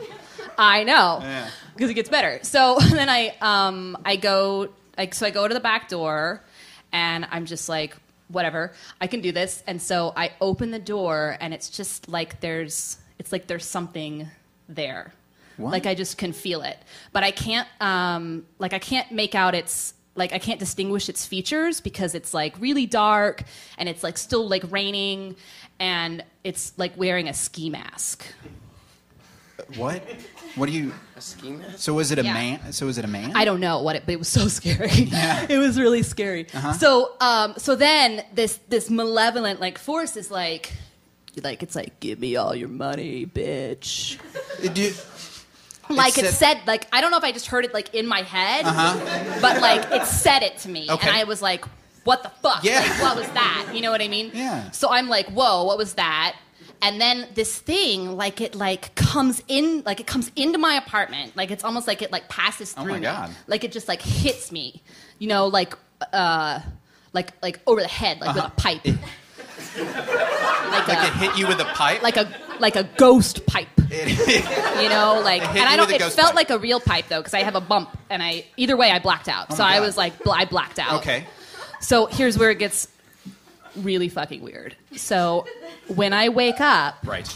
I 0.59 0.83
know 0.83 1.19
Yeah. 1.21 1.49
because 1.73 1.89
it 1.89 1.93
gets 1.95 2.09
better. 2.09 2.39
So 2.43 2.77
then 2.91 3.09
I 3.09 3.33
um 3.41 3.97
I 4.05 4.15
go 4.17 4.69
like 4.97 5.15
so 5.15 5.25
I 5.25 5.29
go 5.31 5.47
to 5.47 5.53
the 5.53 5.59
back 5.61 5.87
door 5.89 6.43
and 6.91 7.25
I'm 7.31 7.45
just 7.45 7.69
like 7.69 7.95
whatever 8.27 8.73
I 9.01 9.07
can 9.07 9.21
do 9.21 9.31
this 9.31 9.63
and 9.65 9.81
so 9.81 10.13
I 10.15 10.31
open 10.41 10.69
the 10.71 10.79
door 10.79 11.37
and 11.39 11.53
it's 11.53 11.69
just 11.69 12.09
like 12.09 12.41
there's 12.41 12.97
it's 13.17 13.31
like 13.31 13.47
there's 13.47 13.65
something 13.65 14.27
there 14.67 15.13
What? 15.57 15.71
like 15.71 15.85
I 15.87 15.95
just 15.95 16.17
can 16.17 16.33
feel 16.33 16.61
it 16.61 16.77
but 17.13 17.23
I 17.23 17.31
can't 17.31 17.67
um 17.81 18.45
like 18.59 18.73
I 18.73 18.79
can't 18.79 19.11
make 19.11 19.33
out 19.33 19.55
its 19.55 19.93
like 20.15 20.33
I 20.33 20.37
can't 20.39 20.59
distinguish 20.59 21.07
its 21.09 21.25
features 21.25 21.79
because 21.81 22.13
it's 22.13 22.33
like 22.33 22.53
really 22.59 22.85
dark 22.85 23.43
and 23.77 23.87
it's 23.89 24.03
like 24.03 24.17
still 24.17 24.47
like 24.47 24.63
raining 24.69 25.35
and 25.79 26.23
it's 26.43 26.73
like 26.77 26.91
wearing 26.97 27.29
a 27.29 27.33
ski 27.33 27.69
mask. 27.69 28.25
What? 29.75 30.03
What 30.59 30.67
do 30.67 30.73
you? 30.73 30.93
A 31.15 31.21
ski 31.21 31.51
mask? 31.51 31.79
So 31.79 31.93
was 31.93 32.11
it 32.11 32.19
a 32.19 32.23
Yeah. 32.23 32.33
man? 32.33 32.71
So 32.73 32.85
was 32.85 32.97
it 32.97 33.05
a 33.05 33.07
man? 33.07 33.31
I 33.35 33.45
don't 33.45 33.59
know 33.59 33.81
what 33.81 33.95
it, 33.95 34.03
but 34.05 34.13
it 34.13 34.19
was 34.19 34.27
so 34.27 34.47
scary. 34.59 34.89
it 35.49 35.57
was 35.57 35.79
really 35.79 36.03
scary. 36.03 36.47
Uh-huh. 36.53 36.73
So, 36.73 37.15
um, 37.21 37.53
so 37.57 37.75
then 37.75 38.23
this 38.33 38.59
this 38.69 38.89
malevolent 38.89 39.59
like 39.59 39.77
force 39.77 40.15
is 40.17 40.29
like, 40.29 40.73
like 41.43 41.63
it's 41.63 41.75
like, 41.75 41.99
give 41.99 42.19
me 42.19 42.35
all 42.35 42.53
your 42.53 42.67
money, 42.69 43.25
bitch. 43.25 44.19
like 45.89 46.17
It 46.17 46.25
it 46.25 46.33
said- 46.33 46.57
said, 46.57 46.67
like 46.67 46.87
I 46.91 47.01
don't 47.01 47.11
know 47.11 47.17
if 47.17 47.23
I 47.23 47.31
just 47.31 47.47
heard 47.47 47.65
it 47.65 47.73
like 47.73 47.93
in 47.95 48.05
my 48.07 48.21
head, 48.21 48.65
Uh-huh. 48.65 49.39
but 49.41 49.61
like 49.61 49.89
it 49.91 50.05
said 50.05 50.43
it 50.43 50.57
to 50.59 50.69
me, 50.69 50.87
Okay. 50.89 51.07
and 51.07 51.17
I 51.17 51.23
was 51.23 51.41
like, 51.41 51.65
what 52.03 52.23
the 52.23 52.29
fuck? 52.41 52.63
Yeah. 52.63 52.79
Like, 52.79 53.01
what 53.01 53.15
was 53.17 53.27
that? 53.29 53.71
You 53.73 53.81
know 53.81 53.91
what 53.91 54.01
I 54.01 54.07
mean? 54.07 54.31
Yeah. 54.33 54.71
So 54.71 54.89
I'm 54.89 55.09
like, 55.09 55.27
whoa, 55.29 55.63
what 55.63 55.77
was 55.77 55.93
that? 55.95 56.35
And 56.81 56.99
then 57.01 57.27
this 57.33 57.57
thing, 57.59 58.15
like 58.15 58.39
it, 58.41 58.55
like 58.55 58.95
comes 58.95 59.43
in, 59.47 59.83
like 59.85 59.99
it 59.99 60.07
comes 60.07 60.31
into 60.35 60.57
my 60.57 60.75
apartment, 60.75 61.35
like 61.35 61.51
it's 61.51 61.63
almost 61.63 61.87
like 61.87 62.01
it 62.01 62.11
like 62.11 62.29
passes 62.29 62.71
through 62.73 62.83
Oh 62.83 62.87
my 62.87 62.95
me, 62.99 63.01
God. 63.01 63.31
like 63.47 63.63
it 63.65 63.71
just 63.73 63.87
like 63.89 64.01
hits 64.01 64.51
me, 64.51 64.81
you 65.17 65.27
know, 65.27 65.47
like 65.47 65.73
uh, 66.13 66.59
like 67.11 67.33
like 67.41 67.59
over 67.67 67.81
the 67.81 67.87
head, 67.87 68.21
like 68.21 68.29
Uh-huh. 68.29 68.43
with 68.43 68.53
a 68.53 68.61
pipe, 68.61 68.85
like, 69.77 70.87
Like 70.87 70.97
a, 71.03 71.07
it 71.07 71.13
hit 71.13 71.37
you 71.37 71.47
with 71.47 71.59
a 71.59 71.65
pipe. 71.65 72.01
like 72.01 72.17
a 72.17 72.31
like 72.59 72.75
a 72.75 72.83
ghost 72.97 73.45
pipe, 73.45 73.67
you 73.91 74.89
know, 74.89 75.21
like, 75.23 75.41
It 75.41 75.49
and 75.49 75.59
I 75.69 75.75
don't. 75.75 75.89
It 75.91 76.01
felt 76.01 76.15
pipe. 76.29 76.35
like 76.35 76.49
a 76.49 76.59
real 76.59 76.79
pipe 76.79 77.07
though, 77.09 77.19
because 77.19 77.33
I 77.33 77.43
have 77.43 77.55
a 77.55 77.61
bump, 77.61 77.89
and 78.09 78.21
I 78.23 78.45
either 78.57 78.75
way 78.77 78.91
I 78.91 78.99
blacked 78.99 79.27
out. 79.27 79.47
Oh 79.49 79.55
so 79.55 79.63
my 79.63 79.75
I 79.75 79.79
was 79.79 79.97
like, 79.97 80.17
bl- 80.23 80.31
I 80.31 80.45
blacked 80.45 80.79
out. 80.79 81.01
Okay. 81.01 81.25
So 81.81 82.05
here's 82.07 82.37
where 82.37 82.51
it 82.51 82.59
gets 82.59 82.87
really 83.75 84.09
fucking 84.09 84.41
weird. 84.41 84.75
So 84.95 85.45
when 85.87 86.13
I 86.13 86.29
wake 86.29 86.59
up, 86.61 86.97
Right. 87.03 87.33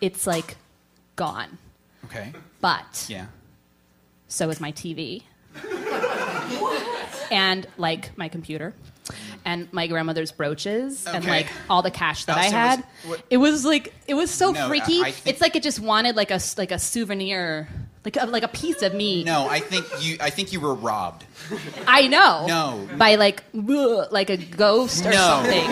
it's 0.00 0.26
like 0.26 0.56
gone. 1.16 1.58
Okay. 2.06 2.32
But 2.60 3.06
Yeah. 3.08 3.26
so 4.28 4.48
is 4.50 4.60
my 4.60 4.72
TV. 4.72 5.22
and 7.30 7.66
like 7.78 8.16
my 8.16 8.28
computer. 8.28 8.74
And 9.44 9.72
my 9.72 9.86
grandmother's 9.86 10.30
brooches 10.32 11.06
and 11.06 11.24
like 11.24 11.46
all 11.68 11.82
the 11.82 11.90
cash 11.90 12.26
that 12.26 12.36
Allison, 12.36 12.54
I 12.54 12.58
had. 12.58 12.84
was- 13.08 13.20
it 13.30 13.36
was 13.38 13.64
like 13.64 13.94
it 14.06 14.14
was 14.14 14.30
so 14.30 14.52
No, 14.52 14.68
freaky. 14.68 15.00
I 15.00 15.10
think- 15.12 15.26
it's 15.26 15.40
like 15.40 15.56
it 15.56 15.62
just 15.62 15.80
wanted 15.80 16.14
like 16.14 16.30
a 16.30 16.34
s- 16.34 16.58
like 16.58 16.70
a 16.70 16.78
souvenir, 16.78 17.68
like 18.04 18.16
a, 18.16 18.26
like 18.26 18.42
a 18.42 18.48
piece 18.48 18.82
of 18.82 18.94
me. 18.94 19.24
No, 19.24 19.46
I 19.48 19.60
think 19.60 19.86
you. 20.00 20.16
I 20.20 20.30
think 20.30 20.52
you 20.52 20.60
were 20.60 20.74
robbed. 20.74 21.24
I 21.86 22.08
know. 22.08 22.46
No. 22.46 22.88
By 22.96 23.16
like 23.16 23.42
like 23.52 24.30
a 24.30 24.36
ghost 24.36 25.04
or 25.04 25.10
No. 25.10 25.42
something. 25.42 25.70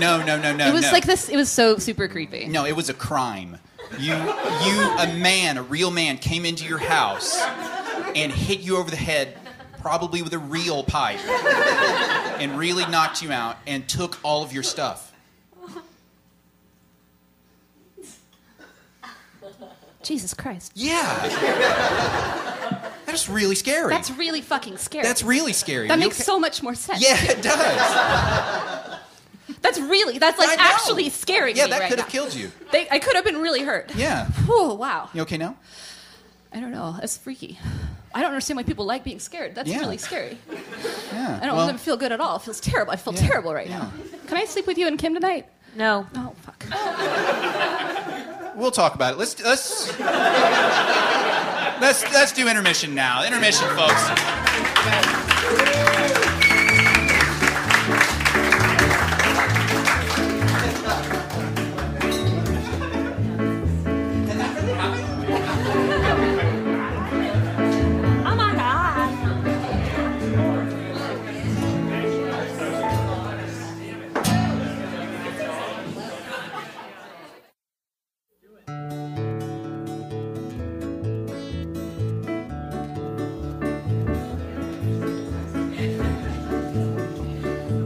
No, 0.00 0.22
no, 0.24 0.40
no, 0.40 0.54
no. 0.54 0.68
it 0.68 0.72
was 0.72 0.82
no. 0.82 0.92
like 0.92 1.04
this. 1.04 1.28
It 1.28 1.36
was 1.36 1.50
so 1.50 1.78
super 1.78 2.06
creepy. 2.08 2.46
No, 2.46 2.64
it 2.64 2.76
was 2.76 2.88
a 2.88 2.94
crime. 2.94 3.58
You, 3.98 4.14
you, 4.14 4.80
a 4.98 5.12
man, 5.18 5.58
a 5.58 5.62
real 5.64 5.90
man, 5.90 6.18
came 6.18 6.44
into 6.44 6.64
your 6.64 6.78
house 6.78 7.40
and 8.14 8.30
hit 8.30 8.60
you 8.60 8.76
over 8.76 8.88
the 8.88 8.96
head, 8.96 9.36
probably 9.80 10.22
with 10.22 10.32
a 10.32 10.38
real 10.38 10.84
pipe, 10.84 11.18
and 12.40 12.56
really 12.56 12.86
knocked 12.86 13.20
you 13.20 13.32
out 13.32 13.56
and 13.66 13.88
took 13.88 14.18
all 14.22 14.44
of 14.44 14.52
your 14.52 14.62
stuff. 14.62 15.09
Jesus 20.10 20.34
Christ. 20.34 20.72
Yeah. 20.74 21.28
that 23.06 23.14
is 23.14 23.28
really 23.28 23.54
scary. 23.54 23.90
That's 23.90 24.10
really 24.10 24.40
fucking 24.40 24.76
scary. 24.78 25.04
That's 25.04 25.22
really 25.22 25.52
scary. 25.52 25.86
That 25.86 25.98
You 25.98 26.06
makes 26.06 26.16
okay? 26.16 26.24
so 26.24 26.40
much 26.40 26.64
more 26.64 26.74
sense. 26.74 27.00
Yeah, 27.00 27.16
it 27.30 27.40
does. 27.40 28.98
That's 29.62 29.78
really, 29.78 30.18
that's 30.18 30.38
like 30.38 30.58
actually 30.58 31.10
scary. 31.10 31.52
Yeah, 31.52 31.66
me 31.66 31.70
that 31.72 31.80
right 31.80 31.90
could 31.90 31.98
have 31.98 32.08
killed 32.08 32.34
you. 32.34 32.50
They, 32.72 32.88
I 32.90 32.98
could 32.98 33.14
have 33.14 33.24
been 33.24 33.36
really 33.42 33.62
hurt. 33.62 33.94
Yeah. 33.94 34.26
Oh, 34.48 34.74
wow. 34.74 35.10
You 35.12 35.22
okay 35.22 35.36
now? 35.36 35.54
I 36.52 36.60
don't 36.60 36.72
know. 36.72 36.96
That's 36.98 37.18
freaky. 37.18 37.58
I 38.14 38.20
don't 38.20 38.30
understand 38.30 38.56
why 38.56 38.62
people 38.62 38.86
like 38.86 39.04
being 39.04 39.18
scared. 39.20 39.54
That's 39.54 39.68
Yeah. 39.68 39.80
really 39.80 39.98
scary. 39.98 40.38
Yeah. 41.12 41.38
I 41.42 41.46
don't 41.46 41.56
well, 41.56 41.66
even 41.66 41.78
feel 41.78 41.98
good 41.98 42.10
at 42.10 42.20
all. 42.20 42.36
It 42.36 42.42
feels 42.42 42.58
terrible. 42.60 42.92
I 42.92 42.96
feel 42.96 43.12
terrible 43.12 43.52
right 43.52 43.68
now. 43.68 43.92
Can 44.26 44.38
I 44.38 44.46
sleep 44.46 44.66
with 44.66 44.78
you 44.78 44.86
and 44.88 44.98
Kim 44.98 45.14
tonight? 45.14 45.46
No. 45.76 46.06
Oh, 46.16 46.34
fuck. 46.40 46.64
We'll 48.54 48.70
talk 48.70 48.94
about 48.94 49.14
it. 49.14 49.18
Let's 49.18 49.40
let's 49.42 49.98
let's 51.80 52.02
let's 52.12 52.32
do 52.32 52.48
intermission 52.48 52.94
now. 52.94 53.24
Intermission, 53.24 53.68
folks. 53.76 54.39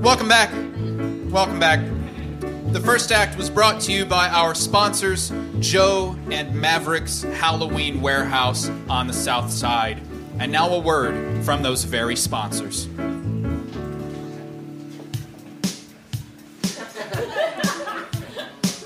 Welcome 0.05 0.29
back. 0.29 0.53
Welcome 1.33 1.59
back. 1.59 1.81
The 2.73 2.81
first 2.81 3.11
act 3.11 3.39
was 3.39 3.49
brought 3.49 3.81
to 3.81 3.93
you 3.93 4.05
by 4.05 4.29
our 4.29 4.55
sponsors, 4.55 5.33
Joe 5.61 6.15
and 6.31 6.55
Mavericks 6.55 7.23
Halloween 7.23 8.03
Warehouse 8.03 8.69
on 8.87 9.07
the 9.07 9.15
South 9.15 9.51
Side. 9.51 10.03
And 10.39 10.53
now 10.53 10.69
a 10.69 10.79
word 10.79 11.43
from 11.43 11.63
those 11.63 11.85
very 11.85 12.17
sponsors. 12.17 12.87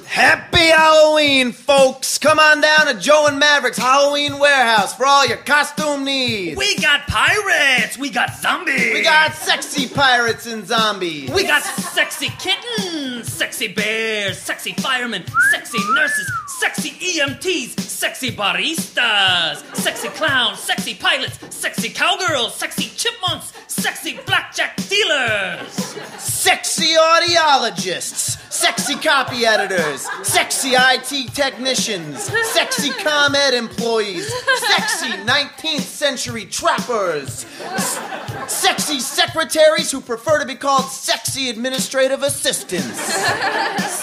Happy 0.06 0.47
Halloween, 0.66 1.52
folks! 1.52 2.18
Come 2.18 2.38
on 2.38 2.60
down 2.60 2.86
to 2.86 2.94
Joe 2.94 3.26
and 3.28 3.38
Maverick's 3.38 3.78
Halloween 3.78 4.38
Warehouse 4.38 4.94
for 4.96 5.06
all 5.06 5.26
your 5.26 5.36
costume 5.38 6.04
needs. 6.04 6.56
We 6.56 6.76
got 6.78 7.06
pirates. 7.06 7.96
We 7.96 8.10
got 8.10 8.34
zombies. 8.34 8.92
We 8.92 9.02
got 9.02 9.34
sexy 9.34 9.88
pirates 9.88 10.46
and 10.46 10.66
zombies. 10.66 11.30
We 11.30 11.44
got 11.44 11.62
sexy 11.62 12.28
kittens, 12.38 13.32
sexy 13.32 13.68
bears, 13.68 14.38
sexy 14.38 14.72
firemen, 14.72 15.24
sexy 15.50 15.78
nurses, 15.94 16.30
sexy 16.58 16.90
EMTs, 16.90 17.78
sexy 17.80 18.32
baristas, 18.32 19.62
sexy 19.76 20.08
clowns, 20.08 20.58
sexy 20.58 20.94
pilots, 20.94 21.38
sexy 21.54 21.90
cowgirls, 21.90 22.54
sexy 22.54 22.90
chipmunks, 22.96 23.52
sexy 23.68 24.18
blackjack 24.26 24.76
dealers. 24.88 25.72
Sexy 26.18 26.94
audiologists, 26.94 28.37
sexy 28.58 28.96
copy 28.96 29.46
editors, 29.46 30.06
sexy 30.24 30.70
IT 30.74 31.32
technicians, 31.32 32.24
sexy 32.52 32.90
ComEd 32.90 33.54
employees, 33.54 34.26
sexy 34.74 35.06
19th 35.24 35.80
century 35.80 36.44
trappers, 36.44 37.44
s- 37.60 38.00
sexy 38.52 38.98
secretaries 38.98 39.90
who 39.92 40.00
prefer 40.00 40.40
to 40.40 40.46
be 40.46 40.56
called 40.56 40.84
sexy 40.86 41.50
administrative 41.50 42.22
assistants. 42.24 42.98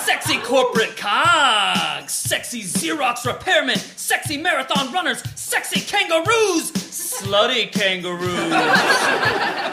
Sexy 0.06 0.38
corporate 0.40 0.96
cogs, 0.96 2.14
sexy 2.14 2.62
Xerox 2.64 3.26
repairmen, 3.26 3.78
sexy 3.98 4.38
marathon 4.38 4.92
runners, 4.94 5.22
sexy 5.36 5.82
kangaroos, 5.82 6.72
slutty 6.72 7.72
kangaroos. 7.72 8.54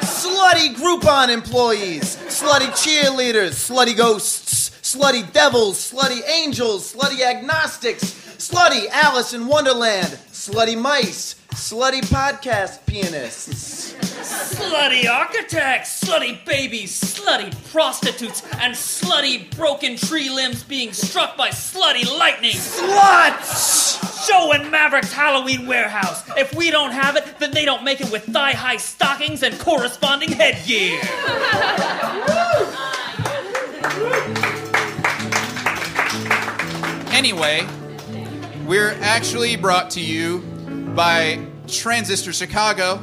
slutty 0.02 0.74
Groupon 0.74 1.28
employees, 1.28 2.16
slutty 2.28 2.68
cheerleaders, 2.72 3.52
slutty 3.70 3.96
ghosts, 3.96 4.61
slutty 4.82 5.32
devils, 5.32 5.92
slutty 5.92 6.28
angels, 6.28 6.92
slutty 6.92 7.20
agnostics, 7.22 8.04
slutty 8.36 8.88
Alice 8.90 9.32
in 9.32 9.46
Wonderland, 9.46 10.08
slutty 10.32 10.76
mice, 10.78 11.36
slutty 11.50 12.00
podcast 12.02 12.84
pianists. 12.86 13.94
Slutty 14.22 15.08
architects, 15.08 16.02
slutty 16.02 16.44
babies, 16.44 17.00
slutty 17.00 17.52
prostitutes, 17.70 18.42
and 18.58 18.74
slutty 18.74 19.54
broken 19.56 19.96
tree 19.96 20.28
limbs 20.28 20.64
being 20.64 20.92
struck 20.92 21.36
by 21.36 21.50
slutty 21.50 22.04
lightning. 22.18 22.52
Sluts! 22.52 24.26
Joe 24.28 24.52
and 24.52 24.70
Maverick's 24.70 25.12
Halloween 25.12 25.66
Warehouse. 25.66 26.22
If 26.36 26.54
we 26.54 26.70
don't 26.70 26.92
have 26.92 27.16
it, 27.16 27.38
then 27.38 27.52
they 27.52 27.64
don't 27.64 27.82
make 27.84 28.00
it 28.00 28.10
with 28.10 28.24
thigh 28.24 28.52
high 28.52 28.76
stockings 28.76 29.42
and 29.42 29.58
corresponding 29.58 30.32
headgear. 30.32 31.00
Anyway, 37.22 37.62
we're 38.66 38.98
actually 39.00 39.54
brought 39.54 39.90
to 39.90 40.00
you 40.00 40.38
by 40.96 41.38
Transistor 41.68 42.32
Chicago. 42.32 43.00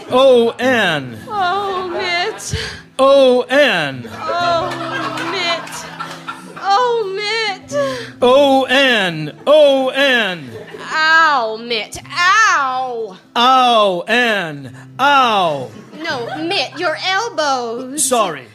O 0.09 0.49
N. 0.57 1.19
Oh, 1.27 1.87
Mitt. 1.89 2.55
O 2.97 3.41
N. 3.41 4.09
Oh, 4.11 5.29
Mitt. 5.31 5.69
Oh, 6.63 7.13
Mitt. 7.15 8.17
O 8.23 8.63
N. 8.63 9.39
O 9.45 9.89
N. 9.89 10.49
Ow, 10.79 11.57
Mitt. 11.57 11.99
Ow. 12.03 13.17
Ow 13.35 14.03
N. 14.07 14.75
Ow. 14.99 15.71
No, 15.93 16.43
Mitt, 16.43 16.79
your 16.79 16.97
elbows. 17.05 18.03
Sorry. 18.03 18.47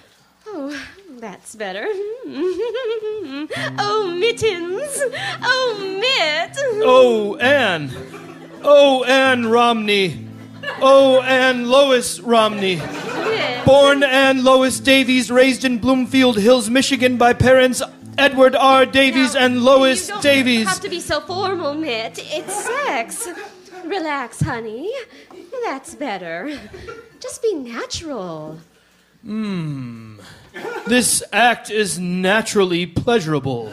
Oh, 1.26 1.30
that's 1.30 1.56
better. 1.56 1.84
oh, 3.78 4.16
mittens. 4.16 5.02
Oh, 5.42 5.98
Mitt. 6.00 6.56
O 6.84 7.34
N. 7.34 7.90
O 8.62 9.02
N 9.02 9.46
Romney. 9.46 10.28
O 10.80 11.20
N 11.20 11.68
Lois 11.68 12.20
Romney. 12.20 12.80
Born 13.64 14.04
Ann 14.04 14.44
Lois 14.44 14.78
Davies, 14.78 15.28
raised 15.28 15.64
in 15.64 15.78
Bloomfield 15.78 16.38
Hills, 16.38 16.70
Michigan, 16.70 17.16
by 17.16 17.32
parents 17.32 17.82
Edward 18.16 18.54
R. 18.54 18.86
Davies 18.86 19.34
and 19.34 19.64
Lois 19.64 20.06
you 20.06 20.14
don't 20.14 20.22
Davies. 20.22 20.68
have 20.68 20.80
to 20.80 20.88
be 20.88 21.00
so 21.00 21.20
formal, 21.20 21.74
Mitt. 21.74 22.20
It's 22.22 22.64
sex. 22.64 23.28
Relax, 23.84 24.40
honey. 24.40 24.92
That's 25.64 25.96
better. 25.96 26.56
Just 27.18 27.42
be 27.42 27.54
natural. 27.54 28.58
Hmm. 29.24 30.20
This 30.86 31.22
act 31.32 31.70
is 31.70 31.98
naturally 31.98 32.86
pleasurable. 32.86 33.72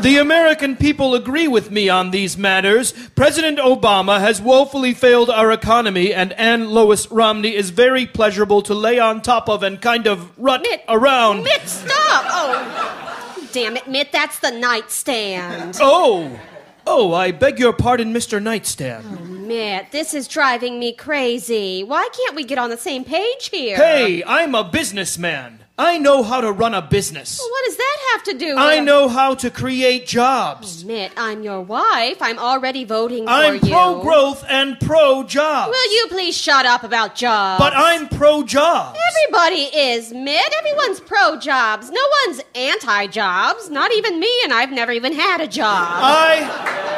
The 0.00 0.16
American 0.18 0.76
people 0.76 1.14
agree 1.14 1.46
with 1.46 1.70
me 1.70 1.88
on 1.88 2.10
these 2.10 2.36
matters. 2.36 2.92
President 3.14 3.58
Obama 3.58 4.20
has 4.20 4.40
woefully 4.40 4.94
failed 4.94 5.30
our 5.30 5.52
economy, 5.52 6.12
and 6.12 6.32
Ann 6.32 6.70
Lois 6.70 7.10
Romney 7.10 7.54
is 7.54 7.70
very 7.70 8.06
pleasurable 8.06 8.62
to 8.62 8.74
lay 8.74 8.98
on 8.98 9.20
top 9.22 9.48
of 9.48 9.62
and 9.62 9.80
kind 9.80 10.06
of 10.06 10.36
rut 10.38 10.66
around. 10.88 11.44
Mitt, 11.44 11.68
stop! 11.68 12.24
Oh, 12.28 13.48
damn 13.52 13.76
it, 13.76 13.86
Mitt, 13.86 14.12
that's 14.12 14.38
the 14.40 14.50
nightstand. 14.50 15.76
Oh! 15.80 16.40
Oh, 16.84 17.14
I 17.14 17.30
beg 17.30 17.60
your 17.60 17.72
pardon, 17.72 18.12
Mr. 18.12 18.42
Nightstand. 18.42 19.06
Oh, 19.08 19.24
Mitt, 19.24 19.92
this 19.92 20.14
is 20.14 20.26
driving 20.26 20.80
me 20.80 20.92
crazy. 20.92 21.84
Why 21.84 22.08
can't 22.12 22.34
we 22.34 22.44
get 22.44 22.58
on 22.58 22.70
the 22.70 22.76
same 22.76 23.04
page 23.04 23.50
here? 23.50 23.76
Hey, 23.76 24.24
I'm 24.24 24.54
a 24.54 24.64
businessman. 24.64 25.61
I 25.84 25.98
know 25.98 26.22
how 26.22 26.40
to 26.40 26.52
run 26.52 26.74
a 26.74 26.80
business. 26.80 27.40
What 27.40 27.64
does 27.64 27.76
that 27.76 27.96
have 28.12 28.22
to 28.22 28.34
do 28.34 28.50
with 28.50 28.58
I 28.58 28.78
know 28.78 29.08
how 29.08 29.34
to 29.34 29.50
create 29.50 30.06
jobs. 30.06 30.84
Oh, 30.84 30.86
Mitt, 30.86 31.10
I'm 31.16 31.42
your 31.42 31.60
wife. 31.60 32.22
I'm 32.22 32.38
already 32.38 32.84
voting 32.84 33.26
for 33.26 33.32
you. 33.32 33.36
I'm 33.36 33.58
pro 33.58 34.00
growth 34.00 34.44
and 34.48 34.78
pro 34.78 35.24
jobs. 35.24 35.70
Will 35.70 35.92
you 35.92 36.06
please 36.08 36.36
shut 36.36 36.66
up 36.66 36.84
about 36.84 37.16
jobs? 37.16 37.60
But 37.60 37.72
I'm 37.74 38.08
pro 38.08 38.44
jobs. 38.44 38.96
Everybody 39.10 39.76
is, 39.76 40.12
Mitt. 40.12 40.54
Everyone's 40.58 41.00
pro 41.00 41.36
jobs. 41.36 41.90
No 41.90 42.02
one's 42.26 42.40
anti 42.54 43.08
jobs. 43.08 43.68
Not 43.68 43.92
even 43.92 44.20
me, 44.20 44.32
and 44.44 44.52
I've 44.52 44.70
never 44.70 44.92
even 44.92 45.12
had 45.12 45.40
a 45.40 45.48
job. 45.48 45.88
I. 45.90 46.92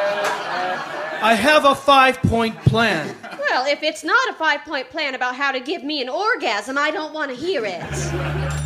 I 1.22 1.32
have 1.32 1.64
a 1.64 1.74
five 1.74 2.18
point 2.18 2.55
plan. 2.66 3.16
Well, 3.39 3.64
if 3.64 3.82
it's 3.82 4.05
not 4.05 4.28
a 4.28 4.35
five 4.35 4.61
point 4.61 4.91
plan 4.91 5.14
about 5.14 5.37
how 5.37 5.53
to 5.53 5.61
give 5.61 5.82
me 5.82 6.03
an 6.03 6.11
orgasm, 6.11 6.76
I 6.76 6.91
don't 6.91 7.14
want 7.14 7.30
to 7.30 7.37
hear 7.37 7.64
it. 7.64 8.64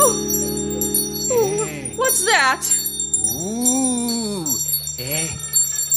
Oh. 0.00 1.28
Oh, 1.30 1.66
What's 1.96 2.24
that? 2.24 2.62
Ooh. 3.34 4.56
Eh. 4.98 5.28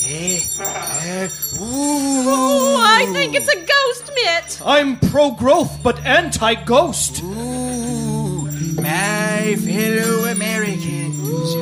Eh. 0.03 0.39
Eh. 0.59 1.29
Oh, 1.59 2.77
I 2.83 3.05
think 3.13 3.35
it's 3.35 3.47
a 3.49 3.55
ghost, 3.57 4.11
Mitt. 4.15 4.59
I'm 4.65 4.97
pro 4.97 5.31
growth 5.31 5.81
but 5.83 5.99
anti 6.05 6.55
ghost. 6.65 7.21
My 7.23 9.55
fellow 9.57 10.25
Americans. 10.31 11.55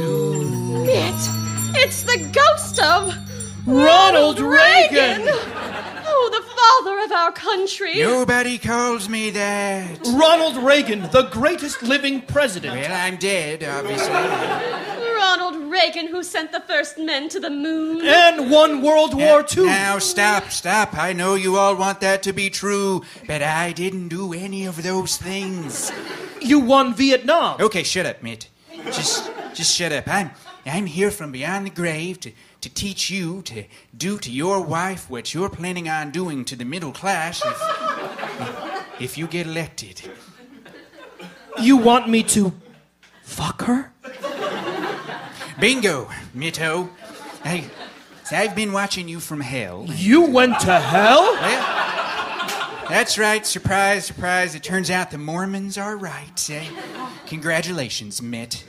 Mitt, 0.85 1.21
it's 1.83 2.03
the 2.03 2.17
ghost 2.31 2.79
of 2.79 3.13
Ronald 3.65 4.39
Reagan. 4.39 5.27
Oh, 5.27 5.78
the 6.29 6.41
father 6.41 6.99
of 7.03 7.11
our 7.11 7.31
country. 7.31 7.99
Nobody 7.99 8.57
calls 8.57 9.09
me 9.09 9.29
that. 9.31 9.99
Ronald 10.07 10.57
Reagan, 10.57 11.01
the 11.11 11.29
greatest 11.31 11.83
living 11.83 12.21
president. 12.21 12.75
Well, 12.75 12.91
I'm 12.91 13.17
dead, 13.17 13.63
obviously. 13.63 14.13
Ronald 15.15 15.71
Reagan, 15.71 16.07
who 16.07 16.23
sent 16.23 16.51
the 16.51 16.61
first 16.61 16.97
men 16.97 17.29
to 17.29 17.39
the 17.39 17.49
moon. 17.49 18.05
And 18.05 18.49
won 18.49 18.81
World 18.81 19.13
War 19.13 19.45
II. 19.55 19.65
Now, 19.65 19.99
stop, 19.99 20.49
stop. 20.49 20.97
I 20.97 21.13
know 21.13 21.35
you 21.35 21.57
all 21.57 21.75
want 21.75 22.01
that 22.01 22.23
to 22.23 22.33
be 22.33 22.49
true, 22.49 23.03
but 23.27 23.41
I 23.41 23.71
didn't 23.71 24.07
do 24.07 24.33
any 24.33 24.65
of 24.65 24.81
those 24.81 25.17
things. 25.17 25.91
You 26.41 26.59
won 26.59 26.93
Vietnam. 26.93 27.59
Okay, 27.59 27.83
shut 27.83 28.05
up, 28.05 28.23
Mitt. 28.23 28.49
Just, 28.85 29.29
just 29.53 29.75
shut 29.75 29.91
up. 29.91 30.07
I'm, 30.07 30.31
I'm 30.65 30.85
here 30.85 31.11
from 31.11 31.31
beyond 31.31 31.65
the 31.65 31.71
grave 31.71 32.19
to, 32.21 32.31
to 32.61 32.69
teach 32.69 33.09
you 33.09 33.41
to 33.43 33.63
do 33.95 34.17
to 34.19 34.31
your 34.31 34.61
wife 34.61 35.09
what 35.09 35.33
you're 35.33 35.49
planning 35.49 35.87
on 35.87 36.11
doing 36.11 36.45
to 36.45 36.55
the 36.55 36.65
middle 36.65 36.91
class 36.91 37.41
if, 37.45 39.01
if 39.01 39.17
you 39.17 39.27
get 39.27 39.47
elected. 39.47 40.01
You 41.61 41.77
want 41.77 42.09
me 42.09 42.23
to 42.23 42.53
fuck 43.23 43.61
her? 43.63 43.91
Bingo, 45.59 46.09
Mitto. 46.35 46.89
Hey, 47.43 47.65
so 48.23 48.35
I've 48.35 48.55
been 48.55 48.71
watching 48.71 49.07
you 49.09 49.19
from 49.19 49.41
hell. 49.41 49.85
You 49.87 50.21
went 50.21 50.59
to 50.61 50.79
hell? 50.79 51.21
Well, 51.21 51.79
that's 52.89 53.17
right. 53.17 53.45
Surprise, 53.45 54.05
surprise. 54.05 54.55
It 54.55 54.63
turns 54.63 54.89
out 54.89 55.11
the 55.11 55.17
Mormons 55.17 55.77
are 55.77 55.97
right. 55.97 56.49
Eh? 56.49 56.65
Congratulations, 57.27 58.21
Mitt. 58.21 58.63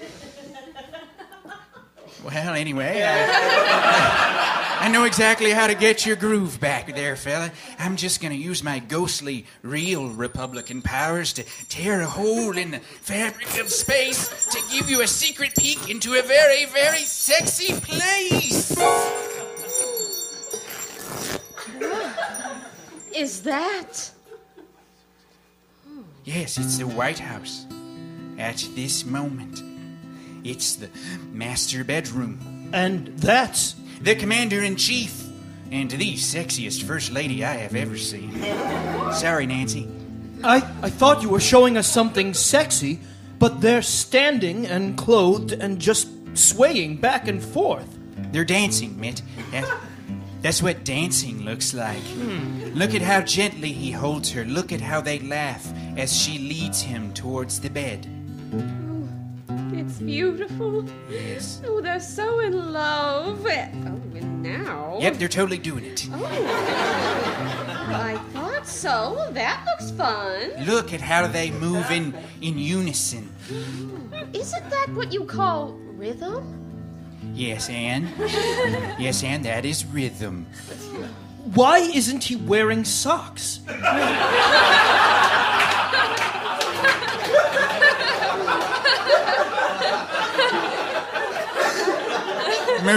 Well, 2.31 2.55
anyway, 2.55 3.03
I, 3.05 4.79
I 4.87 4.89
know 4.89 5.03
exactly 5.03 5.51
how 5.51 5.67
to 5.67 5.75
get 5.75 6.07
your 6.07 6.15
groove 6.15 6.61
back 6.61 6.95
there, 6.95 7.17
fella. 7.17 7.51
I'm 7.77 7.97
just 7.97 8.23
going 8.23 8.31
to 8.31 8.39
use 8.39 8.63
my 8.63 8.79
ghostly, 8.79 9.47
real 9.63 10.11
Republican 10.11 10.81
powers 10.81 11.33
to 11.33 11.45
tear 11.69 12.03
a 12.03 12.07
hole 12.07 12.57
in 12.57 12.71
the 12.71 12.79
fabric 12.79 13.59
of 13.59 13.69
space 13.69 14.47
to 14.47 14.63
give 14.71 14.89
you 14.89 15.01
a 15.01 15.09
secret 15.09 15.57
peek 15.59 15.91
into 15.91 16.15
a 16.15 16.23
very, 16.23 16.67
very 16.67 17.01
sexy 17.01 17.75
place. 17.81 18.71
Is 23.13 23.43
that? 23.43 24.13
Yes, 26.23 26.59
it's 26.59 26.79
the 26.79 26.87
White 26.87 27.19
House. 27.19 27.67
At 28.39 28.65
this 28.77 29.05
moment, 29.05 29.63
it's 30.45 30.77
the 30.77 30.89
master 31.33 31.85
bedroom. 31.85 32.71
And 32.73 33.09
that's 33.19 33.75
the 34.01 34.15
commander 34.15 34.63
in 34.63 34.77
chief 34.77 35.25
and 35.71 35.91
the 35.91 36.15
sexiest 36.15 36.83
first 36.83 37.13
lady 37.13 37.45
I 37.45 37.55
have 37.55 37.75
ever 37.75 37.97
seen. 37.97 38.33
Sorry, 39.13 39.47
Nancy. 39.47 39.89
I, 40.43 40.57
I 40.83 40.91
thought 40.91 41.23
you 41.23 41.29
were 41.29 41.41
showing 41.41 41.77
us 41.77 41.87
something 41.87 42.35
sexy, 42.35 42.99
but 43.39 43.61
they're 43.61 43.83
standing 43.83 44.67
and 44.67 44.97
clothed 44.97 45.53
and 45.53 45.79
just 45.81 46.09
swaying 46.35 46.97
back 46.97 47.29
and 47.29 47.43
forth. 47.43 47.87
They're 48.33 48.45
dancing, 48.45 48.99
Mitt. 49.01 49.23
That- 49.51 49.81
that's 50.43 50.63
what 50.63 50.85
dancing 50.85 51.45
looks 51.45 51.75
like. 51.75 51.99
Hmm. 51.99 52.73
Look 52.75 52.95
at 52.95 53.03
how 53.03 53.21
gently 53.21 53.73
he 53.73 53.91
holds 53.91 54.31
her. 54.33 54.43
Look 54.47 54.73
at 54.73 54.81
how 54.81 55.03
they 55.03 55.19
laugh 55.19 55.71
as 55.99 56.17
she 56.17 56.39
leads 56.39 56.81
him 56.81 57.13
towards 57.13 57.61
the 57.61 57.69
bed. 57.69 58.09
It's 59.73 59.99
hmm. 59.99 60.07
beautiful. 60.07 60.85
Yes. 61.11 61.63
Oh, 61.67 61.81
they're 61.81 62.01
so 62.01 62.41
in 62.41 62.73
love. 62.73 63.47
Oh, 63.47 63.51
and 63.51 64.43
now. 64.43 64.99
Yep, 65.01 65.15
they're 65.17 65.29
totally 65.29 65.59
doing 65.59 65.85
it. 65.85 66.09
Oh. 66.13 66.27
I 67.93 68.17
thought 68.33 68.67
so. 68.67 69.29
That 69.33 69.65
looks 69.67 69.91
fun. 69.93 70.65
Look 70.67 70.93
at 70.93 71.01
how 71.01 71.27
they 71.27 71.51
move 71.51 71.91
in, 71.91 72.15
in 72.41 72.59
unison. 72.59 73.33
Isn't 74.33 74.71
that 74.71 74.89
what 74.95 75.13
you 75.13 75.25
call 75.25 75.73
rhythm? 75.97 76.57
Yes, 77.35 77.69
Ann. 77.69 78.09
Yes, 78.99 79.23
Ann, 79.23 79.43
that 79.43 79.65
is 79.65 79.85
rhythm. 79.87 80.47
Why 81.55 81.79
isn't 81.79 82.25
he 82.25 82.37
wearing 82.37 82.85
socks? 82.85 83.61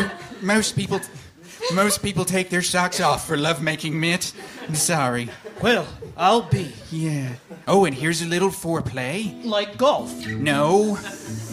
Mo- 0.01 0.09
most 0.41 0.75
people, 0.75 0.99
most 1.73 2.01
people 2.01 2.25
take 2.25 2.49
their 2.49 2.61
socks 2.61 2.99
off 2.99 3.27
for 3.27 3.37
lovemaking, 3.37 3.99
Mitt. 3.99 4.33
I'm 4.67 4.75
sorry. 4.75 5.29
Well, 5.61 5.87
I'll 6.17 6.41
be. 6.41 6.73
Yeah. 6.91 7.33
Oh, 7.67 7.85
and 7.85 7.95
here's 7.95 8.21
a 8.21 8.25
little 8.25 8.49
foreplay. 8.49 9.43
Like 9.45 9.77
golf. 9.77 10.25
No. 10.27 10.97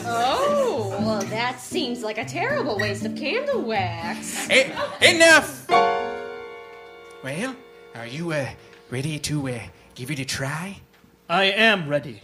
Oh, 0.06 0.96
well, 1.00 1.22
that 1.22 1.60
seems 1.60 2.02
like 2.02 2.18
a 2.18 2.24
terrible 2.24 2.78
waste 2.78 3.04
of 3.04 3.14
candle 3.16 3.62
wax. 3.62 4.48
E- 4.50 4.72
enough. 5.02 5.68
Well, 7.22 7.54
are 7.94 8.06
you 8.06 8.32
uh, 8.32 8.48
ready 8.90 9.18
to 9.20 9.48
uh, 9.50 9.58
give 9.94 10.10
it 10.10 10.18
a 10.18 10.24
try? 10.24 10.80
I 11.28 11.44
am 11.44 11.88
ready. 11.88 12.22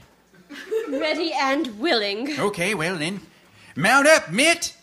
Ready 0.88 1.32
and 1.32 1.78
willing. 1.78 2.38
Okay, 2.38 2.74
well 2.74 2.96
then, 2.96 3.20
mount 3.76 4.06
up, 4.06 4.32
Mitt. 4.32 4.75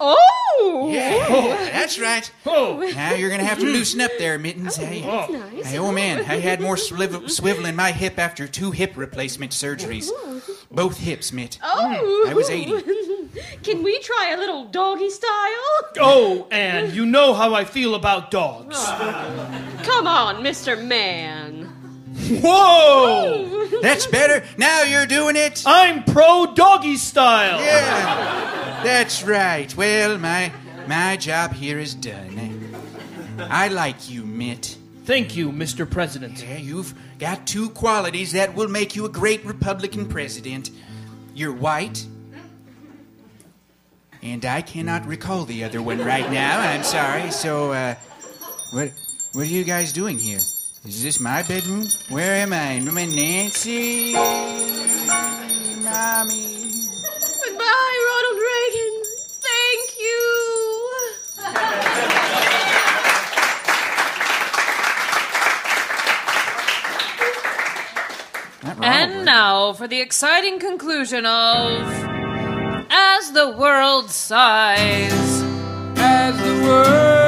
Oh! 0.00 0.90
Yeah, 0.92 1.26
oh, 1.28 1.48
that's 1.72 1.98
right. 1.98 2.30
Oh. 2.46 2.78
Now 2.94 3.14
you're 3.14 3.30
gonna 3.30 3.44
have 3.44 3.58
to 3.58 3.64
loosen 3.64 4.00
up 4.00 4.10
there, 4.18 4.38
Mittens. 4.38 4.78
Oh, 4.78 4.84
hey, 4.84 5.02
that's 5.02 5.32
nice. 5.32 5.66
hey, 5.66 5.78
oh 5.78 5.92
man, 5.92 6.20
I 6.20 6.36
had 6.36 6.60
more 6.60 6.76
swivel, 6.76 7.28
swivel 7.28 7.66
in 7.66 7.76
my 7.76 7.92
hip 7.92 8.18
after 8.18 8.46
two 8.46 8.70
hip 8.70 8.96
replacement 8.96 9.52
surgeries. 9.52 10.10
Both 10.70 10.98
hips, 10.98 11.32
Mitt. 11.32 11.58
Oh! 11.62 12.26
I 12.28 12.34
was 12.34 12.50
80. 12.50 12.82
Can 13.62 13.82
we 13.82 13.98
try 14.00 14.32
a 14.34 14.38
little 14.38 14.66
doggy 14.66 15.10
style? 15.10 15.30
Oh, 15.98 16.46
Ann, 16.50 16.94
you 16.94 17.06
know 17.06 17.34
how 17.34 17.54
I 17.54 17.64
feel 17.64 17.94
about 17.94 18.30
dogs. 18.30 18.76
Ah. 18.78 19.80
Come 19.82 20.06
on, 20.06 20.42
Mr. 20.42 20.82
Man. 20.82 21.64
Whoa! 22.42 23.68
That's 23.82 24.06
better. 24.06 24.46
Now 24.56 24.82
you're 24.82 25.06
doing 25.06 25.36
it. 25.36 25.62
I'm 25.66 26.04
pro 26.04 26.52
doggy 26.54 26.96
style. 26.96 27.60
Yeah, 27.60 28.63
that's 28.84 29.22
right. 29.24 29.74
Well, 29.76 30.18
my 30.18 30.52
my 30.86 31.16
job 31.16 31.52
here 31.52 31.78
is 31.78 31.94
done. 31.94 32.74
I 33.38 33.68
like 33.68 34.10
you, 34.10 34.24
Mitt. 34.24 34.76
Thank 35.04 35.36
you, 35.36 35.50
Mr. 35.50 35.90
President. 35.90 36.42
Yeah, 36.42 36.56
you've 36.56 36.94
got 37.18 37.46
two 37.46 37.68
qualities 37.70 38.32
that 38.32 38.54
will 38.54 38.68
make 38.68 38.96
you 38.96 39.04
a 39.04 39.08
great 39.08 39.44
Republican 39.44 40.06
president. 40.06 40.70
You're 41.34 41.52
white? 41.52 42.06
And 44.22 44.44
I 44.46 44.62
cannot 44.62 45.04
recall 45.06 45.44
the 45.44 45.64
other 45.64 45.82
one 45.82 45.98
right 45.98 46.30
now. 46.30 46.60
I'm 46.60 46.82
sorry. 46.82 47.30
So, 47.30 47.72
uh, 47.72 47.94
what, 48.72 48.92
what 49.32 49.42
are 49.42 49.50
you 49.50 49.64
guys 49.64 49.92
doing 49.92 50.18
here? 50.18 50.38
Is 50.86 51.02
this 51.02 51.20
my 51.20 51.42
bedroom? 51.42 51.86
Where 52.08 52.34
am 52.36 52.54
I? 52.54 52.72
Am 52.72 52.96
I 52.96 53.04
Nancy? 53.04 54.14
Mommy. 55.84 56.70
Goodbye, 57.44 57.96
Ronald 58.08 58.40
Reagan. 58.40 59.02
Thank 59.40 59.98
you. 59.98 60.44
And 68.84 69.24
now 69.24 69.72
for 69.72 69.88
the 69.88 70.02
exciting 70.02 70.58
conclusion 70.58 71.24
of 71.24 71.88
As 72.90 73.32
the 73.32 73.48
World 73.58 74.10
Sighs. 74.10 75.42
As 75.96 76.36
the 76.36 76.66
world 76.68 77.24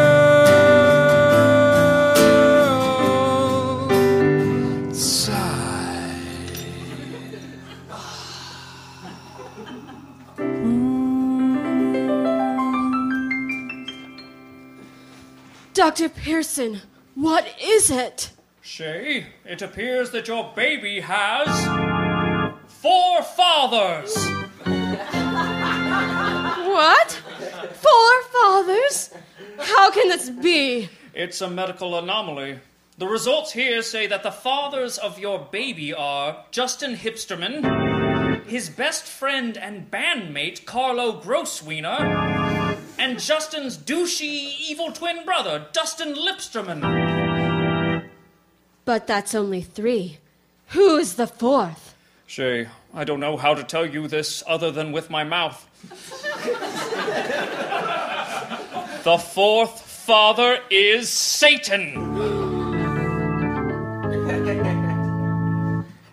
sighs. 4.95 5.47
Dr. 15.73 16.11
Pearson, 16.11 16.83
what 17.15 17.47
is 17.59 17.91
it? 17.91 18.36
Shay, 18.67 19.27
it 19.45 19.63
appears 19.63 20.11
that 20.11 20.27
your 20.27 20.53
baby 20.57 20.99
has 20.99 21.47
four 22.67 23.23
fathers. 23.23 24.13
What? 26.67 27.13
Four 27.13 28.23
fathers? 28.25 29.11
How 29.61 29.93
can 29.93 30.09
this 30.09 30.31
be? 30.31 30.89
It's 31.15 31.41
a 31.41 31.49
medical 31.49 31.97
anomaly. 31.97 32.59
The 32.99 33.07
results 33.07 33.53
here 33.53 33.83
say 33.83 34.09
that 34.09 34.25
the 34.25 34.33
fathers 34.33 34.99
of 34.99 35.21
your 35.21 35.47
baby 35.53 35.95
are 35.95 36.45
Justin 36.51 36.97
Hipsterman, 36.97 38.45
his 38.47 38.69
best 38.69 39.05
friend 39.05 39.57
and 39.57 39.89
bandmate 39.93 40.65
Carlo 40.65 41.21
Grosswiener, 41.21 42.77
and 42.99 43.21
Justin's 43.21 43.79
douchey 43.79 44.59
evil 44.69 44.91
twin 44.91 45.25
brother, 45.25 45.67
Dustin 45.73 46.15
Lipsterman. 46.15 47.46
But 48.87 49.07
that's 49.09 49.35
only 49.35 49.63
three. 49.63 50.19
Who 50.69 50.97
is 50.97 51.17
the 51.17 51.27
fourth? 51.27 51.95
Shay, 52.27 52.69
I 52.95 53.05
don't 53.05 53.21
know 53.21 53.37
how 53.37 53.53
to 53.53 53.65
tell 53.65 53.85
you 53.85 54.09
this 54.09 54.43
other 54.47 54.71
than 54.71 54.93
with 54.93 55.11
my 55.11 55.25
mouth. 55.25 55.67
the 59.05 59.19
fourth 59.19 59.81
father 59.81 60.61
is 60.71 61.09
Satan. 61.09 62.15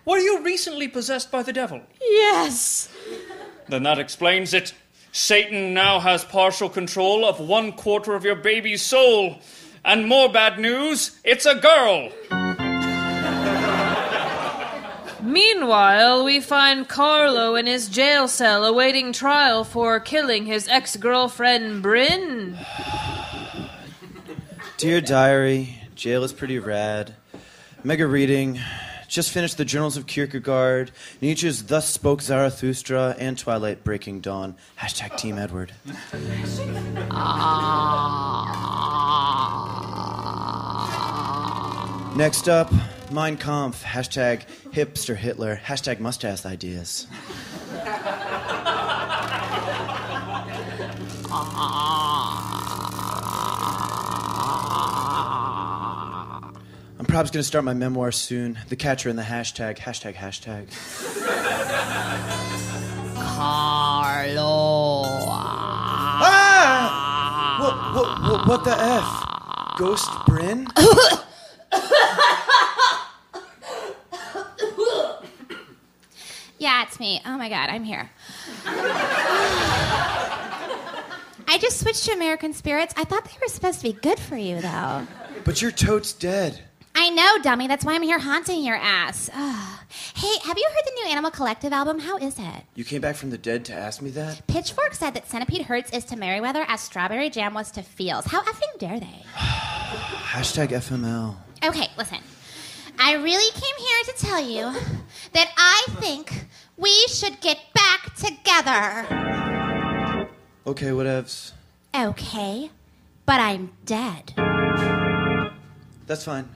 Were 0.04 0.18
you 0.18 0.42
recently 0.42 0.88
possessed 0.88 1.30
by 1.30 1.44
the 1.44 1.52
devil? 1.52 1.80
Yes. 2.00 2.88
Then 3.68 3.84
that 3.84 4.00
explains 4.00 4.52
it. 4.52 4.74
Satan 5.12 5.74
now 5.74 6.00
has 6.00 6.24
partial 6.24 6.68
control 6.68 7.24
of 7.24 7.38
one 7.38 7.70
quarter 7.72 8.14
of 8.14 8.24
your 8.24 8.34
baby's 8.34 8.82
soul. 8.82 9.38
And 9.84 10.08
more 10.08 10.28
bad 10.28 10.58
news, 10.58 11.20
it's 11.22 11.46
a 11.46 11.54
girl. 11.54 12.10
Meanwhile, 15.34 16.24
we 16.24 16.38
find 16.38 16.86
Carlo 16.86 17.56
in 17.56 17.66
his 17.66 17.88
jail 17.88 18.28
cell 18.28 18.64
awaiting 18.64 19.12
trial 19.12 19.64
for 19.64 19.98
killing 19.98 20.46
his 20.46 20.68
ex 20.68 20.94
girlfriend 20.94 21.82
Bryn. 21.82 22.56
Dear 24.76 25.00
Diary, 25.00 25.80
jail 25.96 26.22
is 26.22 26.32
pretty 26.32 26.60
rad. 26.60 27.16
Mega 27.82 28.06
reading. 28.06 28.60
Just 29.08 29.32
finished 29.32 29.56
the 29.56 29.64
Journals 29.64 29.96
of 29.96 30.06
Kierkegaard, 30.06 30.92
Nietzsche's 31.20 31.64
Thus 31.64 31.88
Spoke 31.88 32.22
Zarathustra, 32.22 33.16
and 33.18 33.36
Twilight 33.36 33.82
Breaking 33.82 34.20
Dawn. 34.20 34.54
Hashtag 34.78 35.16
Team 35.16 35.36
Edward. 35.36 35.72
Ah. 37.10 38.62
Next 42.16 42.48
up, 42.48 42.72
Mein 43.10 43.38
Kampf. 43.38 43.84
Hashtag 43.84 44.42
hipster 44.72 45.16
Hitler. 45.16 45.56
Hashtag 45.56 46.00
mustache 46.00 46.44
ideas. 46.46 47.06
I'm 56.96 57.06
probably 57.06 57.30
going 57.30 57.40
to 57.40 57.42
start 57.44 57.64
my 57.64 57.74
memoir 57.74 58.10
soon. 58.12 58.58
The 58.68 58.76
Catcher 58.76 59.08
in 59.08 59.16
the 59.16 59.22
Hashtag. 59.22 59.78
Hashtag 59.78 60.14
hashtag. 60.14 60.68
Carlo. 63.16 65.04
Ah! 66.26 67.58
What, 67.60 67.76
what, 67.94 68.08
what, 68.30 68.46
what 68.48 68.64
the 68.64 68.76
F? 68.76 69.78
Ghost 69.78 70.08
Bryn? 70.26 70.66
It's 76.94 77.00
me. 77.00 77.20
Oh 77.26 77.36
my 77.36 77.48
god, 77.48 77.70
I'm 77.70 77.82
here. 77.82 78.08
I 81.48 81.58
just 81.60 81.80
switched 81.80 82.04
to 82.04 82.12
American 82.12 82.52
Spirits. 82.52 82.94
I 82.96 83.02
thought 83.02 83.24
they 83.24 83.36
were 83.42 83.48
supposed 83.48 83.80
to 83.80 83.92
be 83.92 83.94
good 83.94 84.20
for 84.20 84.36
you, 84.36 84.60
though. 84.60 85.04
But 85.42 85.60
your 85.60 85.72
tote's 85.72 86.12
dead. 86.12 86.60
I 86.94 87.10
know, 87.10 87.38
dummy. 87.42 87.66
That's 87.66 87.84
why 87.84 87.94
I'm 87.94 88.02
here 88.02 88.20
haunting 88.20 88.62
your 88.62 88.76
ass. 88.76 89.28
Ugh. 89.34 89.78
Hey, 90.14 90.34
have 90.44 90.56
you 90.56 90.68
heard 90.72 90.84
the 90.84 90.92
new 91.02 91.08
Animal 91.10 91.32
Collective 91.32 91.72
album? 91.72 91.98
How 91.98 92.16
is 92.18 92.38
it? 92.38 92.62
You 92.76 92.84
came 92.84 93.00
back 93.00 93.16
from 93.16 93.30
the 93.30 93.38
dead 93.38 93.64
to 93.64 93.74
ask 93.74 94.00
me 94.00 94.10
that? 94.10 94.46
Pitchfork 94.46 94.94
said 94.94 95.14
that 95.14 95.28
Centipede 95.28 95.66
Hz 95.66 95.92
is 95.92 96.04
to 96.04 96.16
Merriweather 96.16 96.64
as 96.68 96.80
Strawberry 96.80 97.28
Jam 97.28 97.54
was 97.54 97.72
to 97.72 97.82
Feels. 97.82 98.26
How 98.26 98.44
effing 98.44 98.78
dare 98.78 99.00
they? 99.00 99.24
Hashtag 99.34 100.68
FML. 100.68 101.34
Okay, 101.64 101.88
listen. 101.98 102.18
I 103.00 103.14
really 103.14 103.50
came 103.52 103.76
here 103.78 104.14
to 104.14 104.24
tell 104.24 104.48
you 104.48 104.80
that 105.32 105.52
I 105.56 105.84
think 106.00 106.46
we 106.76 107.06
should 107.08 107.40
get 107.40 107.58
back 107.74 108.14
together. 108.14 109.06
Okay, 110.66 110.88
whatevs. 110.88 111.52
Okay, 111.94 112.70
but 113.26 113.40
I'm 113.40 113.72
dead. 113.84 114.32
That's 116.06 116.24
fine. 116.24 116.48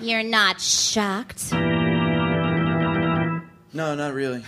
You're 0.00 0.22
not 0.22 0.60
shocked? 0.60 1.52
No, 1.52 3.40
not 3.94 4.14
really. 4.14 4.44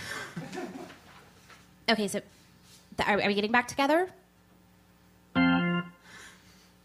Okay, 1.89 2.07
so 2.07 2.21
are, 3.05 3.21
are 3.21 3.27
we 3.27 3.33
getting 3.33 3.51
back 3.51 3.67
together? 3.67 4.09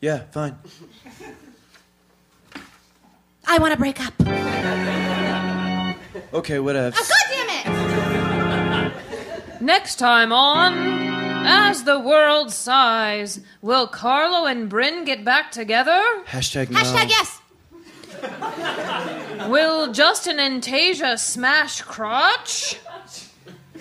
Yeah, 0.01 0.25
fine. 0.33 0.57
I 3.47 3.59
want 3.59 3.73
to 3.73 3.79
break 3.79 4.01
up. 4.01 4.15
Okay, 6.33 6.57
whatevs. 6.57 6.95
Oh, 6.97 7.01
it! 7.01 7.24
Next 9.61 9.97
time 9.97 10.33
on 10.33 10.75
As 11.47 11.85
the 11.85 11.99
World 11.99 12.51
Sighs, 12.51 13.41
will 13.63 13.87
Carlo 13.87 14.47
and 14.47 14.69
Bryn 14.69 15.05
get 15.05 15.25
back 15.25 15.51
together? 15.51 16.03
Hashtag 16.27 16.71
no. 16.71 16.81
Hashtag 16.81 17.09
yes. 17.09 17.41
Will 19.49 19.93
Justin 19.93 20.39
and 20.39 20.63
Tasia 20.63 21.19
smash 21.19 21.83
crotch? 21.83 22.79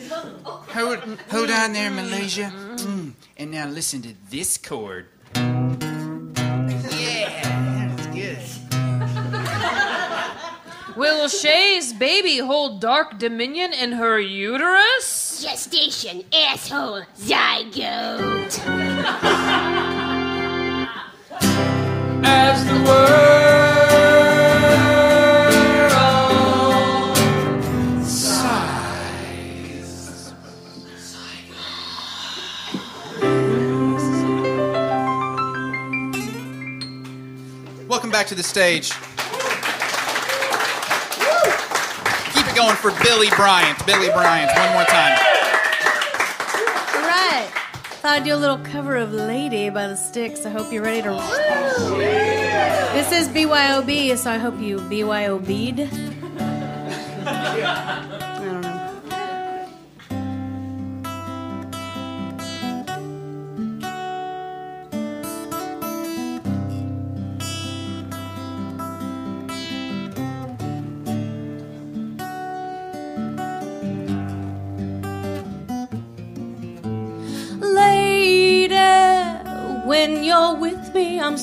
Hold, 0.10 1.00
hold 1.30 1.50
on 1.50 1.74
there, 1.74 1.92
Malaysia. 1.92 2.52
Mm. 2.76 3.14
And 3.38 3.52
now 3.52 3.68
listen 3.68 4.02
to 4.02 4.14
this 4.30 4.58
chord. 4.58 5.08
Will 10.96 11.28
Shay's 11.28 11.92
baby 11.92 12.38
hold 12.38 12.80
dark 12.80 13.18
dominion 13.18 13.74
in 13.74 13.94
her 13.94 14.20
uterus? 14.20 15.42
Gestation, 15.42 16.24
asshole, 16.32 17.02
zygote. 17.18 18.60
As 22.24 22.64
the 22.66 22.74
world 22.88 23.24
sighs. 28.06 28.94
Welcome 37.88 38.12
back 38.12 38.28
to 38.28 38.36
the 38.36 38.44
stage. 38.44 38.92
Keep 42.34 42.48
it 42.48 42.53
going 42.64 42.76
for 42.78 43.04
Billie 43.04 43.30
Bryant. 43.32 43.86
Billie 43.86 44.10
Bryant, 44.10 44.50
one 44.56 44.74
more 44.74 44.86
time. 44.86 45.18
All 46.96 47.02
right. 47.02 47.50
Thought 48.00 48.12
I'd 48.12 48.24
do 48.24 48.34
a 48.34 48.38
little 48.38 48.60
cover 48.60 48.96
of 48.96 49.12
Lady 49.12 49.70
by 49.70 49.88
the 49.88 49.98
Styx. 49.98 50.46
I 50.46 50.50
hope 50.50 50.72
you're 50.72 50.84
ready 50.84 51.02
to. 51.02 51.12
This 52.94 53.12
is 53.12 53.28
BYOB, 53.28 54.18
so 54.18 54.32
I 54.32 54.38
hope 54.38 54.60
you 54.60 54.78
BYOB'd. 54.78 56.13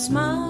With 0.08 0.49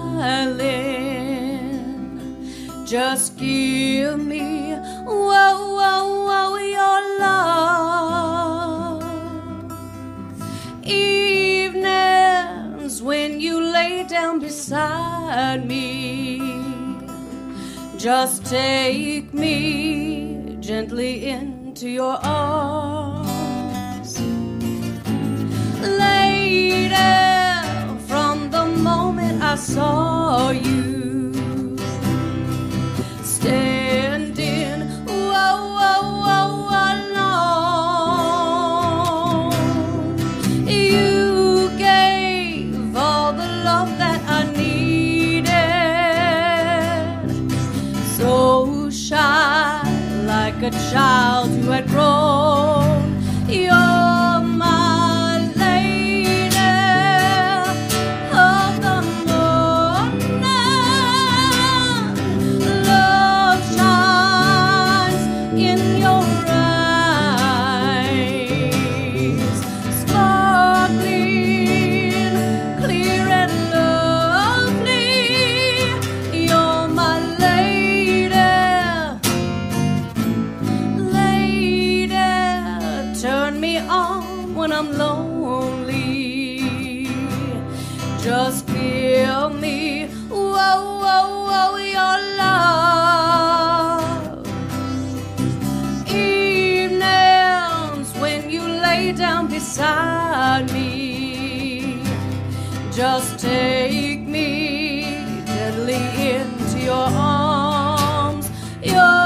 just 102.91 103.39
take 103.39 104.19
me 104.19 105.03
gently 105.45 105.95
into 105.95 106.79
your 106.79 107.07
arms. 107.09 108.51
You're 108.83 109.20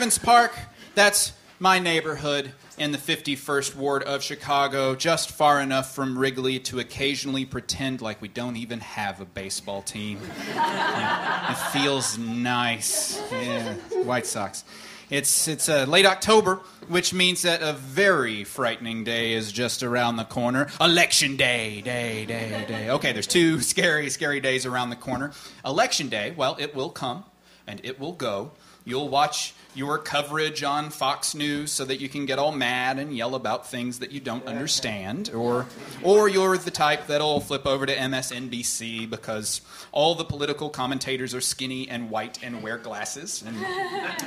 Raven's 0.00 0.16
Park. 0.16 0.54
That's 0.94 1.34
my 1.58 1.78
neighborhood 1.78 2.52
in 2.78 2.90
the 2.90 2.96
51st 2.96 3.76
Ward 3.76 4.02
of 4.04 4.22
Chicago, 4.22 4.94
just 4.94 5.30
far 5.30 5.60
enough 5.60 5.94
from 5.94 6.18
Wrigley 6.18 6.58
to 6.60 6.78
occasionally 6.78 7.44
pretend 7.44 8.00
like 8.00 8.22
we 8.22 8.28
don't 8.28 8.56
even 8.56 8.80
have 8.80 9.20
a 9.20 9.26
baseball 9.26 9.82
team. 9.82 10.18
Yeah, 10.54 11.52
it 11.52 11.54
feels 11.78 12.16
nice. 12.16 13.20
Yeah, 13.30 13.74
White 14.04 14.24
Sox. 14.24 14.64
It's, 15.10 15.46
it's 15.48 15.68
uh, 15.68 15.84
late 15.84 16.06
October, 16.06 16.62
which 16.88 17.12
means 17.12 17.42
that 17.42 17.60
a 17.60 17.74
very 17.74 18.44
frightening 18.44 19.04
day 19.04 19.34
is 19.34 19.52
just 19.52 19.82
around 19.82 20.16
the 20.16 20.24
corner. 20.24 20.68
Election 20.80 21.36
day, 21.36 21.82
day, 21.82 22.24
day, 22.24 22.64
day. 22.66 22.88
Okay, 22.88 23.12
there's 23.12 23.26
two 23.26 23.60
scary, 23.60 24.08
scary 24.08 24.40
days 24.40 24.64
around 24.64 24.88
the 24.88 24.96
corner. 24.96 25.32
Election 25.62 26.08
day, 26.08 26.32
well, 26.34 26.56
it 26.58 26.74
will 26.74 26.88
come 26.88 27.24
and 27.66 27.82
it 27.84 28.00
will 28.00 28.14
go. 28.14 28.52
You'll 28.90 29.08
watch 29.08 29.54
your 29.72 29.98
coverage 29.98 30.64
on 30.64 30.90
Fox 30.90 31.32
News 31.32 31.70
so 31.70 31.84
that 31.84 32.00
you 32.00 32.08
can 32.08 32.26
get 32.26 32.40
all 32.40 32.50
mad 32.50 32.98
and 32.98 33.16
yell 33.16 33.36
about 33.36 33.68
things 33.68 34.00
that 34.00 34.10
you 34.10 34.18
don't 34.18 34.44
understand, 34.46 35.30
or, 35.32 35.66
or 36.02 36.28
you're 36.28 36.58
the 36.58 36.72
type 36.72 37.06
that'll 37.06 37.38
flip 37.38 37.68
over 37.68 37.86
to 37.86 37.94
MSNBC 37.94 39.08
because 39.08 39.60
all 39.92 40.16
the 40.16 40.24
political 40.24 40.70
commentators 40.70 41.36
are 41.36 41.40
skinny 41.40 41.88
and 41.88 42.10
white 42.10 42.42
and 42.42 42.64
wear 42.64 42.78
glasses, 42.78 43.44
and 43.46 43.56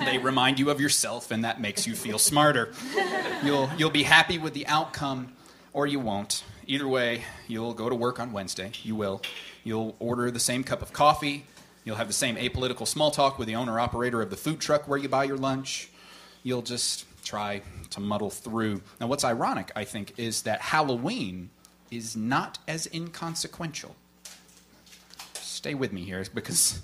they 0.08 0.18
remind 0.18 0.60
you 0.60 0.70
of 0.70 0.80
yourself, 0.80 1.30
and 1.30 1.44
that 1.44 1.60
makes 1.60 1.86
you 1.86 1.94
feel 1.94 2.18
smarter. 2.18 2.72
You'll, 3.44 3.70
you'll 3.78 3.90
be 3.90 4.04
happy 4.04 4.38
with 4.38 4.54
the 4.54 4.66
outcome, 4.68 5.34
or 5.74 5.88
you 5.88 6.00
won't. 6.00 6.42
Either 6.68 6.88
way, 6.88 7.26
you'll 7.50 7.74
go 7.74 7.90
to 7.90 7.96
work 7.96 8.18
on 8.18 8.32
Wednesday. 8.32 8.72
You 8.82 8.96
will. 8.96 9.22
You'll 9.66 9.98
order 10.00 10.32
the 10.32 10.40
same 10.40 10.64
cup 10.64 10.82
of 10.82 10.94
coffee. 10.94 11.48
You'll 11.86 11.98
have 11.98 12.08
the 12.08 12.14
same 12.14 12.36
apolitical 12.38 12.88
small 12.88 13.12
talk 13.12 13.38
with 13.38 13.48
the 13.48 13.56
owner 13.56 13.80
operator 13.80 14.22
of 14.22 14.30
the 14.30 14.38
food 14.38 14.60
truck 14.60 14.88
where 14.88 14.98
you 14.98 15.10
buy 15.10 15.26
your 15.26 15.38
lunch. 15.38 15.90
You'll 16.42 16.62
just 16.62 17.06
try 17.24 17.62
to 17.92 18.00
muddle 18.00 18.30
through. 18.30 18.82
Now, 19.00 19.08
what's 19.08 19.24
ironic, 19.24 19.72
I 19.76 19.84
think, 19.84 20.14
is 20.18 20.44
that 20.44 20.62
Halloween 20.62 21.50
is 21.92 22.16
not 22.16 22.58
as 22.68 22.88
inconsequential. 22.94 23.96
Stay 25.34 25.74
with 25.74 25.94
me 25.94 26.04
here 26.04 26.24
because 26.34 26.82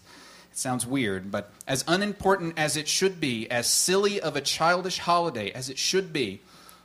it 0.51 0.57
sounds 0.57 0.85
weird, 0.85 1.31
but 1.31 1.51
as 1.67 1.83
unimportant 1.87 2.53
as 2.57 2.77
it 2.77 2.87
should 2.87 3.19
be, 3.19 3.49
as 3.49 3.69
silly 3.69 4.21
of 4.21 4.35
a 4.35 4.41
childish 4.41 4.99
holiday 4.99 5.51
as 5.51 5.69
it 5.69 5.77
should 5.77 6.13
be, 6.13 6.41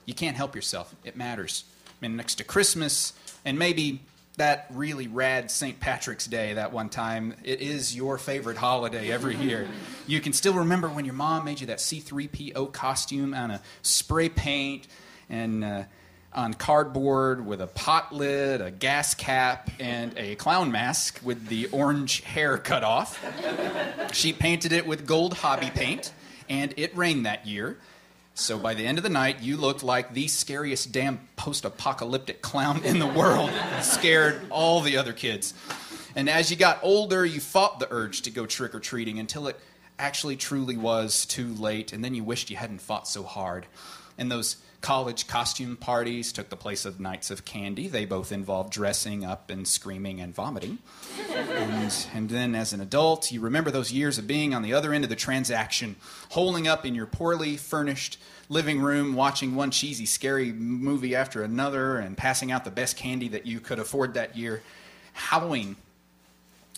you 0.06 0.14
can't 0.14 0.36
help 0.36 0.54
yourself. 0.54 0.94
It 1.04 1.16
matters. 1.16 1.64
I 1.88 2.06
mean, 2.06 2.16
next 2.16 2.36
to 2.36 2.44
Christmas 2.44 3.12
and 3.44 3.58
maybe 3.58 4.00
that 4.36 4.66
really 4.70 5.06
rad 5.06 5.50
St. 5.50 5.78
Patrick's 5.78 6.26
Day 6.26 6.54
that 6.54 6.72
one 6.72 6.88
time. 6.88 7.34
It 7.44 7.60
is 7.60 7.94
your 7.94 8.18
favorite 8.18 8.56
holiday 8.56 9.10
every 9.10 9.36
year. 9.36 9.68
You 10.06 10.20
can 10.20 10.34
still 10.34 10.52
remember 10.52 10.88
when 10.88 11.06
your 11.06 11.14
mom 11.14 11.46
made 11.46 11.62
you 11.62 11.68
that 11.68 11.78
C3PO 11.78 12.74
costume 12.74 13.32
on 13.32 13.50
a 13.50 13.62
spray 13.80 14.28
paint 14.28 14.86
and 15.30 15.64
uh, 15.64 15.84
on 16.34 16.52
cardboard 16.52 17.46
with 17.46 17.62
a 17.62 17.66
pot 17.66 18.14
lid, 18.14 18.60
a 18.60 18.70
gas 18.70 19.14
cap, 19.14 19.70
and 19.80 20.12
a 20.18 20.34
clown 20.34 20.70
mask 20.70 21.20
with 21.24 21.46
the 21.46 21.68
orange 21.68 22.20
hair 22.20 22.58
cut 22.58 22.84
off. 22.84 23.24
She 24.12 24.34
painted 24.34 24.72
it 24.72 24.86
with 24.86 25.06
gold 25.06 25.32
hobby 25.32 25.70
paint, 25.70 26.12
and 26.50 26.74
it 26.76 26.94
rained 26.94 27.24
that 27.24 27.46
year. 27.46 27.78
So 28.36 28.58
by 28.58 28.74
the 28.74 28.84
end 28.84 28.98
of 28.98 29.04
the 29.04 29.10
night, 29.10 29.42
you 29.42 29.56
looked 29.56 29.84
like 29.84 30.12
the 30.12 30.26
scariest 30.26 30.90
damn 30.90 31.20
post 31.36 31.64
apocalyptic 31.64 32.42
clown 32.42 32.84
in 32.84 32.98
the 32.98 33.06
world. 33.06 33.50
Scared 33.80 34.42
all 34.50 34.80
the 34.80 34.96
other 34.96 35.12
kids. 35.12 35.54
And 36.16 36.28
as 36.28 36.50
you 36.50 36.56
got 36.56 36.80
older, 36.82 37.24
you 37.24 37.40
fought 37.40 37.78
the 37.78 37.88
urge 37.92 38.22
to 38.22 38.30
go 38.30 38.44
trick 38.44 38.74
or 38.74 38.80
treating 38.80 39.20
until 39.20 39.46
it 39.46 39.58
actually 40.00 40.34
truly 40.34 40.76
was 40.76 41.24
too 41.26 41.54
late, 41.54 41.92
and 41.92 42.04
then 42.04 42.14
you 42.14 42.24
wished 42.24 42.50
you 42.50 42.56
hadn't 42.56 42.80
fought 42.80 43.06
so 43.06 43.22
hard. 43.22 43.66
And 44.18 44.30
those 44.30 44.56
college 44.84 45.26
costume 45.26 45.78
parties 45.78 46.30
took 46.30 46.50
the 46.50 46.56
place 46.56 46.84
of 46.84 47.00
nights 47.00 47.30
of 47.30 47.46
candy. 47.46 47.88
They 47.88 48.04
both 48.04 48.30
involved 48.30 48.70
dressing 48.70 49.24
up 49.24 49.48
and 49.48 49.66
screaming 49.66 50.20
and 50.20 50.34
vomiting. 50.34 50.76
And, 51.32 52.06
and 52.12 52.28
then 52.28 52.54
as 52.54 52.74
an 52.74 52.82
adult, 52.82 53.32
you 53.32 53.40
remember 53.40 53.70
those 53.70 53.90
years 53.90 54.18
of 54.18 54.26
being 54.26 54.52
on 54.52 54.60
the 54.60 54.74
other 54.74 54.92
end 54.92 55.02
of 55.02 55.08
the 55.08 55.16
transaction, 55.16 55.96
holing 56.32 56.68
up 56.68 56.84
in 56.84 56.94
your 56.94 57.06
poorly 57.06 57.56
furnished 57.56 58.18
living 58.50 58.78
room, 58.78 59.14
watching 59.14 59.54
one 59.54 59.70
cheesy, 59.70 60.04
scary 60.04 60.52
movie 60.52 61.16
after 61.16 61.42
another, 61.42 61.96
and 61.96 62.18
passing 62.18 62.52
out 62.52 62.66
the 62.66 62.70
best 62.70 62.94
candy 62.94 63.28
that 63.28 63.46
you 63.46 63.60
could 63.60 63.78
afford 63.78 64.12
that 64.12 64.36
year. 64.36 64.62
Halloween 65.14 65.76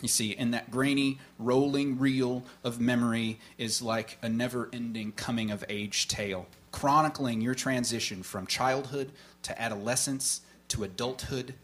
you 0.02 0.08
see, 0.08 0.30
in 0.30 0.50
that 0.50 0.70
grainy, 0.70 1.18
rolling 1.38 1.98
reel 1.98 2.44
of 2.62 2.78
memory 2.78 3.40
is 3.56 3.80
like 3.80 4.18
a 4.20 4.28
never 4.28 4.68
ending 4.72 5.12
coming 5.12 5.50
of 5.50 5.64
age 5.70 6.06
tale, 6.06 6.46
chronicling 6.76 7.40
your 7.40 7.54
transition 7.54 8.22
from 8.22 8.46
childhood 8.46 9.10
to 9.40 9.58
adolescence 9.60 10.42
to 10.68 10.84
adulthood 10.84 11.54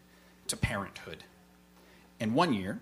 to 0.47 0.57
parenthood. 0.57 1.23
And 2.19 2.33
one 2.33 2.51
year, 2.51 2.81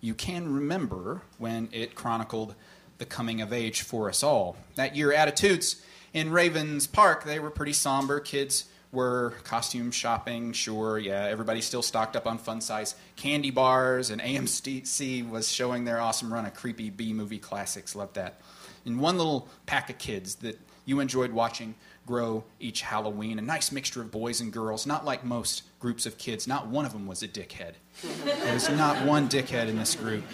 you 0.00 0.14
can 0.14 0.50
remember 0.50 1.20
when 1.36 1.68
it 1.70 1.94
chronicled 1.94 2.54
the 2.96 3.04
coming 3.04 3.42
of 3.42 3.52
age 3.52 3.82
for 3.82 4.08
us 4.08 4.22
all. 4.22 4.56
That 4.76 4.96
year, 4.96 5.12
attitudes 5.12 5.82
in 6.14 6.30
Raven's 6.30 6.86
Park, 6.86 7.24
they 7.24 7.38
were 7.38 7.50
pretty 7.50 7.74
somber. 7.74 8.18
Kids 8.18 8.64
were 8.90 9.34
costume 9.44 9.90
shopping, 9.90 10.54
sure, 10.54 10.98
yeah. 10.98 11.24
Everybody 11.24 11.60
still 11.60 11.82
stocked 11.82 12.16
up 12.16 12.26
on 12.26 12.38
fun 12.38 12.62
size 12.62 12.94
candy 13.16 13.50
bars, 13.50 14.08
and 14.08 14.22
AMC 14.22 15.28
was 15.28 15.52
showing 15.52 15.84
their 15.84 16.00
awesome 16.00 16.32
run 16.32 16.46
of 16.46 16.54
creepy 16.54 16.88
B 16.88 17.12
movie 17.12 17.38
classics. 17.38 17.94
Loved 17.94 18.14
that. 18.14 18.40
And 18.86 18.98
one 18.98 19.18
little 19.18 19.48
pack 19.66 19.90
of 19.90 19.98
kids 19.98 20.36
that 20.36 20.58
you 20.88 21.00
enjoyed 21.00 21.30
watching 21.30 21.74
grow 22.06 22.42
each 22.58 22.80
Halloween, 22.80 23.38
a 23.38 23.42
nice 23.42 23.70
mixture 23.70 24.00
of 24.00 24.10
boys 24.10 24.40
and 24.40 24.50
girls, 24.50 24.86
not 24.86 25.04
like 25.04 25.22
most 25.22 25.64
groups 25.80 26.06
of 26.06 26.16
kids. 26.16 26.48
Not 26.48 26.68
one 26.68 26.86
of 26.86 26.94
them 26.94 27.06
was 27.06 27.22
a 27.22 27.28
dickhead. 27.28 27.74
There's 28.24 28.70
not 28.70 29.04
one 29.04 29.28
dickhead 29.28 29.68
in 29.68 29.76
this 29.76 29.94
group. 29.94 30.24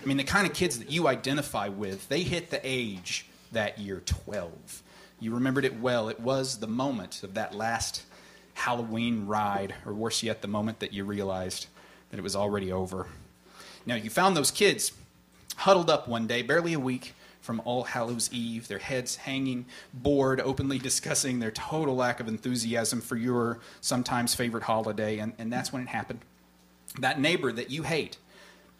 I 0.00 0.06
mean, 0.06 0.16
the 0.16 0.22
kind 0.22 0.46
of 0.46 0.54
kids 0.54 0.78
that 0.78 0.88
you 0.88 1.08
identify 1.08 1.66
with, 1.66 2.08
they 2.08 2.22
hit 2.22 2.50
the 2.50 2.60
age 2.62 3.26
that 3.50 3.78
year 3.78 4.04
12. 4.06 4.82
You 5.18 5.34
remembered 5.34 5.64
it 5.64 5.80
well. 5.80 6.08
It 6.08 6.20
was 6.20 6.60
the 6.60 6.68
moment 6.68 7.24
of 7.24 7.34
that 7.34 7.52
last 7.52 8.04
Halloween 8.52 9.26
ride, 9.26 9.74
or 9.84 9.94
worse 9.94 10.22
yet, 10.22 10.42
the 10.42 10.48
moment 10.48 10.78
that 10.78 10.92
you 10.92 11.04
realized 11.04 11.66
that 12.10 12.18
it 12.18 12.22
was 12.22 12.36
already 12.36 12.70
over. 12.70 13.08
Now, 13.84 13.96
you 13.96 14.10
found 14.10 14.36
those 14.36 14.52
kids 14.52 14.92
huddled 15.56 15.90
up 15.90 16.06
one 16.06 16.28
day, 16.28 16.42
barely 16.42 16.74
a 16.74 16.78
week 16.78 17.14
from 17.44 17.60
All 17.66 17.84
Hallows 17.84 18.32
Eve, 18.32 18.68
their 18.68 18.78
heads 18.78 19.16
hanging, 19.16 19.66
bored, 19.92 20.40
openly 20.40 20.78
discussing 20.78 21.40
their 21.40 21.50
total 21.50 21.94
lack 21.94 22.18
of 22.18 22.26
enthusiasm 22.26 23.02
for 23.02 23.16
your 23.16 23.60
sometimes 23.82 24.34
favorite 24.34 24.64
holiday, 24.64 25.18
and, 25.18 25.34
and 25.38 25.52
that's 25.52 25.70
when 25.70 25.82
it 25.82 25.88
happened. 25.88 26.20
That 27.00 27.20
neighbor 27.20 27.52
that 27.52 27.70
you 27.70 27.82
hate, 27.82 28.16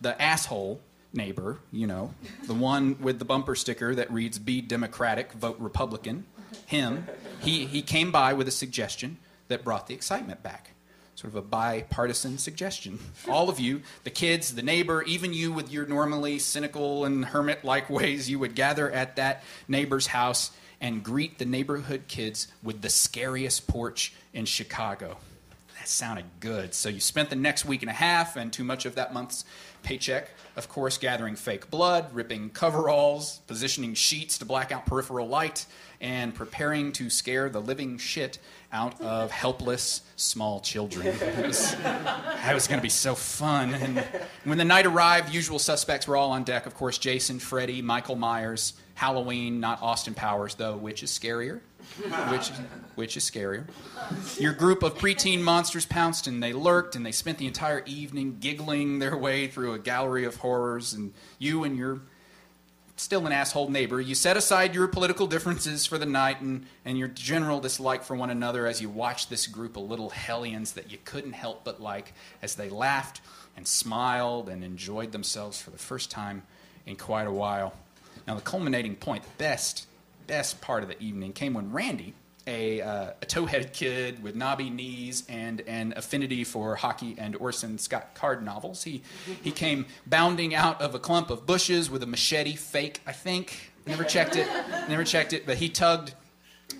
the 0.00 0.20
asshole 0.20 0.80
neighbor, 1.12 1.58
you 1.72 1.86
know, 1.86 2.14
the 2.46 2.54
one 2.54 2.96
with 3.00 3.18
the 3.18 3.26
bumper 3.26 3.54
sticker 3.54 3.94
that 3.94 4.10
reads 4.10 4.38
Be 4.38 4.62
Democratic, 4.62 5.32
vote 5.32 5.56
Republican, 5.58 6.24
him, 6.64 7.06
he, 7.40 7.66
he 7.66 7.82
came 7.82 8.10
by 8.10 8.32
with 8.32 8.48
a 8.48 8.52
suggestion 8.52 9.18
that 9.48 9.62
brought 9.62 9.88
the 9.88 9.94
excitement 9.94 10.42
back. 10.42 10.70
Sort 11.16 11.32
of 11.32 11.36
a 11.36 11.42
bipartisan 11.42 12.38
suggestion. 12.38 12.98
All 13.28 13.48
of 13.48 13.60
you, 13.60 13.82
the 14.02 14.10
kids, 14.10 14.54
the 14.54 14.62
neighbor, 14.62 15.02
even 15.04 15.32
you 15.32 15.52
with 15.52 15.70
your 15.70 15.86
normally 15.86 16.40
cynical 16.40 17.04
and 17.04 17.24
hermit 17.24 17.64
like 17.64 17.88
ways, 17.88 18.28
you 18.28 18.40
would 18.40 18.54
gather 18.56 18.90
at 18.90 19.16
that 19.16 19.44
neighbor's 19.68 20.08
house 20.08 20.50
and 20.80 21.04
greet 21.04 21.38
the 21.38 21.44
neighborhood 21.44 22.02
kids 22.08 22.48
with 22.62 22.82
the 22.82 22.90
scariest 22.90 23.68
porch 23.68 24.12
in 24.32 24.44
Chicago. 24.44 25.16
That 25.78 25.88
sounded 25.88 26.24
good. 26.40 26.74
So 26.74 26.88
you 26.88 27.00
spent 27.00 27.30
the 27.30 27.36
next 27.36 27.64
week 27.64 27.82
and 27.82 27.90
a 27.90 27.94
half 27.94 28.36
and 28.36 28.52
too 28.52 28.64
much 28.64 28.84
of 28.84 28.96
that 28.96 29.14
month's 29.14 29.44
paycheck, 29.82 30.30
of 30.56 30.68
course, 30.68 30.98
gathering 30.98 31.36
fake 31.36 31.70
blood, 31.70 32.12
ripping 32.14 32.50
coveralls, 32.50 33.38
positioning 33.46 33.94
sheets 33.94 34.38
to 34.38 34.44
black 34.44 34.72
out 34.72 34.86
peripheral 34.86 35.28
light, 35.28 35.66
and 36.00 36.34
preparing 36.34 36.90
to 36.92 37.08
scare 37.10 37.48
the 37.48 37.60
living 37.60 37.98
shit 37.98 38.38
out 38.74 39.00
of 39.00 39.30
helpless 39.30 40.02
small 40.16 40.60
children. 40.60 41.06
It 41.24 41.46
was, 41.46 41.74
that 41.76 42.54
was 42.54 42.66
going 42.66 42.78
to 42.78 42.82
be 42.82 42.88
so 42.88 43.14
fun. 43.14 43.74
And 43.74 44.04
when 44.44 44.58
the 44.58 44.64
night 44.64 44.84
arrived, 44.84 45.32
usual 45.32 45.58
suspects 45.58 46.06
were 46.08 46.16
all 46.16 46.32
on 46.32 46.42
deck. 46.44 46.66
Of 46.66 46.74
course, 46.74 46.98
Jason, 46.98 47.38
Freddy, 47.38 47.80
Michael 47.80 48.16
Myers, 48.16 48.74
Halloween, 48.94 49.60
not 49.60 49.80
Austin 49.80 50.14
Powers, 50.14 50.54
though, 50.56 50.76
which 50.76 51.02
is 51.02 51.10
scarier? 51.10 51.60
Which, 52.30 52.48
which 52.94 53.16
is 53.16 53.28
scarier? 53.28 53.66
Your 54.38 54.52
group 54.52 54.82
of 54.82 54.94
preteen 54.94 55.40
monsters 55.40 55.86
pounced 55.86 56.26
and 56.26 56.42
they 56.42 56.52
lurked 56.52 56.96
and 56.96 57.04
they 57.04 57.12
spent 57.12 57.38
the 57.38 57.46
entire 57.46 57.82
evening 57.86 58.38
giggling 58.40 58.98
their 58.98 59.16
way 59.16 59.46
through 59.46 59.74
a 59.74 59.78
gallery 59.78 60.24
of 60.24 60.36
horrors. 60.36 60.94
And 60.94 61.12
you 61.38 61.64
and 61.64 61.76
your 61.76 62.00
still 62.96 63.26
an 63.26 63.32
asshole 63.32 63.68
neighbor, 63.68 64.00
you 64.00 64.14
set 64.14 64.36
aside 64.36 64.74
your 64.74 64.86
political 64.86 65.26
differences 65.26 65.84
for 65.84 65.98
the 65.98 66.06
night 66.06 66.40
and, 66.40 66.66
and 66.84 66.96
your 66.96 67.08
general 67.08 67.60
dislike 67.60 68.04
for 68.04 68.16
one 68.16 68.30
another 68.30 68.66
as 68.66 68.80
you 68.80 68.88
watched 68.88 69.30
this 69.30 69.46
group 69.46 69.76
of 69.76 69.84
little 69.84 70.10
hellions 70.10 70.72
that 70.72 70.90
you 70.90 70.98
couldn't 71.04 71.32
help 71.32 71.64
but 71.64 71.80
like 71.80 72.12
as 72.40 72.54
they 72.54 72.68
laughed 72.68 73.20
and 73.56 73.66
smiled 73.66 74.48
and 74.48 74.62
enjoyed 74.62 75.12
themselves 75.12 75.60
for 75.60 75.70
the 75.70 75.78
first 75.78 76.10
time 76.10 76.42
in 76.86 76.96
quite 76.96 77.26
a 77.26 77.32
while. 77.32 77.74
Now, 78.26 78.34
the 78.34 78.40
culminating 78.40 78.96
point, 78.96 79.24
the 79.24 79.30
best, 79.38 79.86
best 80.26 80.60
part 80.60 80.82
of 80.82 80.88
the 80.88 81.00
evening 81.02 81.32
came 81.32 81.54
when 81.54 81.72
Randy, 81.72 82.14
a, 82.46 82.80
uh, 82.80 83.12
a 83.20 83.26
tow-headed 83.26 83.72
kid 83.72 84.22
with 84.22 84.34
knobby 84.34 84.70
knees 84.70 85.24
and 85.28 85.60
an 85.62 85.94
affinity 85.96 86.44
for 86.44 86.76
hockey 86.76 87.14
and 87.18 87.36
Orson 87.36 87.78
Scott 87.78 88.14
Card 88.14 88.44
novels. 88.44 88.82
He, 88.82 89.02
he 89.42 89.50
came 89.50 89.86
bounding 90.06 90.54
out 90.54 90.80
of 90.80 90.94
a 90.94 90.98
clump 90.98 91.30
of 91.30 91.46
bushes 91.46 91.90
with 91.90 92.02
a 92.02 92.06
machete, 92.06 92.54
fake, 92.54 93.00
I 93.06 93.12
think. 93.12 93.72
Never 93.86 94.04
checked 94.04 94.36
it, 94.36 94.46
never 94.88 95.04
checked 95.04 95.32
it, 95.32 95.46
but 95.46 95.58
he 95.58 95.68
tugged 95.68 96.14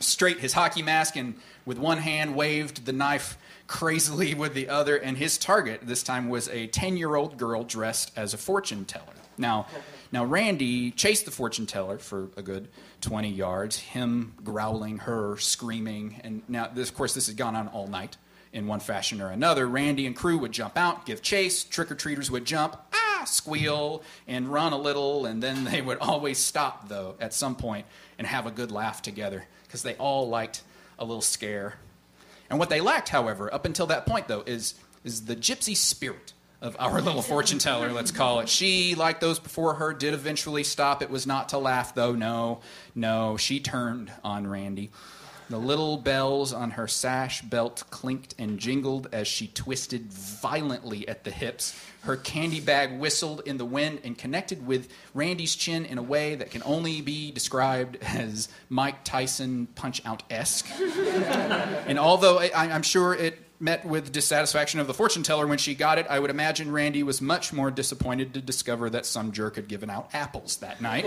straight 0.00 0.40
his 0.40 0.52
hockey 0.52 0.82
mask 0.82 1.16
and 1.16 1.34
with 1.66 1.78
one 1.78 1.98
hand 1.98 2.34
waved 2.34 2.86
the 2.86 2.92
knife 2.92 3.38
crazily 3.66 4.34
with 4.34 4.54
the 4.54 4.68
other, 4.68 4.96
and 4.96 5.16
his 5.16 5.38
target 5.38 5.80
this 5.82 6.02
time 6.02 6.28
was 6.28 6.48
a 6.48 6.68
10-year-old 6.68 7.38
girl 7.38 7.64
dressed 7.64 8.12
as 8.16 8.34
a 8.34 8.38
fortune 8.38 8.84
teller. 8.84 9.04
Now, 9.38 9.66
now 10.12 10.24
Randy 10.24 10.90
chased 10.90 11.24
the 11.24 11.30
fortune 11.30 11.66
teller 11.66 11.98
for 11.98 12.28
a 12.36 12.42
good 12.42 12.68
20 13.04 13.28
yards, 13.28 13.76
him 13.76 14.32
growling, 14.42 14.98
her 14.98 15.36
screaming, 15.36 16.20
and 16.24 16.42
now 16.48 16.68
this, 16.68 16.88
of 16.88 16.96
course 16.96 17.14
this 17.14 17.26
has 17.26 17.34
gone 17.34 17.54
on 17.54 17.68
all 17.68 17.86
night 17.86 18.16
in 18.52 18.66
one 18.66 18.80
fashion 18.80 19.20
or 19.20 19.28
another. 19.28 19.68
Randy 19.68 20.06
and 20.06 20.16
crew 20.16 20.38
would 20.38 20.52
jump 20.52 20.78
out, 20.78 21.04
give 21.04 21.20
chase, 21.20 21.64
trick 21.64 21.90
or 21.90 21.94
treaters 21.94 22.30
would 22.30 22.44
jump, 22.44 22.76
ah, 22.94 23.24
squeal, 23.26 24.02
and 24.26 24.48
run 24.48 24.72
a 24.72 24.78
little, 24.78 25.26
and 25.26 25.42
then 25.42 25.64
they 25.64 25.82
would 25.82 25.98
always 25.98 26.38
stop 26.38 26.88
though 26.88 27.14
at 27.20 27.34
some 27.34 27.54
point 27.54 27.86
and 28.18 28.26
have 28.26 28.46
a 28.46 28.50
good 28.50 28.70
laugh 28.70 29.02
together 29.02 29.44
because 29.64 29.82
they 29.82 29.94
all 29.96 30.28
liked 30.28 30.62
a 30.98 31.04
little 31.04 31.22
scare. 31.22 31.74
And 32.48 32.58
what 32.58 32.70
they 32.70 32.80
lacked, 32.80 33.08
however, 33.08 33.52
up 33.52 33.66
until 33.66 33.86
that 33.86 34.06
point 34.06 34.28
though, 34.28 34.42
is 34.46 34.74
is 35.02 35.26
the 35.26 35.36
gypsy 35.36 35.76
spirit 35.76 36.32
of 36.64 36.76
our 36.78 37.02
little 37.02 37.20
fortune 37.20 37.58
teller, 37.58 37.92
let's 37.92 38.10
call 38.10 38.40
it. 38.40 38.48
She, 38.48 38.94
like 38.94 39.20
those 39.20 39.38
before 39.38 39.74
her, 39.74 39.92
did 39.92 40.14
eventually 40.14 40.64
stop. 40.64 41.02
It 41.02 41.10
was 41.10 41.26
not 41.26 41.50
to 41.50 41.58
laugh, 41.58 41.94
though. 41.94 42.14
No, 42.14 42.60
no. 42.94 43.36
She 43.36 43.60
turned 43.60 44.10
on 44.24 44.46
Randy. 44.46 44.90
The 45.50 45.58
little 45.58 45.98
bells 45.98 46.54
on 46.54 46.70
her 46.72 46.88
sash 46.88 47.42
belt 47.42 47.84
clinked 47.90 48.34
and 48.38 48.58
jingled 48.58 49.08
as 49.12 49.28
she 49.28 49.48
twisted 49.48 50.10
violently 50.10 51.06
at 51.06 51.24
the 51.24 51.30
hips. 51.30 51.78
Her 52.00 52.16
candy 52.16 52.60
bag 52.60 52.98
whistled 52.98 53.42
in 53.44 53.58
the 53.58 53.66
wind 53.66 54.00
and 54.02 54.16
connected 54.16 54.66
with 54.66 54.88
Randy's 55.12 55.54
chin 55.54 55.84
in 55.84 55.98
a 55.98 56.02
way 56.02 56.34
that 56.34 56.50
can 56.50 56.62
only 56.64 57.02
be 57.02 57.30
described 57.30 57.98
as 58.00 58.48
Mike 58.70 59.04
Tyson 59.04 59.68
punch 59.74 60.00
out 60.06 60.22
esque. 60.30 60.66
and 60.80 61.98
although 61.98 62.38
I, 62.38 62.50
I'm 62.54 62.82
sure 62.82 63.14
it 63.14 63.38
met 63.60 63.84
with 63.84 64.12
dissatisfaction 64.12 64.80
of 64.80 64.86
the 64.86 64.94
fortune 64.94 65.22
teller 65.22 65.46
when 65.46 65.58
she 65.58 65.74
got 65.74 65.98
it, 65.98 66.06
I 66.10 66.18
would 66.18 66.30
imagine 66.30 66.72
Randy 66.72 67.02
was 67.02 67.20
much 67.20 67.52
more 67.52 67.70
disappointed 67.70 68.34
to 68.34 68.40
discover 68.40 68.90
that 68.90 69.06
some 69.06 69.32
jerk 69.32 69.56
had 69.56 69.68
given 69.68 69.90
out 69.90 70.10
apples 70.12 70.56
that 70.58 70.80
night. 70.80 71.06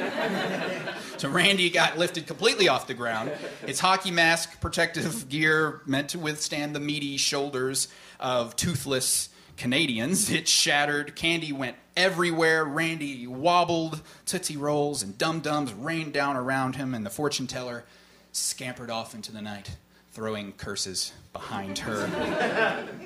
so 1.18 1.30
Randy 1.30 1.70
got 1.70 1.98
lifted 1.98 2.26
completely 2.26 2.68
off 2.68 2.88
the 2.88 2.94
ground. 2.94 3.32
Its 3.66 3.80
hockey 3.80 4.12
mask, 4.12 4.60
protective 4.62 5.30
gear 5.30 5.82
meant 5.86 6.10
to 6.10 6.20
withstand 6.20 6.76
the 6.76 6.80
meaty 6.80 7.18
shoulders 7.18 7.88
of 8.20 8.56
toothless 8.56 9.30
Canadians. 9.58 10.30
It 10.30 10.48
shattered. 10.48 11.16
Candy 11.16 11.52
went 11.52 11.76
everywhere. 11.96 12.64
Randy 12.64 13.28
wobbled. 13.28 14.02
Tootsie 14.26 14.56
Rolls 14.56 15.04
and 15.04 15.18
Dum 15.18 15.42
Dums 15.42 15.74
rained 15.74 16.14
down 16.14 16.38
around 16.38 16.76
him, 16.76 16.94
and 16.94 17.06
the 17.06 17.10
fortune 17.10 17.48
teller 17.48 17.84
scampered 18.32 18.90
off 18.90 19.16
into 19.16 19.32
the 19.32 19.42
night, 19.42 19.76
throwing 20.18 20.52
curses 20.54 21.14
behind 21.32 21.78
her. 21.78 22.08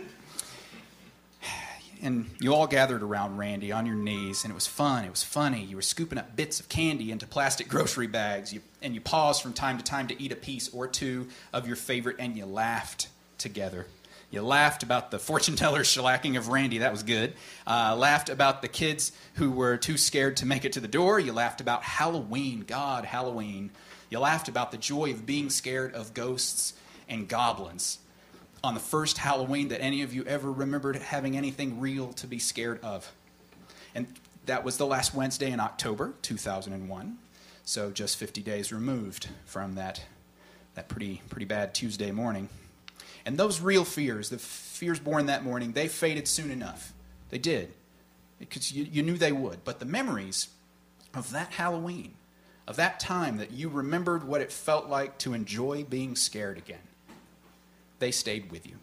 and 2.02 2.30
you 2.40 2.54
all 2.54 2.68
gathered 2.68 3.04
around 3.04 3.38
Randy 3.38 3.74
on 3.74 3.86
your 3.86 3.98
knees, 3.98 4.46
and 4.46 4.52
it 4.52 4.56
was 4.56 4.66
fun. 4.66 5.04
It 5.04 5.10
was 5.10 5.22
funny. 5.22 5.62
You 5.62 5.76
were 5.76 5.82
scooping 5.82 6.18
up 6.18 6.38
bits 6.38 6.62
of 6.62 6.70
candy 6.70 7.12
into 7.12 7.28
plastic 7.28 7.68
grocery 7.68 8.08
bags, 8.08 8.54
you, 8.54 8.62
and 8.82 8.96
you 8.96 9.02
paused 9.02 9.42
from 9.42 9.52
time 9.52 9.78
to 9.78 9.84
time 9.84 10.08
to 10.08 10.24
eat 10.24 10.32
a 10.32 10.38
piece 10.38 10.74
or 10.74 10.88
two 10.88 11.28
of 11.52 11.68
your 11.68 11.76
favorite, 11.76 12.16
and 12.18 12.38
you 12.38 12.46
laughed 12.46 13.10
together. 13.38 13.88
You 14.30 14.42
laughed 14.42 14.82
about 14.82 15.12
the 15.12 15.20
fortune 15.20 15.58
teller 15.58 15.82
shellacking 15.82 16.38
of 16.38 16.48
Randy. 16.48 16.78
That 16.78 16.94
was 16.94 17.04
good. 17.04 17.34
Uh, 17.68 17.94
laughed 17.98 18.30
about 18.30 18.62
the 18.62 18.70
kids 18.70 19.12
who 19.34 19.52
were 19.52 19.76
too 19.76 19.98
scared 19.98 20.38
to 20.38 20.46
make 20.46 20.64
it 20.64 20.72
to 20.74 20.80
the 20.80 20.88
door. 20.88 21.20
You 21.20 21.34
laughed 21.34 21.60
about 21.60 21.84
Halloween. 21.84 22.64
God, 22.66 23.04
Halloween. 23.04 23.70
You 24.10 24.20
laughed 24.20 24.48
about 24.48 24.72
the 24.72 24.78
joy 24.78 25.12
of 25.12 25.26
being 25.26 25.50
scared 25.50 25.94
of 25.94 26.14
ghosts 26.14 26.74
and 27.12 27.28
goblins 27.28 28.00
on 28.64 28.74
the 28.74 28.80
first 28.80 29.20
Halloween 29.20 29.68
that 29.68 29.82
any 29.82 30.02
of 30.02 30.14
you 30.14 30.24
ever 30.24 30.52
remembered 30.52 30.96
having 30.96 31.38
anything 31.38 31.80
real 31.80 32.14
to 32.14 32.28
be 32.28 32.40
scared 32.40 32.80
of. 32.84 33.12
And 33.94 34.08
that 34.46 34.64
was 34.64 34.78
the 34.78 34.86
last 34.86 35.14
Wednesday 35.14 35.52
in 35.52 35.60
October 35.60 36.14
2001. 36.22 37.18
So 37.64 37.92
just 37.92 38.18
50 38.18 38.42
days 38.42 38.72
removed 38.72 39.30
from 39.46 39.76
that, 39.76 40.04
that 40.76 40.88
pretty, 40.88 41.22
pretty 41.30 41.46
bad 41.46 41.74
Tuesday 41.74 42.12
morning. 42.12 42.50
And 43.26 43.38
those 43.38 43.62
real 43.62 43.86
fears, 43.86 44.30
the 44.30 44.38
fears 44.38 45.00
born 45.00 45.28
that 45.28 45.44
morning, 45.44 45.74
they 45.74 45.88
faded 45.88 46.28
soon 46.28 46.50
enough. 46.50 46.94
They 47.30 47.38
did, 47.38 47.74
because 48.40 48.72
you, 48.72 48.84
you 48.84 49.04
knew 49.04 49.18
they 49.18 49.32
would. 49.32 49.64
But 49.64 49.80
the 49.80 49.86
memories 49.86 50.50
of 51.14 51.32
that 51.32 51.54
Halloween, 51.54 52.14
of 52.68 52.76
that 52.78 53.00
time 53.00 53.38
that 53.38 53.52
you 53.52 53.70
remembered 53.70 54.24
what 54.24 54.42
it 54.42 54.52
felt 54.52 54.88
like 54.88 55.18
to 55.20 55.34
enjoy 55.34 55.84
being 55.84 56.16
scared 56.16 56.58
again, 56.58 56.80
they 58.02 58.12
stayed 58.12 58.52
with 58.52 58.68
you. 58.68 58.76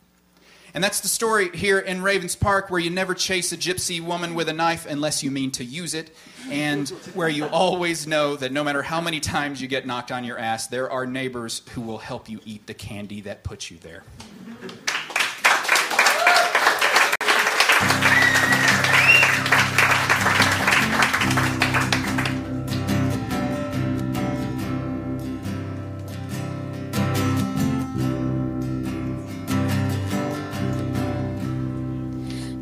And 0.75 0.85
that's 0.85 1.01
the 1.01 1.09
story 1.09 1.51
here 1.57 1.79
in 1.79 2.03
Raven's 2.03 2.37
Park, 2.37 2.71
where 2.71 2.81
you 2.81 2.91
never 2.91 3.15
chase 3.15 3.53
a 3.53 3.57
gypsy 3.57 4.01
woman 4.01 4.35
with 4.35 4.49
a 4.49 4.53
knife 4.53 4.87
unless 4.87 5.23
you 5.23 5.31
mean 5.31 5.51
to 5.53 5.65
use 5.65 5.95
it, 5.95 6.15
and 6.51 6.89
where 7.15 7.29
you 7.29 7.47
always 7.47 8.07
know 8.07 8.37
that 8.37 8.53
no 8.53 8.63
matter 8.63 8.83
how 8.83 9.01
many 9.01 9.19
times 9.19 9.61
you 9.61 9.69
get 9.69 9.87
knocked 9.87 10.13
on 10.13 10.25
your 10.25 10.39
ass, 10.39 10.67
there 10.67 10.91
are 10.91 11.07
neighbors 11.07 11.63
who 11.73 11.81
will 11.81 11.99
help 11.99 12.29
you 12.29 12.41
eat 12.45 12.67
the 12.67 12.75
candy 12.75 13.23
that 13.23 13.45
put 13.45 13.71
you 13.71 13.79
there. 13.79 14.05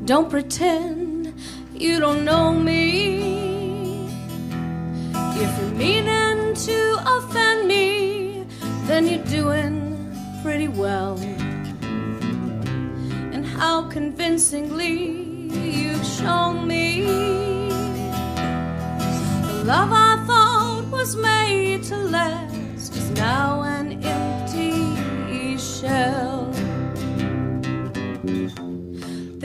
Don't 0.06 0.30
pretend 0.30 1.34
you 1.74 1.98
don't 1.98 2.24
know 2.24 2.52
me. 2.52 4.06
If 5.12 5.58
you're 5.58 5.70
meaning 5.72 6.54
to 6.54 6.98
offend 7.04 7.66
me, 7.66 8.46
then 8.86 9.08
you're 9.08 9.24
doing 9.24 10.16
pretty 10.44 10.68
well. 10.68 11.18
And 13.32 13.44
how 13.44 13.88
convincingly 13.88 15.24
you've 15.50 16.06
shown 16.06 16.68
me 16.68 17.02
the 19.48 19.64
love 19.64 19.90
I 19.90 20.22
thought 20.24 20.84
was 20.92 21.16
made 21.16 21.82
to 21.90 21.96
last 21.96 22.94
is 22.94 23.10
now 23.10 23.62
an 23.62 24.00
empty 24.04 25.58
shell. 25.58 26.35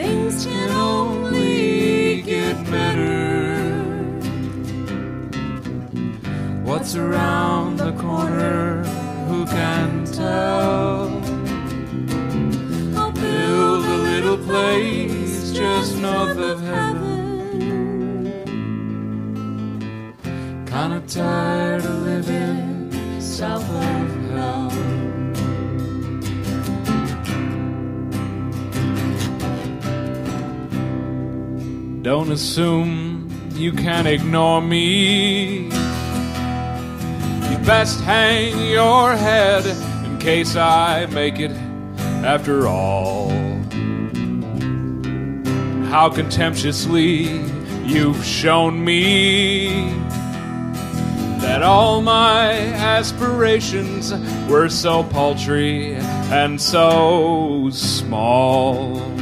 Things 0.02 0.46
can 0.48 0.72
only 0.72 2.24
get 2.24 2.56
better. 2.72 3.62
What's 6.64 6.96
around 6.96 7.78
the 7.78 7.92
corner? 7.94 8.84
Who 9.30 9.46
can 9.46 10.06
tell? 10.06 11.22
I'll 12.98 13.12
Build 13.12 13.86
a 13.86 13.98
little 14.10 14.40
place 14.40 15.52
just 15.52 15.98
north 15.98 16.40
of 16.52 16.60
heaven. 16.62 17.12
Kinda 20.66 21.02
tired 21.06 21.86
of 21.86 21.98
living 22.12 22.92
south 23.22 23.70
of 23.70 24.01
Don't 32.12 32.34
assume 32.34 33.30
you 33.54 33.72
can 33.72 34.06
ignore 34.06 34.62
me. 34.62 35.68
You 35.68 37.58
best 37.66 38.02
hang 38.02 38.70
your 38.70 39.16
head 39.16 39.66
in 40.06 40.20
case 40.20 40.58
I 40.58 41.06
make 41.06 41.40
it 41.40 41.52
after 42.22 42.68
all. 42.68 43.30
How 45.86 46.10
contemptuously 46.10 47.30
you've 47.86 48.26
shown 48.26 48.84
me 48.84 49.94
that 51.40 51.64
all 51.64 52.02
my 52.02 52.52
aspirations 52.52 54.12
were 54.50 54.68
so 54.68 55.06
paltry 55.06 55.94
and 55.94 56.60
so 56.60 57.70
small. 57.72 59.21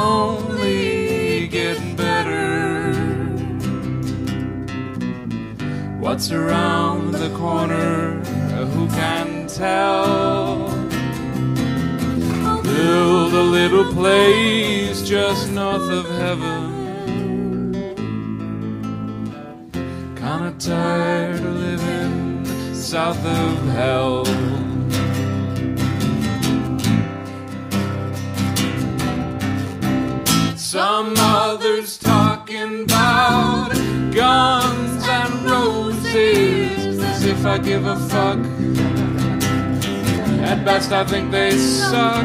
Only 0.00 1.46
get 1.48 1.78
better. 1.96 2.92
What's 6.00 6.30
around 6.30 7.12
the 7.12 7.30
corner? 7.36 8.20
Who 8.74 8.86
can 8.88 9.46
tell? 9.46 10.68
Build 12.62 13.32
a 13.34 13.46
little 13.58 13.86
place 13.92 15.02
just 15.02 15.50
north 15.50 15.88
of 16.00 16.06
heaven. 16.22 16.62
Kinda 20.22 20.52
tired 20.58 21.40
of 21.40 21.54
living 21.68 22.44
south 22.74 23.24
of 23.24 23.54
hell. 23.78 24.24
Some 30.70 31.14
others 31.16 31.98
talking 31.98 32.84
about 32.84 33.72
guns 34.14 35.04
and 35.08 35.42
roses 35.42 36.96
as 37.00 37.24
if 37.24 37.44
I 37.44 37.58
give 37.58 37.86
a 37.86 37.96
fuck. 38.08 38.38
At 40.48 40.64
best, 40.64 40.92
I 40.92 41.04
think 41.04 41.32
they 41.32 41.58
suck. 41.58 42.24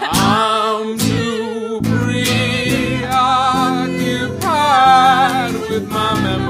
I'm 0.00 0.98
too 0.98 1.80
preoccupied 1.84 3.14
with 5.70 5.88
my 5.88 6.20
memories, 6.20 6.43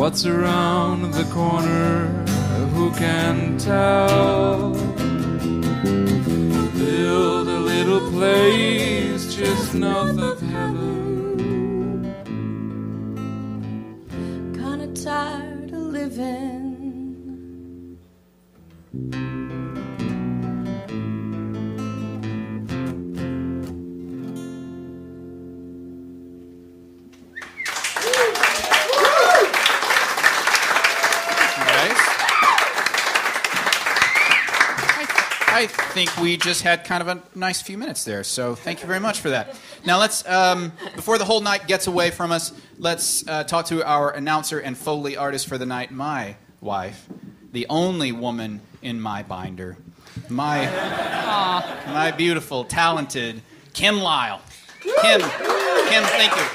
What's 0.00 0.24
around 0.24 1.12
the 1.12 1.24
corner? 1.24 2.06
Who 2.72 2.90
can 2.92 3.58
tell? 3.58 4.72
Build 6.72 7.48
a 7.48 7.60
little 7.72 8.10
place 8.10 9.34
just 9.34 9.74
north 9.74 10.18
of 10.18 10.40
heaven. 10.40 12.14
Kinda 14.54 14.86
tired 14.94 15.74
I 15.74 16.59
think 35.90 36.16
we 36.18 36.36
just 36.36 36.62
had 36.62 36.84
kind 36.84 37.02
of 37.02 37.08
a 37.08 37.22
nice 37.38 37.60
few 37.60 37.76
minutes 37.76 38.04
there. 38.04 38.22
So 38.22 38.54
thank 38.54 38.80
you 38.80 38.86
very 38.86 39.00
much 39.00 39.20
for 39.20 39.30
that. 39.30 39.58
Now 39.84 39.98
let's, 39.98 40.26
um, 40.28 40.72
before 40.94 41.18
the 41.18 41.24
whole 41.24 41.40
night 41.40 41.66
gets 41.66 41.86
away 41.86 42.10
from 42.10 42.30
us, 42.30 42.52
let's 42.78 43.26
uh, 43.28 43.44
talk 43.44 43.66
to 43.66 43.84
our 43.84 44.10
announcer 44.10 44.60
and 44.60 44.78
foley 44.78 45.16
artist 45.16 45.48
for 45.48 45.58
the 45.58 45.66
night, 45.66 45.90
my 45.90 46.36
wife, 46.60 47.08
the 47.52 47.66
only 47.68 48.12
woman 48.12 48.60
in 48.82 49.00
my 49.00 49.22
binder, 49.22 49.76
my, 50.28 50.66
my 51.86 52.12
beautiful, 52.16 52.64
talented 52.64 53.42
Kim 53.72 54.00
Lyle. 54.00 54.40
Kim, 54.80 55.20
Kim, 55.20 56.02
thank 56.04 56.32
you. 56.36 56.46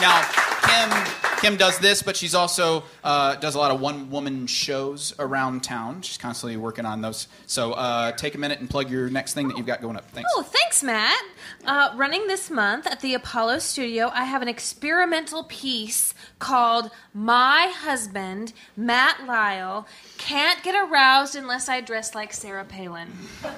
Now, 0.00 0.22
Kim, 0.62 1.25
Kim 1.40 1.56
does 1.56 1.78
this, 1.78 2.02
but 2.02 2.16
she's 2.16 2.34
also 2.34 2.84
uh, 3.04 3.36
does 3.36 3.54
a 3.54 3.58
lot 3.58 3.70
of 3.70 3.80
one-woman 3.80 4.46
shows 4.46 5.14
around 5.18 5.62
town. 5.62 6.02
She's 6.02 6.18
constantly 6.18 6.56
working 6.56 6.84
on 6.86 7.02
those. 7.02 7.28
So 7.46 7.72
uh, 7.72 8.12
take 8.12 8.34
a 8.34 8.38
minute 8.38 8.60
and 8.60 8.68
plug 8.70 8.90
your 8.90 9.08
next 9.10 9.34
thing 9.34 9.48
that 9.48 9.56
you've 9.56 9.66
got 9.66 9.80
going 9.82 9.96
up. 9.96 10.08
Thanks. 10.10 10.30
Oh, 10.36 10.42
thanks, 10.42 10.82
Matt. 10.82 11.22
Uh, 11.64 11.92
running 11.96 12.26
this 12.26 12.50
month 12.50 12.86
at 12.86 13.00
the 13.00 13.14
Apollo 13.14 13.58
Studio, 13.60 14.10
I 14.12 14.24
have 14.24 14.42
an 14.42 14.48
experimental 14.48 15.44
piece 15.44 16.14
called 16.38 16.90
My 17.14 17.72
Husband, 17.74 18.52
Matt 18.76 19.26
Lyle, 19.26 19.86
Can't 20.18 20.62
Get 20.62 20.74
Aroused 20.74 21.36
Unless 21.36 21.68
I 21.68 21.80
Dress 21.80 22.14
Like 22.14 22.32
Sarah 22.32 22.64
Palin. 22.64 23.12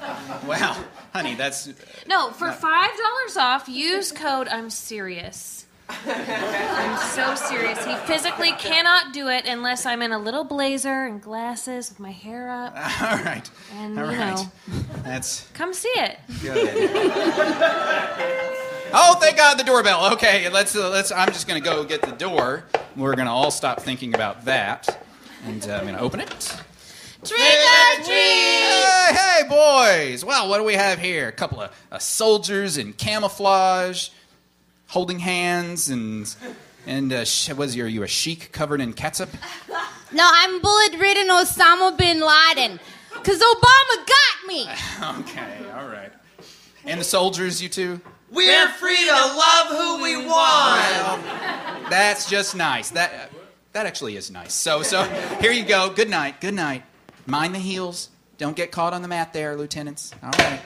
Wow, 0.46 0.82
honey, 1.12 1.34
that's 1.34 1.68
No, 2.06 2.30
for 2.30 2.46
Not- 2.48 2.60
$5 2.60 3.36
off, 3.36 3.68
use 3.68 4.12
code 4.12 4.48
I'm 4.48 4.70
serious. 4.70 5.66
I'm 5.88 6.98
so 6.98 7.34
serious. 7.34 7.84
He 7.84 7.94
physically 8.06 8.52
cannot 8.52 9.12
do 9.12 9.28
it 9.28 9.46
unless 9.46 9.86
I'm 9.86 10.02
in 10.02 10.12
a 10.12 10.18
little 10.18 10.44
blazer 10.44 11.04
and 11.04 11.20
glasses 11.20 11.88
with 11.88 12.00
my 12.00 12.10
hair 12.10 12.50
up. 12.50 12.74
all 13.02 13.18
right. 13.24 13.48
And, 13.74 13.98
all 13.98 14.10
you 14.10 14.18
right. 14.18 14.36
know. 14.36 14.52
That's 15.02 15.48
Come 15.54 15.72
see 15.72 15.88
it. 15.96 16.18
Oh, 18.90 19.16
thank 19.20 19.36
God, 19.36 19.58
the 19.58 19.64
doorbell. 19.64 20.12
Okay, 20.14 20.48
let's 20.48 20.74
uh, 20.74 20.88
let's. 20.88 21.12
I'm 21.12 21.28
just 21.28 21.46
gonna 21.46 21.60
go 21.60 21.84
get 21.84 22.00
the 22.00 22.12
door. 22.12 22.64
We're 22.96 23.14
gonna 23.16 23.32
all 23.32 23.50
stop 23.50 23.80
thinking 23.80 24.14
about 24.14 24.46
that, 24.46 25.04
and 25.44 25.62
uh, 25.68 25.74
I'm 25.74 25.84
gonna 25.84 25.98
open 25.98 26.20
it. 26.20 26.56
Trick 27.24 27.38
or 27.40 28.04
treat! 28.04 28.06
Hey, 28.06 29.10
hey, 29.12 29.48
boys! 29.48 30.24
Well, 30.24 30.48
what 30.48 30.58
do 30.58 30.64
we 30.64 30.74
have 30.74 30.98
here? 31.00 31.28
A 31.28 31.32
couple 31.32 31.60
of 31.60 31.70
uh, 31.92 31.98
soldiers 31.98 32.78
in 32.78 32.94
camouflage, 32.94 34.08
holding 34.88 35.20
hands, 35.20 35.88
and 35.88 36.34
and 36.86 37.12
uh, 37.12 37.24
was 37.56 37.76
you, 37.76 37.84
are 37.84 37.88
you 37.88 38.02
a 38.02 38.08
sheik 38.08 38.50
covered 38.52 38.80
in 38.80 38.92
ketchup? 38.92 39.30
No, 40.12 40.28
I'm 40.30 40.60
bullet 40.60 40.98
ridden 40.98 41.28
Osama 41.28 41.96
bin 41.96 42.20
Laden. 42.20 42.80
Because 43.12 43.40
Obama 43.40 44.06
got 44.06 44.46
me. 44.46 44.62
okay, 45.20 45.70
all 45.74 45.88
right. 45.88 46.12
And 46.84 47.00
the 47.00 47.04
soldiers, 47.04 47.62
you 47.62 47.68
two? 47.68 48.00
We're 48.30 48.68
free 48.68 48.96
to 48.96 49.12
love 49.12 49.66
who 49.68 50.02
we 50.02 50.16
want. 50.26 51.22
That's 51.90 52.28
just 52.28 52.54
nice. 52.56 52.90
That 52.90 53.12
uh, 53.12 53.36
that 53.72 53.86
actually 53.86 54.16
is 54.16 54.30
nice. 54.30 54.52
So 54.52 54.82
so 54.82 55.04
here 55.40 55.52
you 55.52 55.64
go. 55.64 55.90
Good 55.90 56.10
night. 56.10 56.40
Good 56.40 56.54
night. 56.54 56.84
Mind 57.26 57.54
the 57.54 57.58
heels. 57.58 58.10
Don't 58.38 58.56
get 58.56 58.70
caught 58.70 58.92
on 58.92 59.02
the 59.02 59.08
mat 59.08 59.32
there, 59.32 59.56
lieutenants. 59.56 60.14
All 60.22 60.30
right. 60.38 60.60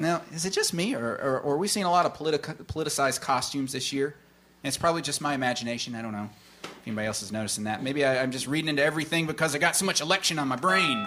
Now, 0.00 0.22
is 0.32 0.46
it 0.46 0.54
just 0.54 0.72
me, 0.72 0.94
or, 0.94 1.04
or, 1.04 1.40
or 1.40 1.54
are 1.54 1.58
we 1.58 1.68
seeing 1.68 1.84
a 1.84 1.90
lot 1.90 2.06
of 2.06 2.14
politi- 2.14 2.64
politicized 2.64 3.20
costumes 3.20 3.72
this 3.72 3.92
year? 3.92 4.16
And 4.62 4.68
it's 4.68 4.78
probably 4.78 5.02
just 5.02 5.20
my 5.20 5.34
imagination. 5.34 5.94
I 5.94 6.00
don't 6.00 6.12
know 6.12 6.30
if 6.64 6.70
anybody 6.86 7.06
else 7.06 7.22
is 7.22 7.30
noticing 7.30 7.64
that. 7.64 7.82
Maybe 7.82 8.02
I, 8.04 8.22
I'm 8.22 8.32
just 8.32 8.46
reading 8.46 8.70
into 8.70 8.82
everything 8.82 9.26
because 9.26 9.54
I 9.54 9.58
got 9.58 9.76
so 9.76 9.84
much 9.84 10.00
election 10.00 10.38
on 10.38 10.48
my 10.48 10.56
brain. 10.56 11.06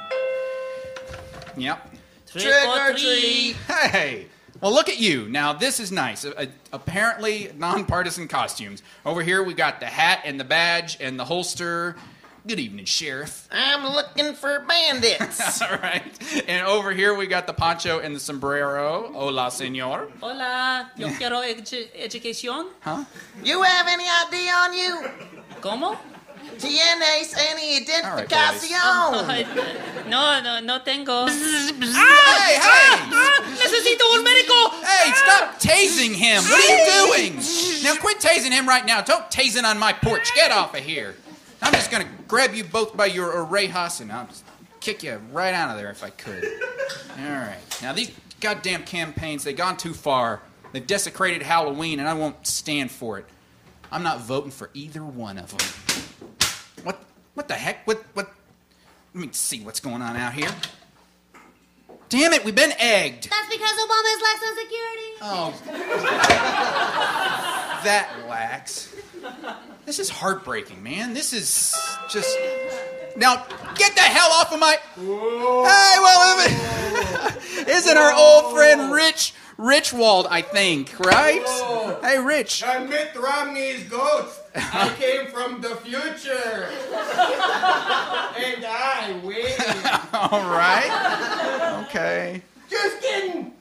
Yep. 1.58 1.96
Trick 2.28 2.68
or 2.68 2.92
treat. 2.94 3.56
Hey. 3.68 4.28
Well, 4.62 4.72
look 4.72 4.90
at 4.90 5.00
you. 5.00 5.28
Now, 5.28 5.54
this 5.54 5.80
is 5.80 5.92
nice. 5.92 6.24
Uh, 6.24 6.46
apparently, 6.72 7.52
nonpartisan 7.58 8.28
costumes. 8.28 8.84
Over 9.06 9.24
here, 9.24 9.44
we 9.44 9.56
got 9.56 9.80
the 9.80 9.88
hat 9.88 10.22
and 10.24 10.40
the 10.40 10.44
badge 10.44 10.98
and 11.02 11.20
the 11.20 11.26
holster. 11.26 11.96
Good 12.46 12.60
evening, 12.60 12.84
Sheriff. 12.84 13.48
I'm 13.52 13.86
looking 13.94 14.34
for 14.34 14.60
bandits. 14.68 15.62
All 15.62 15.78
right. 15.78 16.04
And 16.48 16.68
over 16.68 16.92
here, 16.92 17.16
we 17.16 17.26
got 17.26 17.48
the 17.48 17.54
poncho 17.54 18.00
and 18.00 18.14
the 18.14 18.20
sombrero. 18.20 19.10
Hola, 19.14 19.50
senor. 19.50 20.10
Hola, 20.22 20.92
yo 20.98 21.08
quiero 21.18 21.38
edu- 21.38 21.88
educación. 21.98 22.68
Huh? 22.82 23.06
You 23.44 23.62
have 23.64 23.88
any 23.88 24.04
ID 24.04 24.50
on 24.52 24.74
you? 24.74 25.08
¿Cómo? 25.62 25.98
¿Tienes 26.60 27.34
any 27.38 27.80
right, 27.80 27.88
identificación? 27.88 30.10
No, 30.10 30.42
no, 30.42 30.60
no 30.60 30.82
tengo. 30.84 31.26
Ah! 31.26 31.30
Hey, 31.30 32.56
hey! 32.56 32.60
Ah, 32.62 33.10
ah, 33.14 33.42
necesito 33.58 34.04
un 34.14 34.22
médico. 34.24 34.70
Hey, 34.86 35.14
stop 35.16 35.58
tasing 35.62 36.14
him. 36.14 36.44
What 36.44 36.60
are 36.60 36.68
you 36.68 36.86
doing? 37.08 37.36
Now, 37.84 37.96
quit 37.96 38.20
tasing 38.20 38.52
him 38.52 38.68
right 38.68 38.86
now. 38.86 39.00
Don't 39.02 39.30
tase 39.32 39.56
it 39.56 39.64
on 39.64 39.80
my 39.80 39.94
porch. 39.94 40.36
Get 40.36 40.52
off 40.52 40.76
of 40.76 40.84
here. 40.84 41.16
I'm 41.64 41.74
just 41.74 41.92
to 41.92 42.06
grab 42.28 42.54
you 42.54 42.64
both 42.64 42.96
by 42.96 43.06
your 43.06 43.34
orejas 43.34 44.02
and 44.02 44.12
I'll 44.12 44.28
just 44.28 44.44
kick 44.80 45.04
you 45.04 45.20
right 45.32 45.54
out 45.54 45.70
of 45.70 45.78
there 45.78 45.90
if 45.90 46.04
I 46.04 46.10
could. 46.10 46.44
All 46.44 47.26
right. 47.26 47.58
Now, 47.82 47.94
these 47.94 48.12
goddamn 48.42 48.84
campaigns, 48.84 49.44
they've 49.44 49.56
gone 49.56 49.78
too 49.78 49.94
far. 49.94 50.42
They've 50.74 50.86
desecrated 50.86 51.42
Halloween, 51.42 52.00
and 52.00 52.10
I 52.10 52.16
won't 52.16 52.46
stand 52.46 52.92
for 52.92 53.18
it. 53.20 53.26
I'm 53.92 54.04
not 54.04 54.22
voting 54.22 54.52
for 54.52 54.70
either 54.74 55.04
one 55.04 55.38
of 55.38 55.56
them. 55.56 55.66
What, 56.84 57.00
what 57.36 57.48
the 57.48 57.54
heck? 57.54 57.88
What, 57.88 58.04
what? 58.14 58.30
Let 59.14 59.28
me 59.28 59.30
see 59.32 59.62
what's 59.62 59.80
going 59.80 60.02
on 60.02 60.18
out 60.18 60.34
here. 60.34 60.50
Damn 62.10 62.34
it, 62.34 62.44
we've 62.44 62.56
been 62.56 62.74
egged. 62.78 63.30
That's 63.30 63.50
because 63.50 63.72
Obama 63.72 64.14
is 64.14 64.22
lactose 64.24 64.58
security. 64.62 65.14
Oh. 65.22 65.54
that 67.84 68.10
lax. 68.28 68.94
This 69.86 70.00
is 70.00 70.10
heartbreaking, 70.10 70.82
man. 70.82 71.14
This 71.14 71.34
is 71.34 71.76
just. 72.10 72.38
Now, 73.16 73.46
get 73.76 73.94
the 73.96 74.02
hell 74.02 74.32
off 74.32 74.52
of 74.54 74.60
my. 74.60 74.78
Hey, 74.96 75.98
well, 76.02 77.38
isn't 77.68 77.98
our 77.98 78.14
old 78.14 78.54
friend 78.54 78.92
Rich 78.92 79.34
Richwald, 79.58 80.28
I 80.30 80.42
think, 80.42 81.00
right? 81.00 81.44
Hey, 82.02 82.18
Rich. 82.20 82.64
I'm 82.66 82.90
Mitt 82.90 83.16
Romney's 83.16 83.84
ghost. 83.84 84.42
I 84.56 84.94
came 85.00 85.28
from 85.28 85.62
the 85.62 85.76
future. 85.78 86.70
and 88.38 88.66
I 88.66 89.20
win. 89.24 89.46
All 90.14 90.50
right. 90.50 91.86
Okay. 91.88 92.42
Just 92.70 93.02
kidding. 93.02 93.54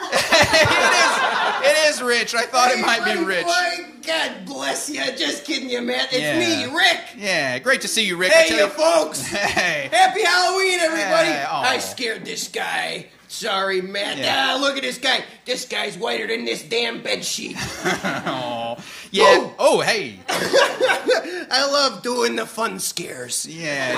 It 0.00 1.90
is 1.90 2.00
Rich. 2.02 2.34
I 2.34 2.42
thought 2.46 2.70
it 2.70 2.80
might 2.80 3.04
be 3.04 3.22
Rich. 3.24 3.44
boy, 3.44 3.86
God 4.06 4.46
bless 4.46 4.88
you. 4.88 5.00
Just 5.16 5.44
kidding 5.44 5.68
you, 5.68 5.82
man. 5.82 6.06
It's 6.10 6.18
Yeah. 6.20 6.38
me, 6.68 6.74
Rick. 6.76 7.00
Yeah, 7.16 7.58
great 7.58 7.80
to 7.82 7.88
see 7.88 8.04
you, 8.06 8.16
Rick. 8.16 8.32
Hey, 8.32 8.56
you 8.56 8.68
folks. 8.68 9.26
Hey. 9.26 9.88
Happy 9.92 10.22
Halloween, 10.22 10.78
everybody. 10.80 11.28
Hey, 11.28 11.44
aw. 11.48 11.62
I 11.62 11.78
scared 11.78 12.24
this 12.24 12.48
guy. 12.48 13.06
Sorry, 13.30 13.80
Matt. 13.82 14.16
Yeah. 14.18 14.54
Ah, 14.56 14.58
look 14.60 14.76
at 14.76 14.82
this 14.82 14.96
guy. 14.98 15.22
This 15.44 15.66
guy's 15.66 15.96
whiter 15.98 16.26
than 16.26 16.44
this 16.46 16.62
damn 16.62 17.02
bed 17.02 17.22
sheet. 17.24 17.56
Aw. 17.84 18.76
Yeah. 19.10 19.50
Oh, 19.58 19.80
hey. 19.80 20.18
I 20.30 21.68
love 21.70 22.02
doing 22.02 22.36
the 22.36 22.46
fun 22.46 22.78
scares. 22.78 23.46
Yeah. 23.46 23.94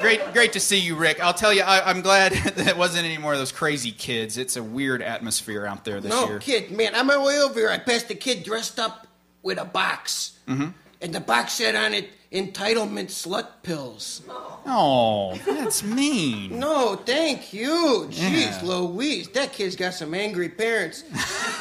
Great, 0.00 0.20
great 0.32 0.52
to 0.54 0.60
see 0.60 0.78
you, 0.78 0.96
Rick. 0.96 1.20
I'll 1.22 1.32
tell 1.34 1.52
you, 1.52 1.62
I, 1.62 1.88
I'm 1.88 2.00
glad 2.02 2.32
that 2.56 2.66
it 2.66 2.76
wasn't 2.76 3.04
any 3.06 3.18
more 3.18 3.32
of 3.32 3.38
those 3.38 3.52
crazy 3.52 3.92
kids. 3.92 4.36
It's 4.36 4.56
a 4.56 4.62
weird 4.62 5.00
atmosphere 5.02 5.64
out 5.66 5.84
there 5.84 6.00
this 6.00 6.10
no 6.10 6.26
year. 6.28 6.38
kid, 6.40 6.70
man. 6.70 6.94
On 6.94 7.06
my 7.06 7.16
way 7.22 7.40
over 7.40 7.58
here, 7.58 7.70
I 7.70 7.78
passed 7.78 8.10
a 8.10 8.14
kid 8.14 8.42
dressed 8.44 8.78
up 8.78 9.06
with 9.42 9.58
a 9.58 9.64
box, 9.64 10.32
Mm-hmm. 10.48 10.68
and 11.00 11.14
the 11.14 11.20
box 11.20 11.54
said 11.54 11.74
on 11.74 11.94
it, 11.94 12.10
"Entitlement 12.34 13.06
slut 13.10 13.46
pills." 13.62 14.20
Oh, 14.66 15.38
that's 15.46 15.82
mean. 15.82 16.58
No, 16.58 16.96
thank 16.96 17.52
you. 17.52 18.08
Jeez, 18.10 18.32
Yeah. 18.42 18.60
Louise, 18.62 19.28
that 19.28 19.52
kid's 19.52 19.76
got 19.76 19.94
some 19.94 20.14
angry 20.14 20.48
parents. 20.48 21.04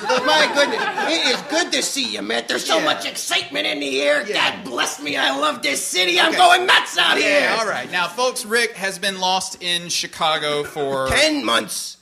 but 0.08 0.26
my 0.26 0.50
goodness, 0.56 0.82
it 1.12 1.36
is 1.36 1.42
good 1.50 1.72
to 1.74 1.84
see 1.84 2.06
you, 2.14 2.22
Matt. 2.22 2.48
There's 2.48 2.66
so 2.66 2.78
Yeah. 2.80 2.86
much 2.86 3.06
excitement 3.06 3.68
in 3.68 3.80
the 3.82 4.02
air. 4.02 4.24
God 4.24 4.64
bless 4.64 5.00
me. 5.02 5.16
I 5.18 5.38
love 5.38 5.62
this 5.62 5.86
city. 5.86 6.20
I'm 6.20 6.30
Okay. 6.30 6.38
going 6.38 6.66
nuts 6.66 6.98
out 6.98 7.20
yeah, 7.20 7.50
here. 7.52 7.56
all 7.60 7.68
right. 7.68 7.92
Now, 7.92 8.08
folks, 8.08 8.46
Rick 8.46 8.76
has 8.78 8.98
been 8.98 9.20
lost 9.20 9.62
in 9.62 9.90
Chicago 9.90 10.64
for 10.64 11.08
Ten 11.10 11.44
months. 11.44 11.98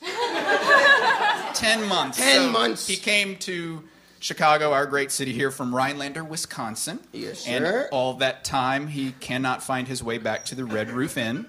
10 1.56 1.88
months. 1.88 2.18
10 2.18 2.42
So 2.46 2.50
months. 2.50 2.88
He 2.88 2.96
came 2.96 3.36
to 3.38 3.84
Chicago, 4.22 4.72
our 4.72 4.86
great 4.86 5.12
city 5.12 5.34
here, 5.34 5.52
from 5.52 5.76
Rhinelander, 5.76 6.24
Wisconsin. 6.24 7.00
Yes, 7.12 7.40
sir. 7.40 7.52
And 7.86 7.90
all 7.92 8.14
that 8.16 8.44
time, 8.46 8.88
he 8.88 9.14
cannot 9.20 9.64
find 9.64 9.88
his 9.88 10.04
way 10.04 10.18
back 10.20 10.46
to 10.46 10.56
the 10.56 10.64
Red 10.64 10.92
Roof 10.92 11.18
Inn. 11.18 11.48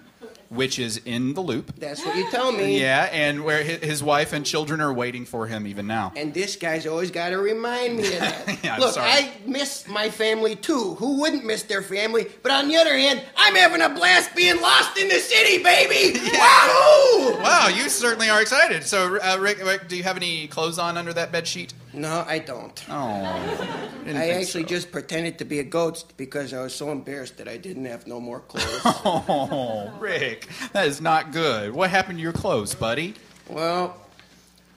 which 0.48 0.78
is 0.78 0.98
in 1.06 1.32
the 1.32 1.40
loop. 1.40 1.72
That's 1.78 2.04
what 2.04 2.14
you 2.14 2.30
tell 2.30 2.52
me. 2.52 2.78
Yeah, 2.78 3.08
and 3.10 3.42
where 3.42 3.64
hi- 3.64 3.78
his 3.86 4.02
wife 4.02 4.34
and 4.34 4.44
children 4.44 4.82
are 4.82 4.92
waiting 4.92 5.24
for 5.24 5.46
him 5.46 5.66
even 5.66 5.86
now. 5.86 6.12
And 6.14 6.34
this 6.34 6.56
guy's 6.56 6.86
always 6.86 7.10
got 7.10 7.30
to 7.30 7.38
remind 7.38 7.96
me 7.96 8.04
of 8.12 8.20
that. 8.20 8.58
Yeah, 8.62 8.74
I'm 8.74 8.80
Look, 8.80 8.92
sorry. 8.92 9.10
I 9.10 9.32
miss 9.46 9.88
my 9.88 10.10
family 10.10 10.54
too. 10.56 10.94
Who 10.98 11.20
wouldn't 11.22 11.46
miss 11.46 11.62
their 11.62 11.80
family? 11.80 12.26
But 12.42 12.52
on 12.52 12.68
the 12.68 12.76
other 12.76 12.94
hand, 12.94 13.22
I'm 13.34 13.54
having 13.54 13.80
a 13.80 13.88
blast 13.88 14.36
being 14.36 14.60
lost 14.60 14.98
in 14.98 15.08
the 15.08 15.20
city, 15.20 15.62
baby! 15.62 16.18
Wahoo! 16.34 17.40
Wow, 17.42 17.68
you 17.74 17.88
certainly 17.88 18.28
are 18.28 18.42
excited. 18.42 18.84
So, 18.84 19.16
uh, 19.20 19.38
Rick, 19.40 19.64
Rick, 19.64 19.88
do 19.88 19.96
you 19.96 20.02
have 20.02 20.18
any 20.18 20.48
clothes 20.48 20.78
on 20.78 20.98
under 20.98 21.14
that 21.14 21.32
bed 21.32 21.46
sheet? 21.48 21.72
No, 21.94 22.24
I 22.26 22.38
don't. 22.38 22.82
Oh, 22.88 22.94
I 22.94 24.30
actually 24.30 24.62
so. 24.62 24.68
just 24.68 24.90
pretended 24.92 25.38
to 25.40 25.44
be 25.44 25.58
a 25.58 25.64
ghost 25.64 26.16
because 26.16 26.54
I 26.54 26.62
was 26.62 26.74
so 26.74 26.90
embarrassed 26.90 27.36
that 27.36 27.48
I 27.48 27.58
didn't 27.58 27.84
have 27.84 28.06
no 28.06 28.18
more 28.18 28.40
clothes. 28.48 28.80
Oh, 28.84 29.92
Rick, 30.00 30.48
that 30.72 30.86
is 30.86 31.00
not 31.02 31.32
good. 31.32 31.72
What 31.74 31.90
happened 31.90 32.18
to 32.18 32.22
your 32.22 32.32
clothes, 32.32 32.74
buddy? 32.74 33.14
well, 33.48 33.96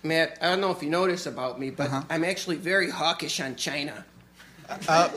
Matt, 0.04 0.38
I 0.42 0.50
don't 0.50 0.62
know 0.62 0.72
if 0.72 0.84
you 0.84 0.90
know 0.90 1.08
this 1.08 1.26
about 1.26 1.60
me, 1.60 1.70
Uh-huh. 1.78 2.02
but 2.06 2.14
I'm 2.14 2.24
actually 2.24 2.58
very 2.58 2.90
hawkish 2.92 3.40
on 3.40 3.56
China. 3.56 4.06
Uh, 4.88 5.10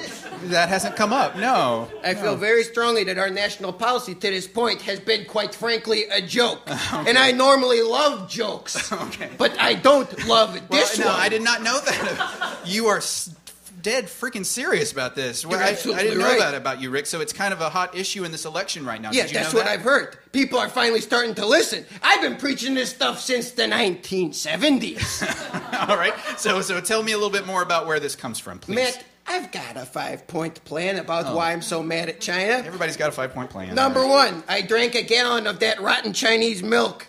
that 0.44 0.68
hasn't 0.68 0.96
come 0.96 1.12
up. 1.12 1.36
No. 1.36 1.88
I 2.04 2.14
feel 2.14 2.36
very 2.36 2.62
strongly 2.64 3.04
that 3.04 3.18
our 3.18 3.30
national 3.30 3.72
policy 3.72 4.14
to 4.14 4.30
this 4.30 4.46
point 4.46 4.82
has 4.82 5.00
been, 5.00 5.24
quite 5.24 5.54
frankly, 5.54 6.04
a 6.10 6.20
joke. 6.20 6.60
And 6.92 7.16
I 7.16 7.32
normally 7.32 7.82
love 7.82 8.30
jokes. 8.30 8.92
But 9.38 9.58
I 9.58 9.74
don't 9.74 10.26
love 10.26 10.54
Well, 10.68 10.80
this 10.80 10.98
no, 10.98 11.06
one. 11.06 11.14
I 11.16 11.28
did 11.28 11.42
not 11.42 11.62
know 11.62 11.80
that. 11.80 12.58
You 12.66 12.88
are 12.88 12.98
s- 12.98 13.34
dead 13.80 14.06
freaking 14.06 14.44
serious 14.44 14.92
about 14.92 15.14
this. 15.14 15.46
Well, 15.46 15.60
I, 15.60 15.68
I 15.68 16.02
didn't 16.02 16.18
know 16.18 16.24
right. 16.26 16.38
that 16.40 16.54
about 16.54 16.80
you, 16.80 16.90
Rick. 16.90 17.06
So 17.06 17.20
it's 17.20 17.32
kind 17.32 17.54
of 17.54 17.60
a 17.60 17.68
hot 17.70 17.96
issue 17.96 18.24
in 18.24 18.32
this 18.32 18.44
election 18.44 18.84
right 18.84 19.00
now. 19.00 19.10
Yeah, 19.12 19.26
that's 19.26 19.52
know 19.52 19.58
what 19.58 19.66
that? 19.66 19.72
I've 19.72 19.82
heard. 19.82 20.18
People 20.32 20.58
are 20.58 20.68
finally 20.68 21.00
starting 21.00 21.34
to 21.36 21.46
listen. 21.46 21.86
I've 22.02 22.20
been 22.20 22.36
preaching 22.36 22.74
this 22.74 22.90
stuff 22.90 23.20
since 23.20 23.52
the 23.52 23.62
1970s. 23.62 25.88
All 25.88 25.96
right. 25.96 26.14
So, 26.36 26.60
so 26.60 26.80
tell 26.80 27.02
me 27.02 27.12
a 27.12 27.16
little 27.16 27.30
bit 27.30 27.46
more 27.46 27.62
about 27.62 27.86
where 27.86 28.00
this 28.00 28.16
comes 28.16 28.38
from, 28.38 28.58
please. 28.58 28.74
Matt, 28.76 29.04
I've 29.28 29.52
got 29.52 29.76
a 29.76 29.84
five 29.84 30.26
point 30.26 30.64
plan 30.64 30.96
about 30.96 31.26
Oh. 31.26 31.36
why 31.36 31.52
I'm 31.52 31.62
so 31.62 31.82
mad 31.82 32.08
at 32.08 32.20
China. 32.20 32.62
Everybody's 32.64 32.96
got 32.96 33.10
a 33.10 33.12
five 33.12 33.34
point 33.34 33.50
plan. 33.50 33.74
Number 33.74 34.06
one, 34.06 34.42
I 34.48 34.62
drank 34.62 34.94
a 34.94 35.02
gallon 35.02 35.46
of 35.46 35.58
that 35.60 35.80
rotten 35.80 36.12
Chinese 36.12 36.62
milk, 36.62 37.06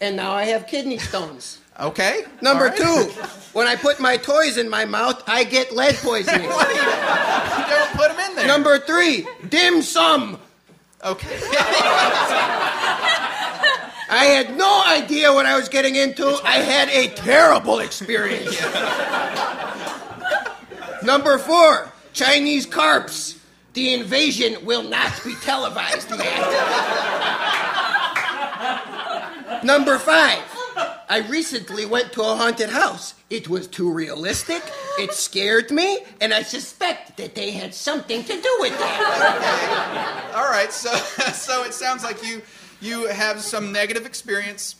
and 0.00 0.16
now 0.16 0.32
I 0.32 0.44
have 0.44 0.66
kidney 0.66 0.98
stones. 0.98 1.58
Okay. 1.80 2.24
Number 2.40 2.66
right. 2.66 2.76
two, 2.76 3.04
when 3.52 3.66
I 3.66 3.76
put 3.76 4.00
my 4.00 4.16
toys 4.16 4.56
in 4.56 4.68
my 4.68 4.84
mouth, 4.84 5.22
I 5.28 5.44
get 5.44 5.72
lead 5.72 5.94
poisoning. 5.96 6.48
Don't 6.48 7.90
put 7.92 8.08
them 8.08 8.18
in 8.30 8.36
there. 8.36 8.46
Number 8.46 8.78
three, 8.78 9.26
dim 9.48 9.82
sum. 9.82 10.38
Okay. 11.04 11.38
I 14.10 14.24
had 14.24 14.56
no 14.56 14.82
idea 14.88 15.32
what 15.32 15.46
I 15.46 15.54
was 15.56 15.68
getting 15.68 15.94
into. 15.96 16.26
I 16.42 16.58
had 16.58 16.88
a 16.88 17.08
terrible 17.14 17.78
experience. 17.80 18.56
Number 21.08 21.38
four, 21.38 21.90
Chinese 22.12 22.66
carps. 22.66 23.40
The 23.72 23.94
invasion 23.94 24.62
will 24.66 24.82
not 24.82 25.18
be 25.24 25.34
televised, 25.36 26.10
man. 26.10 26.40
Number 29.64 29.96
five, 29.98 30.42
I 31.08 31.24
recently 31.30 31.86
went 31.86 32.12
to 32.12 32.20
a 32.20 32.36
haunted 32.36 32.68
house. 32.68 33.14
It 33.30 33.48
was 33.48 33.66
too 33.68 33.90
realistic, 33.90 34.62
it 34.98 35.14
scared 35.14 35.70
me, 35.70 36.00
and 36.20 36.34
I 36.34 36.42
suspect 36.42 37.16
that 37.16 37.34
they 37.34 37.52
had 37.52 37.72
something 37.72 38.22
to 38.22 38.32
do 38.34 38.56
with 38.60 38.78
that. 38.78 40.32
All 40.36 40.50
right. 40.50 40.70
So, 40.70 40.94
so 41.32 41.64
it 41.64 41.72
sounds 41.72 42.04
like 42.04 42.22
you 42.22 42.42
you 42.82 43.06
have 43.06 43.40
some 43.40 43.72
negative 43.72 44.04
experience 44.04 44.76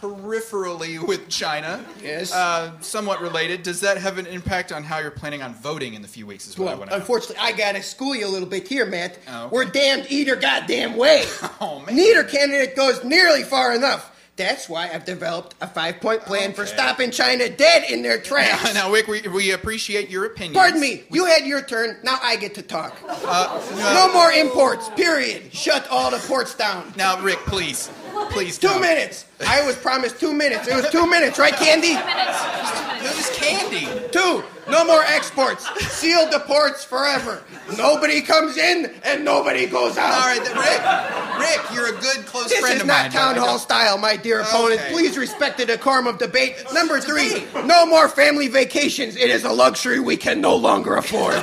peripherally 0.00 1.04
with 1.06 1.28
China. 1.28 1.84
Yes. 2.02 2.32
Uh, 2.32 2.72
somewhat 2.80 3.20
related. 3.20 3.62
Does 3.62 3.80
that 3.80 3.98
have 3.98 4.18
an 4.18 4.26
impact 4.26 4.72
on 4.72 4.82
how 4.84 4.98
you're 4.98 5.10
planning 5.10 5.42
on 5.42 5.54
voting 5.54 5.94
in 5.94 6.02
the 6.02 6.08
few 6.08 6.26
weeks? 6.26 6.46
Is 6.48 6.58
what 6.58 6.66
I 6.66 6.70
Well, 6.70 6.78
want 6.78 6.90
to 6.90 6.96
know. 6.96 7.00
unfortunately, 7.00 7.36
I 7.40 7.52
gotta 7.52 7.82
school 7.82 8.14
you 8.14 8.26
a 8.26 8.28
little 8.28 8.48
bit 8.48 8.66
here, 8.68 8.86
Matt. 8.86 9.18
Oh, 9.28 9.44
okay. 9.46 9.54
We're 9.54 9.64
damned 9.66 10.06
either 10.10 10.36
goddamn 10.36 10.96
way. 10.96 11.24
Oh, 11.62 11.80
man. 11.80 11.94
Neither 11.94 12.24
candidate 12.24 12.74
goes 12.74 13.04
nearly 13.04 13.42
far 13.42 13.74
enough. 13.74 14.16
That's 14.36 14.66
why 14.66 14.88
I've 14.90 15.04
developed 15.04 15.54
a 15.60 15.66
five-point 15.66 16.22
plan 16.22 16.54
for 16.54 16.64
stopping 16.64 17.10
China 17.10 17.50
dead 17.50 17.90
in 17.90 18.00
their 18.02 18.18
tracks. 18.18 18.72
now, 18.74 18.90
Rick, 18.90 19.06
we, 19.08 19.20
we 19.28 19.50
appreciate 19.50 20.08
your 20.08 20.24
opinion. 20.24 20.54
Pardon 20.54 20.80
me. 20.80 21.02
You 21.10 21.26
had 21.26 21.44
your 21.44 21.60
turn. 21.60 21.98
Now 22.02 22.18
I 22.22 22.36
get 22.36 22.54
to 22.54 22.62
talk. 22.62 22.96
Uh, 23.06 23.60
No 23.76 24.10
more 24.14 24.32
imports. 24.32 24.88
Period. 24.90 25.52
Shut 25.52 25.86
all 25.88 26.10
the 26.10 26.16
ports 26.18 26.54
down. 26.54 26.90
Now, 26.96 27.20
Rick, 27.22 27.40
please, 27.40 27.90
please. 28.30 28.58
Two 28.58 28.68
don't. 28.68 28.80
minutes. 28.80 29.24
I 29.46 29.64
was 29.66 29.76
promised 29.76 30.20
two 30.20 30.32
minutes. 30.32 30.68
It 30.68 30.74
was 30.76 30.88
two 30.90 31.06
minutes, 31.08 31.38
right, 31.38 31.54
Candy? 31.54 31.94
It 31.94 33.16
was 33.16 33.30
candy. 33.36 33.86
Two. 34.10 34.44
No 34.68 34.84
more 34.84 35.02
exports. 35.02 35.66
Seal 35.90 36.30
the 36.30 36.40
ports 36.40 36.84
forever. 36.84 37.42
Nobody 37.76 38.20
comes 38.20 38.56
in 38.56 38.92
and 39.04 39.24
nobody 39.24 39.66
goes 39.66 39.96
out. 39.98 40.12
All 40.12 40.26
right, 40.28 40.40
Rick. 40.40 41.40
Rick, 41.64 41.74
you're 41.74 41.88
a 41.88 42.00
good 42.00 42.24
close 42.26 42.48
This 42.50 42.60
friend 42.60 42.76
is 42.76 42.82
of 42.82 42.86
not 42.86 43.04
mine. 43.04 43.10
town 43.10 43.34
Don't- 43.34 43.44
hall 43.48 43.58
style, 43.58 43.98
my 43.98 44.16
dear 44.16 44.40
opponent. 44.42 44.80
Okay. 44.80 44.92
Please 44.92 45.16
respect 45.18 45.58
the 45.58 45.66
decorum 45.66 46.06
of 46.06 46.18
debate. 46.18 46.56
Number 46.72 47.00
three, 47.00 47.44
no 47.64 47.84
more 47.86 48.08
family 48.08 48.46
vacations. 48.48 49.16
It 49.16 49.30
is 49.30 49.44
a 49.44 49.50
luxury 49.52 49.98
we 49.98 50.16
can 50.16 50.40
no 50.40 50.54
longer 50.54 50.94
afford. 50.96 51.34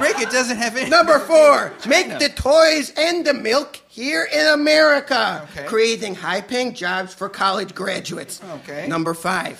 Rick, 0.00 0.18
it 0.20 0.30
doesn't 0.30 0.56
have 0.58 0.76
any. 0.76 0.90
Number 0.90 1.18
four, 1.20 1.72
make 1.86 2.18
the 2.18 2.28
toys 2.30 2.92
and 2.96 3.24
the 3.24 3.34
milk 3.34 3.78
here 3.96 4.28
in 4.30 4.46
America, 4.48 5.48
Okay. 5.56 5.66
creating 5.66 6.14
high-paying 6.14 6.74
jobs 6.74 7.14
for 7.14 7.30
college 7.30 7.74
graduates. 7.74 8.42
Okay. 8.60 8.86
Number 8.86 9.14
five, 9.14 9.56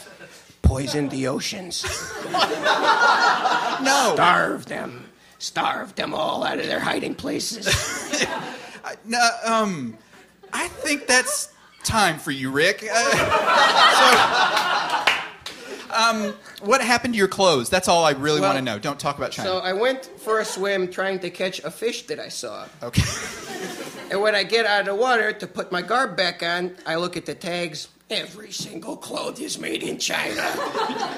poison 0.60 1.08
the 1.08 1.26
oceans. 1.28 1.82
No. 3.82 4.12
Starve 4.14 4.66
them. 4.66 5.06
Starve 5.38 5.94
them 5.94 6.12
all 6.14 6.44
out 6.44 6.58
of 6.58 6.66
their 6.66 6.80
hiding 6.80 7.14
places. 7.14 7.66
No, 9.04 9.30
um, 9.44 9.98
I 10.52 10.68
think 10.68 11.08
that's 11.08 11.48
time 11.82 12.20
for 12.20 12.30
you, 12.30 12.52
Rick. 12.52 12.84
Uh, 12.88 13.10
so, 15.06 15.15
um, 15.96 16.34
what 16.62 16.80
happened 16.80 17.14
to 17.14 17.18
your 17.18 17.28
clothes? 17.28 17.68
That's 17.70 17.88
all 17.88 18.04
I 18.04 18.12
really 18.12 18.40
Well, 18.40 18.50
want 18.54 18.58
to 18.58 18.64
know. 18.64 18.78
Don't 18.78 19.00
talk 19.00 19.16
about 19.18 19.32
China. 19.32 19.48
So 19.48 19.58
I 19.58 19.72
went 19.72 20.04
for 20.04 20.40
a 20.40 20.44
swim 20.44 20.90
trying 20.90 21.18
to 21.20 21.30
catch 21.30 21.58
a 21.60 21.70
fish 21.70 22.06
that 22.06 22.20
I 22.20 22.28
saw. 22.28 22.66
okay. 22.82 23.02
And 24.08 24.20
when 24.22 24.36
I 24.36 24.44
get 24.44 24.66
out 24.66 24.80
of 24.82 24.86
the 24.86 24.94
water 24.94 25.32
to 25.32 25.46
put 25.48 25.72
my 25.72 25.82
garb 25.82 26.16
back 26.16 26.40
on, 26.40 26.76
I 26.86 26.94
look 26.94 27.16
at 27.16 27.26
the 27.26 27.34
tags. 27.34 27.88
Every 28.08 28.52
single 28.52 28.96
cloth 28.96 29.40
is 29.40 29.58
made 29.58 29.82
in 29.82 29.98
China. 29.98 30.36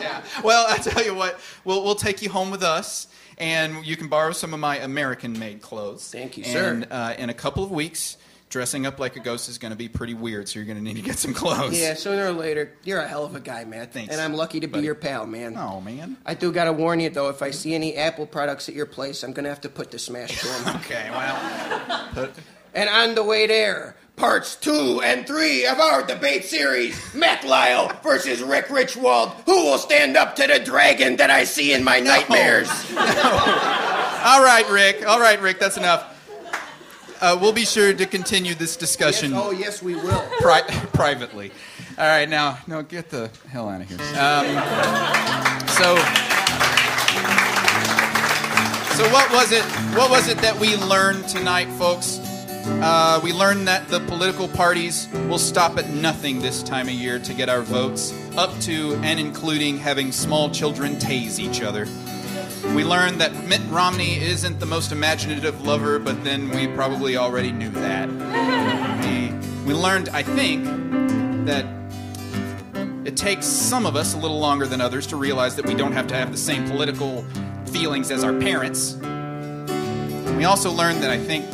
yeah. 0.00 0.22
Well, 0.42 0.64
I 0.66 0.78
tell 0.78 1.04
you 1.04 1.14
what, 1.14 1.38
we'll 1.66 1.84
we'll 1.84 1.94
take 1.96 2.22
you 2.22 2.30
home 2.30 2.50
with 2.50 2.62
us, 2.62 3.08
and 3.36 3.84
you 3.84 3.94
can 3.94 4.08
borrow 4.08 4.32
some 4.32 4.54
of 4.54 4.60
my 4.60 4.78
American-made 4.78 5.60
clothes. 5.60 6.10
Thank 6.10 6.38
you, 6.38 6.44
sir. 6.44 6.72
And 6.72 6.86
uh, 6.90 7.14
in 7.18 7.28
a 7.28 7.34
couple 7.34 7.62
of 7.62 7.70
weeks, 7.70 8.16
dressing 8.48 8.86
up 8.86 8.98
like 8.98 9.16
a 9.16 9.20
ghost 9.20 9.48
is 9.48 9.58
going 9.58 9.72
to 9.72 9.76
be 9.76 9.88
pretty 9.88 10.14
weird. 10.14 10.48
So 10.48 10.58
you're 10.58 10.66
going 10.66 10.78
to 10.78 10.82
need 10.84 10.96
to 10.96 11.02
get 11.02 11.18
some 11.18 11.34
clothes. 11.34 11.78
Yeah, 11.78 11.94
sooner 11.94 12.26
or 12.26 12.32
later, 12.32 12.72
you're 12.84 13.00
a 13.00 13.08
hell 13.08 13.24
of 13.24 13.34
a 13.34 13.40
guy, 13.40 13.64
Matt. 13.64 13.92
Thanks, 13.92 14.12
And 14.12 14.20
I'm 14.20 14.34
lucky 14.34 14.60
to 14.60 14.66
be 14.66 14.80
your 14.80 14.94
pal, 14.94 15.26
man. 15.26 15.56
Oh 15.56 15.80
man. 15.80 16.16
I 16.24 16.34
do 16.34 16.52
gotta 16.52 16.72
warn 16.72 17.00
you 17.00 17.10
though, 17.10 17.28
if 17.28 17.42
I 17.42 17.50
see 17.50 17.74
any 17.74 17.96
Apple 17.96 18.26
products 18.26 18.68
at 18.68 18.74
your 18.74 18.86
place, 18.86 19.22
I'm 19.22 19.32
gonna 19.32 19.48
have 19.48 19.60
to 19.62 19.68
put 19.68 19.90
the 19.90 19.98
smash 19.98 20.40
to 20.40 20.46
them. 20.48 20.76
Okay. 20.88 21.08
Well. 21.10 22.08
Put, 22.14 22.32
and 22.74 22.88
on 22.88 23.14
the 23.14 23.24
way 23.24 23.46
there, 23.46 23.96
parts 24.16 24.54
two 24.56 25.00
and 25.02 25.26
three 25.26 25.66
of 25.66 25.78
our 25.80 26.02
debate 26.06 26.44
series: 26.44 27.14
Matt 27.14 27.44
Lyle 27.44 27.90
versus 28.02 28.42
Rick 28.42 28.66
Richwald. 28.66 29.32
Who 29.46 29.64
will 29.64 29.78
stand 29.78 30.16
up 30.16 30.36
to 30.36 30.46
the 30.46 30.60
dragon 30.60 31.16
that 31.16 31.30
I 31.30 31.44
see 31.44 31.72
in 31.72 31.82
my 31.84 32.00
nightmares? 32.00 32.68
All 32.96 34.42
right, 34.44 34.66
Rick. 34.70 35.06
All 35.06 35.20
right, 35.20 35.40
Rick. 35.40 35.58
That's 35.60 35.76
enough. 35.76 36.14
Uh, 37.20 37.36
we'll 37.40 37.52
be 37.52 37.64
sure 37.64 37.92
to 37.92 38.06
continue 38.06 38.54
this 38.54 38.76
discussion 38.76 39.32
Yes, 39.32 39.42
oh 39.44 39.50
yes, 39.50 39.82
we 39.82 39.94
will. 39.94 40.22
pri- 40.40 40.62
privately. 40.92 41.50
All 41.98 42.06
right, 42.06 42.28
now, 42.28 42.58
no, 42.68 42.82
get 42.82 43.10
the 43.10 43.28
hell 43.48 43.68
out 43.68 43.80
of 43.80 43.88
here. 43.88 43.98
Um, 44.16 44.46
so, 45.68 45.96
so 48.94 49.08
what 49.12 49.30
was 49.32 49.52
it? 49.52 49.62
What 49.96 50.10
was 50.10 50.28
it 50.28 50.38
that 50.38 50.56
we 50.60 50.76
learned 50.76 51.26
tonight, 51.28 51.66
folks? 51.78 52.18
Uh, 52.82 53.20
we 53.24 53.32
learned 53.32 53.66
that 53.66 53.88
the 53.88 54.00
political 54.00 54.46
parties 54.48 55.08
will 55.28 55.38
stop 55.38 55.78
at 55.78 55.88
nothing 55.90 56.40
this 56.40 56.62
time 56.62 56.86
of 56.86 56.94
year 56.94 57.18
to 57.18 57.32
get 57.34 57.48
our 57.48 57.62
votes, 57.62 58.12
up 58.36 58.56
to 58.60 58.94
and 59.02 59.18
including 59.18 59.78
having 59.78 60.12
small 60.12 60.50
children 60.50 60.94
tase 60.96 61.38
each 61.38 61.62
other. 61.62 61.86
We 62.74 62.84
learned 62.84 63.20
that 63.20 63.46
Mitt 63.46 63.60
Romney 63.68 64.20
isn't 64.20 64.60
the 64.60 64.66
most 64.66 64.92
imaginative 64.92 65.62
lover, 65.62 65.98
but 65.98 66.22
then 66.24 66.50
we 66.50 66.66
probably 66.68 67.16
already 67.16 67.52
knew 67.52 67.70
that. 67.70 68.08
we, 69.66 69.72
we 69.72 69.74
learned, 69.74 70.08
I 70.10 70.22
think, 70.22 70.64
that 71.46 71.64
it 73.04 73.16
takes 73.16 73.46
some 73.46 73.86
of 73.86 73.96
us 73.96 74.14
a 74.14 74.18
little 74.18 74.38
longer 74.38 74.66
than 74.66 74.80
others 74.80 75.06
to 75.08 75.16
realize 75.16 75.56
that 75.56 75.66
we 75.66 75.74
don't 75.74 75.92
have 75.92 76.06
to 76.08 76.14
have 76.14 76.30
the 76.30 76.38
same 76.38 76.68
political 76.68 77.24
feelings 77.66 78.10
as 78.10 78.24
our 78.24 78.38
parents. 78.38 78.96
We 80.36 80.44
also 80.44 80.70
learned 80.70 81.02
that 81.02 81.10
I 81.10 81.18
think 81.18 81.50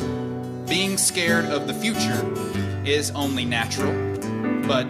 being 0.67 0.97
scared 0.97 1.45
of 1.45 1.67
the 1.67 1.73
future 1.73 2.25
is 2.85 3.11
only 3.11 3.45
natural, 3.45 3.93
but 4.67 4.85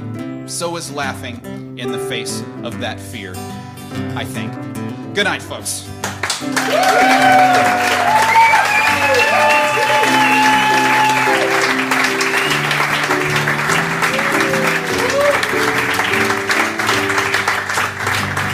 so 0.49 0.75
is 0.75 0.91
laughing 0.91 1.77
in 1.77 1.91
the 1.91 1.99
face 1.99 2.41
of 2.63 2.79
that 2.79 2.99
fear, 2.99 3.33
I 4.15 4.25
think. 4.25 4.51
Good 5.15 5.23
night, 5.23 5.41
folks. 5.41 5.87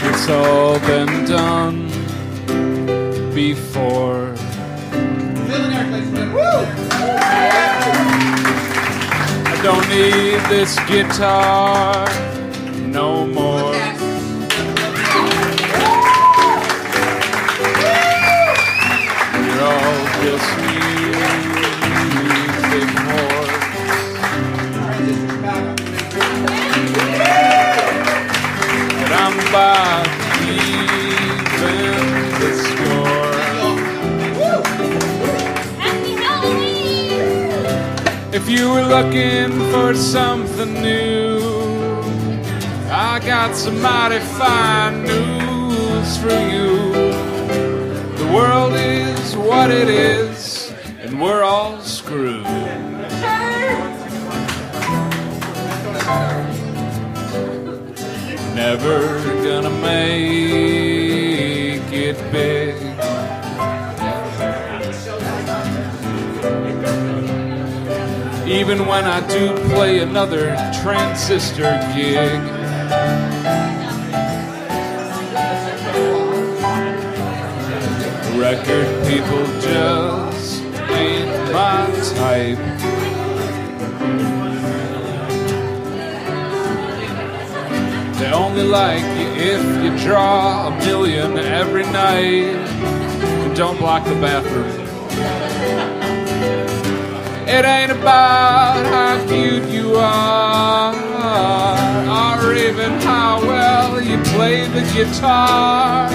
It's 0.03 0.29
all 0.29 0.79
been 0.81 1.25
done 1.25 1.87
before. 3.33 4.35
I 9.47 9.59
don't 9.63 9.89
need 9.89 10.39
this 10.47 10.79
guitar 10.87 12.07
no 12.87 13.25
more. 13.25 13.70
If 38.33 38.49
you 38.49 38.69
were 38.69 38.85
looking 38.85 39.51
for 39.71 39.93
something 39.93 40.73
new, 40.81 41.41
I 42.89 43.19
got 43.19 43.55
some 43.55 43.81
mighty 43.81 44.19
fine 44.19 45.03
news 45.03 46.17
for 46.17 46.29
you. 46.29 46.93
The 48.17 48.31
world 48.33 48.73
is 48.73 49.35
what 49.35 49.69
it 49.69 49.89
is, 49.89 50.30
we're 51.21 51.43
all 51.43 51.79
screwed. 51.81 52.43
Never 58.55 59.23
gonna 59.43 59.69
make 59.69 59.91
it 61.93 62.17
big. 62.31 62.75
Even 68.49 68.87
when 68.87 69.05
I 69.05 69.19
do 69.27 69.55
play 69.69 69.99
another 69.99 70.55
transistor 70.81 71.79
gig. 71.93 72.41
Record 78.39 79.07
people 79.07 79.45
just 79.61 80.50
ain't 81.01 81.53
my 81.53 81.87
type. 82.15 82.59
They 88.19 88.31
only 88.31 88.63
like 88.63 89.03
you 89.17 89.27
if 89.53 89.63
you 89.83 89.89
draw 90.05 90.67
a 90.67 90.71
million 90.85 91.37
every 91.37 91.83
night. 91.83 92.55
And 93.43 93.55
don't 93.55 93.77
block 93.77 94.05
the 94.05 94.15
bathroom. 94.15 94.69
It 97.47 97.65
ain't 97.65 97.91
about 97.91 98.85
how 98.93 99.27
cute 99.27 99.67
you 99.69 99.95
are, 99.95 100.93
or 102.15 102.53
even 102.53 102.91
how 103.01 103.41
well 103.41 104.01
you 104.01 104.17
play 104.35 104.67
the 104.67 104.81
guitar. 104.93 106.07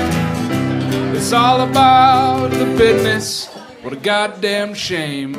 It's 1.14 1.32
all 1.32 1.60
about 1.62 2.50
the 2.50 2.66
business. 2.78 3.45
Goddamn 4.06 4.72
shame. 4.72 5.32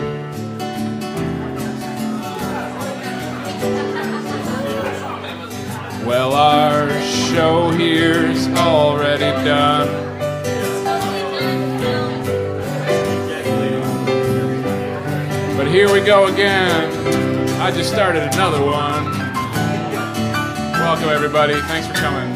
Well, 6.06 6.34
our 6.34 6.90
show 7.02 7.70
here's 7.70 8.46
already 8.58 9.32
done. 9.46 9.88
But 15.56 15.68
here 15.70 15.90
we 15.94 16.02
go 16.02 16.28
again. 16.28 17.62
I 17.62 17.72
just 17.72 17.90
started 17.90 18.24
another 18.24 18.62
one. 18.62 19.06
Welcome, 20.74 21.08
everybody. 21.08 21.54
Thanks 21.54 21.88
for 21.88 21.94
coming. 21.94 22.27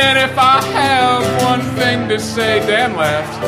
And 0.00 0.16
if 0.16 0.38
I 0.38 0.62
have 0.62 1.42
one 1.42 1.60
thing 1.76 2.08
to 2.08 2.20
say, 2.20 2.60
Dan 2.60 2.94
left, 2.96 3.42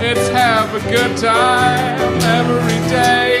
it's 0.00 0.28
have 0.28 0.72
a 0.72 0.80
good 0.88 1.16
time 1.16 1.98
every 2.22 2.78
day. 2.88 3.40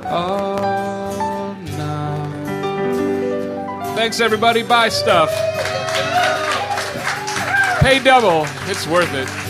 Oh, 0.05 1.57
no. 1.79 1.95
Thanks, 3.97 4.21
everybody. 4.21 4.63
Buy 4.63 4.91
stuff. 4.91 5.31
Pay 7.81 7.99
double. 8.05 8.47
It's 8.69 8.87
worth 8.87 9.15
it. 9.15 9.44